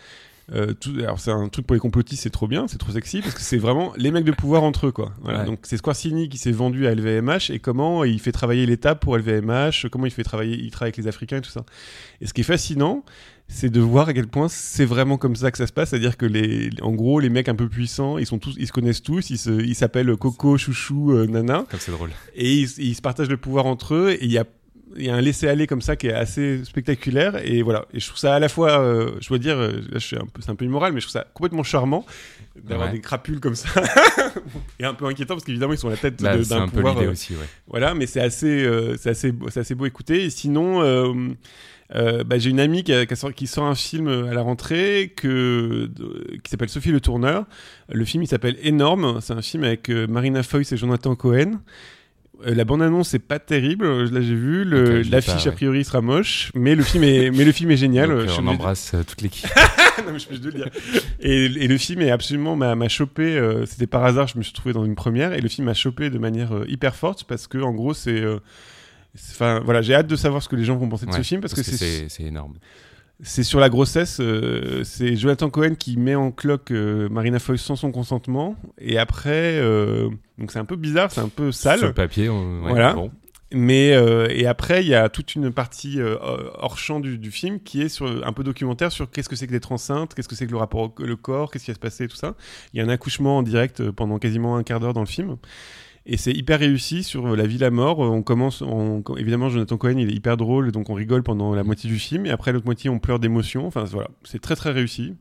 Euh, 0.53 0.75
tout, 0.75 0.91
alors 0.99 1.21
c'est 1.21 1.31
un 1.31 1.49
truc 1.49 1.67
pour 1.69 1.75
les 1.75 1.81
complotistes, 1.81 2.25
c'est 2.25 2.29
trop 2.31 2.49
bien, 2.49 2.67
c'est 2.67 2.77
trop 2.77 2.91
sexy 2.91 3.21
parce 3.23 3.33
que 3.33 3.41
c'est 3.41 3.57
vraiment 3.59 3.93
les 3.97 4.11
mecs 4.11 4.25
de 4.25 4.33
pouvoir 4.33 4.65
entre 4.65 4.89
eux 4.89 4.93
quoi. 4.93 5.13
Voilà, 5.23 5.39
Ouais. 5.41 5.47
Donc 5.47 5.61
c'est 5.63 5.77
Squarcini 5.77 6.29
qui 6.29 6.37
s'est 6.37 6.51
vendu 6.51 6.89
à 6.89 6.95
LVMH 6.95 7.51
et 7.51 7.61
comment 7.61 8.03
il 8.03 8.19
fait 8.19 8.33
travailler 8.33 8.67
l'État 8.67 8.97
pour 8.97 9.17
LVMH, 9.17 9.87
comment 9.91 10.05
il 10.05 10.11
fait 10.11 10.25
travailler, 10.25 10.57
il 10.59 10.71
travaille 10.73 10.89
avec 10.89 10.97
les 10.97 11.07
Africains 11.07 11.37
et 11.39 11.41
tout 11.43 11.51
ça. 11.51 11.65
Et 12.21 12.27
ce 12.27 12.35
qui 12.35 12.41
est 12.41 12.45
fascinant, 12.45 13.05
c'est 13.47 13.71
de 13.71 13.81
voir 13.81 14.09
à 14.09 14.13
quel 14.15 14.27
point 14.27 14.49
c'est 14.49 14.85
vraiment 14.85 15.17
comme 15.17 15.37
ça 15.37 15.53
que 15.53 15.59
ça 15.59 15.69
se 15.69 15.73
passe, 15.73 15.91
c'est-à-dire 15.91 16.17
que 16.17 16.27
les, 16.27 16.71
en 16.83 16.91
gros 16.93 17.21
les 17.21 17.31
mecs 17.31 17.49
un 17.49 17.55
peu 17.55 17.69
puissants, 17.69 18.19
ils 18.19 18.27
sont 18.27 18.41
tous, 18.41 18.55
ils 18.59 18.67
se 18.67 18.73
connaissent 18.73 19.03
tous, 19.03 19.31
ils 19.31 19.39
se- 19.39 19.63
ils 19.63 19.77
s'appellent 19.77 20.17
Coco, 20.17 20.59
Chouchou, 20.59 21.13
euh, 21.13 21.27
Nana 21.29 21.65
Comme 21.71 21.81
c'est 21.81 21.93
drôle. 21.93 22.11
et 22.35 22.53
ils, 22.53 22.69
ils 22.79 22.95
se 22.97 23.01
partagent 23.01 23.31
le 23.31 23.37
pouvoir 23.37 23.65
entre 23.67 23.95
eux 23.95 24.11
et 24.11 24.25
il 24.25 24.33
y 24.33 24.39
a 24.39 24.45
il 24.96 25.05
y 25.07 25.11
a 25.11 25.14
un 25.14 25.20
laisser-aller 25.20 25.66
comme 25.66 25.81
ça 25.83 25.96
qui 25.96 26.07
est 26.09 26.12
assez 26.12 26.64
spectaculaire 26.64 27.40
et 27.44 27.62
voilà 27.62 27.87
et 27.94 28.00
je 28.00 28.07
trouve 28.07 28.18
ça 28.18 28.35
à 28.35 28.38
la 28.38 28.48
fois 28.48 28.81
euh, 28.81 29.12
je 29.20 29.28
dois 29.28 29.38
dire 29.38 29.57
euh, 29.59 29.72
là 29.90 29.98
je 29.98 30.07
suis 30.07 30.16
un 30.16 30.26
peu 30.26 30.40
c'est 30.42 30.50
un 30.50 30.55
peu 30.55 30.64
immoral 30.64 30.92
mais 30.92 31.00
je 31.00 31.07
trouve 31.07 31.12
ça 31.20 31.26
complètement 31.35 31.62
charmant 31.62 32.05
d'avoir 32.62 32.88
Ouais. 32.88 32.94
des 32.94 33.00
crapules 33.00 33.40
comme 33.40 33.55
ça 33.55 33.68
et 34.78 34.85
un 34.85 34.94
peu 34.94 35.07
inquiétant 35.07 35.35
parce 35.35 35.44
qu'évidemment 35.44 35.72
ils 35.72 35.78
sont 35.78 35.88
à 35.88 35.92
la 35.92 35.96
tête 35.96 36.22
Bah, 36.22 36.37
d'un 36.37 36.62
un 36.62 36.68
peu 36.68 36.76
pouvoir 36.76 36.94
l'idée 36.94 37.07
euh, 37.07 37.12
aussi, 37.12 37.33
ouais. 37.33 37.46
voilà 37.68 37.94
mais 37.94 38.07
c'est 38.07 38.20
assez 38.20 38.64
euh, 38.64 38.96
c'est 38.98 39.11
assez 39.11 39.33
beau, 39.33 39.48
c'est 39.50 39.61
assez 39.61 39.74
beau 39.74 39.85
à 39.85 39.88
écouter 39.88 40.24
et 40.24 40.31
sinon 40.31 40.81
bah, 41.94 42.38
j'ai 42.38 42.50
une 42.50 42.61
amie 42.61 42.85
qui, 42.85 42.92
a- 42.92 43.05
qui 43.07 43.12
a 43.12 43.16
sort- 43.16 43.35
qui 43.35 43.46
sort 43.46 43.64
un 43.64 43.74
film 43.74 44.09
à 44.09 44.33
la 44.35 44.40
rentrée 44.42 45.12
que, 45.14 45.90
qui 46.42 46.50
s'appelle 46.50 46.70
Sophie 46.70 46.90
le 46.90 47.00
Tourneur. 47.02 47.44
Le 47.90 48.05
film 48.07 48.22
il 48.22 48.26
s'appelle 48.26 48.57
Énorme. 48.62 49.20
C'est 49.20 49.35
un 49.35 49.42
film 49.42 49.64
avec 49.64 49.90
Marina 49.90 50.42
Foïs 50.42 50.72
et 50.72 50.76
Jonathan 50.78 51.14
Cohen. 51.14 51.61
Euh, 52.46 52.55
la 52.55 52.64
bande-annonce 52.64 53.09
c'est 53.11 53.18
pas 53.18 53.38
terrible, 53.38 54.05
là 54.11 54.20
j'ai 54.20 54.35
vu. 54.35 54.64
Le- 54.64 54.81
Ok, 54.81 54.87
je 54.88 54.92
l'ai 55.02 55.11
L'affiche 55.11 55.46
a 55.46 55.52
priori 55.52 55.85
sera 55.85 56.00
moche, 56.00 56.50
mais 56.55 56.74
le 56.74 56.83
film 56.83 57.05
est, 57.05 57.31
mais 57.37 57.44
le 57.44 57.52
film 57.52 57.70
est 57.70 57.76
génial. 57.76 58.09
Donc, 58.09 58.20
Je 58.20 58.24
euh, 58.24 58.28
suis 58.28 58.42
on 58.42 58.46
embrasse 58.48 58.92
euh, 58.94 59.02
toute 59.02 59.20
l'équipe. 59.22 59.48
non, 60.07 60.12
mais 60.12 60.18
je 60.18 60.26
peux 60.26 60.35
juste 60.35 60.44
le 60.46 60.52
dire. 60.52 60.68
Et, 61.20 61.44
et 61.44 61.68
le 61.68 61.78
film 61.78 62.00
est 62.02 62.11
absolument 62.11 62.57
m'a 62.57 62.88
chopé. 62.88 63.37
euh, 63.37 63.66
C'était 63.66 63.87
par 63.87 64.05
hasard, 64.05 64.28
je 64.28 64.38
me 64.38 64.42
suis 64.42 64.52
trouvé 64.52 64.72
dans 64.72 64.85
une 64.85 64.94
première 64.94 65.33
et 65.33 65.40
le 65.40 65.48
film 65.48 65.66
m'a 65.66 65.74
chopé 65.74 66.11
de 66.11 66.18
manière 66.18 66.52
euh, 66.55 66.64
hyper 66.68 66.94
forte 66.96 67.24
parce 67.24 67.46
que 67.46 67.59
en 67.59 67.72
gros 67.72 67.94
c'est, 67.94 68.20
euh, 68.20 68.38
enfin 69.33 69.61
voilà, 69.64 69.83
j'ai 69.83 69.94
hâte 69.94 70.07
de 70.07 70.16
savoir 70.16 70.42
ce 70.42 70.48
que 70.48 70.57
les 70.57 70.64
gens 70.64 70.76
vont 70.76 70.88
penser 70.88 71.07
de 71.07 71.12
ce 71.12 71.22
film 71.22 71.40
parce, 71.40 71.55
que, 71.55 71.62
c'est 71.62 72.09
c'est 72.09 72.22
énorme. 72.24 72.55
C'est 73.23 73.43
sur 73.45 73.61
la 73.61 73.69
grossesse. 73.69 74.19
euh, 74.21 74.83
c'est 74.85 75.17
Jonathan 75.17 75.49
Cohen 75.51 75.75
qui 75.79 75.97
met 75.97 76.15
en 76.15 76.31
cloque 76.31 76.71
euh, 76.73 77.09
Marina 77.09 77.39
Foïs 77.39 77.61
sans 77.63 77.77
son 77.77 77.93
consentement 77.93 78.57
et 78.79 78.99
après 78.99 79.55
euh, 79.59 80.09
donc 80.39 80.51
c'est 80.53 80.59
un 80.59 80.65
peu 80.65 80.77
bizarre, 80.77 81.11
c'est 81.11 81.21
un 81.21 81.29
peu 81.29 81.53
sale. 81.53 81.79
Sur 81.79 81.89
le 81.89 81.95
papier, 81.95 82.29
on- 82.29 82.63
ouais, 82.65 82.71
Voilà. 82.71 82.95
bon. 82.95 83.11
Mais 83.55 83.93
euh, 83.93 84.29
et 84.31 84.47
après, 84.47 84.83
il 84.83 84.89
y 84.89 84.95
a 84.95 85.11
toute 85.11 85.35
une 85.35 85.53
partie 85.53 86.01
euh, 86.01 86.17
hors 86.59 86.79
champ 86.79 87.01
du, 87.01 87.19
du 87.19 87.31
film 87.31 87.61
qui 87.61 87.83
est 87.83 87.91
sur 87.91 88.27
un 88.27 88.33
peu 88.33 88.43
documentaire 88.45 88.91
sur 88.91 89.11
qu'est-ce 89.11 89.29
que 89.29 89.37
c'est 89.37 89.47
que 89.47 89.53
d'être 89.53 89.73
enceinte, 89.73 90.15
qu'est-ce 90.15 90.27
que 90.29 90.35
c'est 90.35 90.47
que 90.47 90.53
le 90.53 90.57
rapport 90.57 90.81
au 90.99 91.03
le 91.05 91.17
corps, 91.17 91.51
qu'est-ce 91.51 91.67
qui 91.67 91.71
va 91.71 91.75
se 91.75 91.79
passer, 91.81 92.09
tout 92.09 92.17
ça. 92.17 92.35
Il 92.73 92.79
y 92.79 92.81
a 92.81 92.85
un 92.87 92.89
accouchement 92.89 93.37
en 93.37 93.43
direct 93.43 93.81
euh, 93.81 93.93
pendant 93.93 94.19
quasiment 94.19 94.57
un 94.57 94.63
quart 94.63 94.81
d'heure 94.81 94.95
dans 94.95 95.01
le 95.01 95.07
film. 95.07 95.37
Et 96.05 96.17
c'est 96.17 96.33
hyper 96.33 96.59
réussi 96.59 97.03
sur 97.05 97.37
la 97.37 97.47
vie, 97.47 97.59
la 97.59 97.71
mort. 97.71 98.05
Euh, 98.05 98.09
On 98.09 98.23
commence, 98.23 98.61
on- 98.62 99.03
évidemment, 99.17 99.49
Jonathan 99.49 99.77
Cohen, 99.77 99.99
il 99.99 100.11
est 100.11 100.15
hyper 100.15 100.37
drôle, 100.37 100.73
donc 100.73 100.91
on 100.91 100.95
rigole 100.95 101.23
pendant 101.23 101.55
la 101.55 101.62
moitié 101.62 101.88
du 101.88 101.99
film. 101.99 102.27
Et 102.27 102.31
après, 102.31 102.53
l'autre 102.53 102.67
moitié, 102.67 102.91
on 102.91 102.99
pleure 102.99 103.19
d'émotion. 103.21 103.67
Enfin, 103.67 103.85
voilà, 103.85 104.09
c'est 104.25 104.41
très 104.41 104.57
très 104.57 104.71
réussi. 104.73 105.15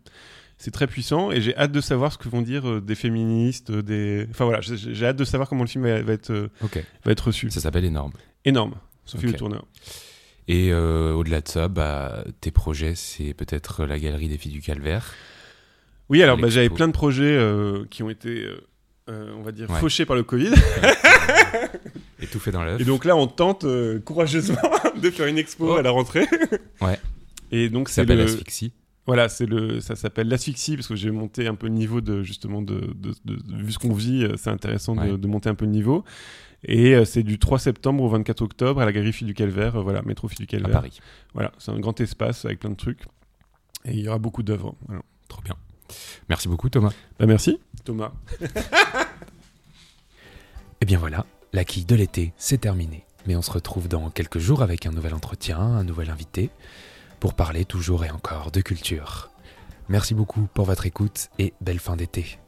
C'est 0.57 0.69
très 0.71 0.85
puissant 0.85 1.31
et 1.31 1.41
j'ai 1.41 1.57
hâte 1.57 1.71
de 1.71 1.81
savoir 1.81 2.13
ce 2.13 2.19
que 2.19 2.29
vont 2.29 2.43
dire 2.43 2.69
euh, 2.69 2.81
des 2.81 2.93
féministes, 2.93 3.71
euh, 3.71 3.81
des. 3.81 4.27
Enfin 4.29 4.45
voilà, 4.45 4.59
j'ai 4.61 5.05
hâte 5.07 5.15
de 5.17 5.23
savoir 5.23 5.49
comment 5.49 5.63
le 5.63 5.67
film 5.69 5.83
va, 5.85 6.03
va 6.03 6.13
être, 6.13 6.29
euh, 6.29 6.49
va 7.03 7.11
être 7.11 7.27
reçu. 7.27 7.49
ça 7.49 7.59
s'appelle 7.61 7.83
énorme. 7.85 8.11
Énorme, 8.45 8.75
Sophie 9.05 9.25
Ok. 9.25 9.31
Le 9.31 9.37
Tourneur. 9.39 9.65
Et 10.47 10.71
euh, 10.71 11.13
au-delà 11.13 11.41
de 11.41 11.47
ça, 11.47 11.67
bah, 11.67 12.23
tes 12.41 12.51
projets, 12.51 12.93
c'est 12.93 13.33
peut-être 13.33 13.85
la 13.85 13.97
galerie 13.97 14.27
des 14.27 14.37
filles 14.37 14.51
du 14.51 14.61
calvaire. 14.61 15.13
Oui, 16.09 16.21
alors 16.21 16.37
bah, 16.37 16.49
j'avais 16.49 16.69
plein 16.69 16.87
de 16.87 16.93
projets 16.93 17.23
euh, 17.35 17.85
qui 17.89 18.03
ont 18.03 18.09
été, 18.11 18.29
euh, 18.45 18.61
euh, 19.09 19.33
on 19.37 19.41
va 19.41 19.51
dire, 19.51 19.69
Ouais. 19.69 19.79
fauchés 19.79 20.05
par 20.05 20.15
le 20.15 20.23
Covid. 20.23 20.51
Et 22.21 22.27
tout 22.27 22.39
fait 22.39 22.51
dans 22.51 22.63
l'œuf. 22.63 22.79
Et 22.79 22.85
donc 22.85 23.05
là, 23.05 23.15
on 23.15 23.27
tente 23.27 23.63
euh, 23.63 23.99
courageusement 23.99 24.57
de 25.01 25.09
faire 25.09 25.27
une 25.27 25.37
expo 25.37 25.73
Oh. 25.73 25.75
à 25.77 25.81
la 25.81 25.91
rentrée. 25.91 26.25
Ouais. 26.81 26.99
Et 27.51 27.69
donc 27.69 27.89
Ça 27.89 27.95
c'est 27.95 28.01
s'appelle 28.01 28.17
le, 28.19 28.23
Asphyxie. 28.25 28.71
voilà, 29.05 29.27
c'est 29.29 29.45
le, 29.45 29.79
ça 29.81 29.95
s'appelle 29.95 30.27
l'asphyxie 30.29 30.75
parce 30.75 30.87
que 30.87 30.95
j'ai 30.95 31.11
monté 31.11 31.47
un 31.47 31.55
peu 31.55 31.67
le 31.67 31.73
niveau 31.73 31.99
de 32.01 32.23
justement 32.23 32.61
de, 32.61 32.93
de, 32.95 33.13
de- 33.25 33.63
vu 33.63 33.71
ce 33.71 33.77
qu'on 33.79 33.93
vit, 33.93 34.23
euh, 34.23 34.35
c'est 34.37 34.49
intéressant 34.49 34.95
de, 34.95 35.01
Ouais. 35.01 35.17
de 35.17 35.27
monter 35.27 35.49
un 35.49 35.55
peu 35.55 35.65
le 35.65 35.71
niveau. 35.71 36.03
Et 36.63 36.93
euh, 36.95 37.05
c'est 37.05 37.23
du 37.23 37.39
3 37.39 37.59
septembre 37.59 38.03
au 38.03 38.09
24 38.09 38.41
octobre 38.43 38.81
à 38.81 38.85
la 38.85 38.91
galerie 38.91 39.13
Fille 39.13 39.27
du 39.27 39.33
Calvaire, 39.33 39.81
voilà, 39.83 40.01
métro 40.03 40.27
Fille 40.27 40.45
du 40.45 40.55
à 40.55 40.59
Calvaire. 40.59 40.71
Paris. 40.71 40.99
Voilà, 41.33 41.51
c'est 41.57 41.71
un 41.71 41.79
grand 41.79 41.99
espace 41.99 42.45
avec 42.45 42.59
plein 42.59 42.69
de 42.69 42.75
trucs. 42.75 43.01
Et 43.85 43.93
il 43.93 43.99
y 43.99 44.07
aura 44.07 44.19
beaucoup 44.19 44.43
d'œuvres. 44.43 44.75
Voilà. 44.87 45.01
Trop 45.27 45.41
bien. 45.41 45.55
Merci 46.29 46.47
beaucoup, 46.47 46.69
Thomas. 46.69 46.93
Bah 47.19 47.25
merci, 47.25 47.59
Thomas. 47.83 48.11
Et 50.81 50.85
bien 50.85 50.97
voilà, 50.97 51.25
la 51.53 51.63
quille 51.63 51.85
de 51.85 51.95
l'été, 51.95 52.33
c'est 52.37 52.61
terminé. 52.61 53.05
Mais 53.27 53.35
on 53.35 53.41
se 53.41 53.51
retrouve 53.51 53.87
dans 53.87 54.09
quelques 54.09 54.39
jours 54.39 54.63
avec 54.63 54.85
un 54.85 54.91
nouvel 54.91 55.13
entretien, 55.13 55.59
un 55.59 55.83
nouvel 55.83 56.09
invité, 56.09 56.49
pour 57.19 57.35
parler 57.35 57.65
toujours 57.65 58.03
et 58.03 58.09
encore 58.09 58.51
de 58.51 58.61
culture. 58.61 59.29
Merci 59.89 60.15
beaucoup 60.15 60.47
pour 60.53 60.65
votre 60.65 60.85
écoute 60.85 61.29
et 61.37 61.53
belle 61.61 61.79
fin 61.79 61.95
d'été. 61.95 62.39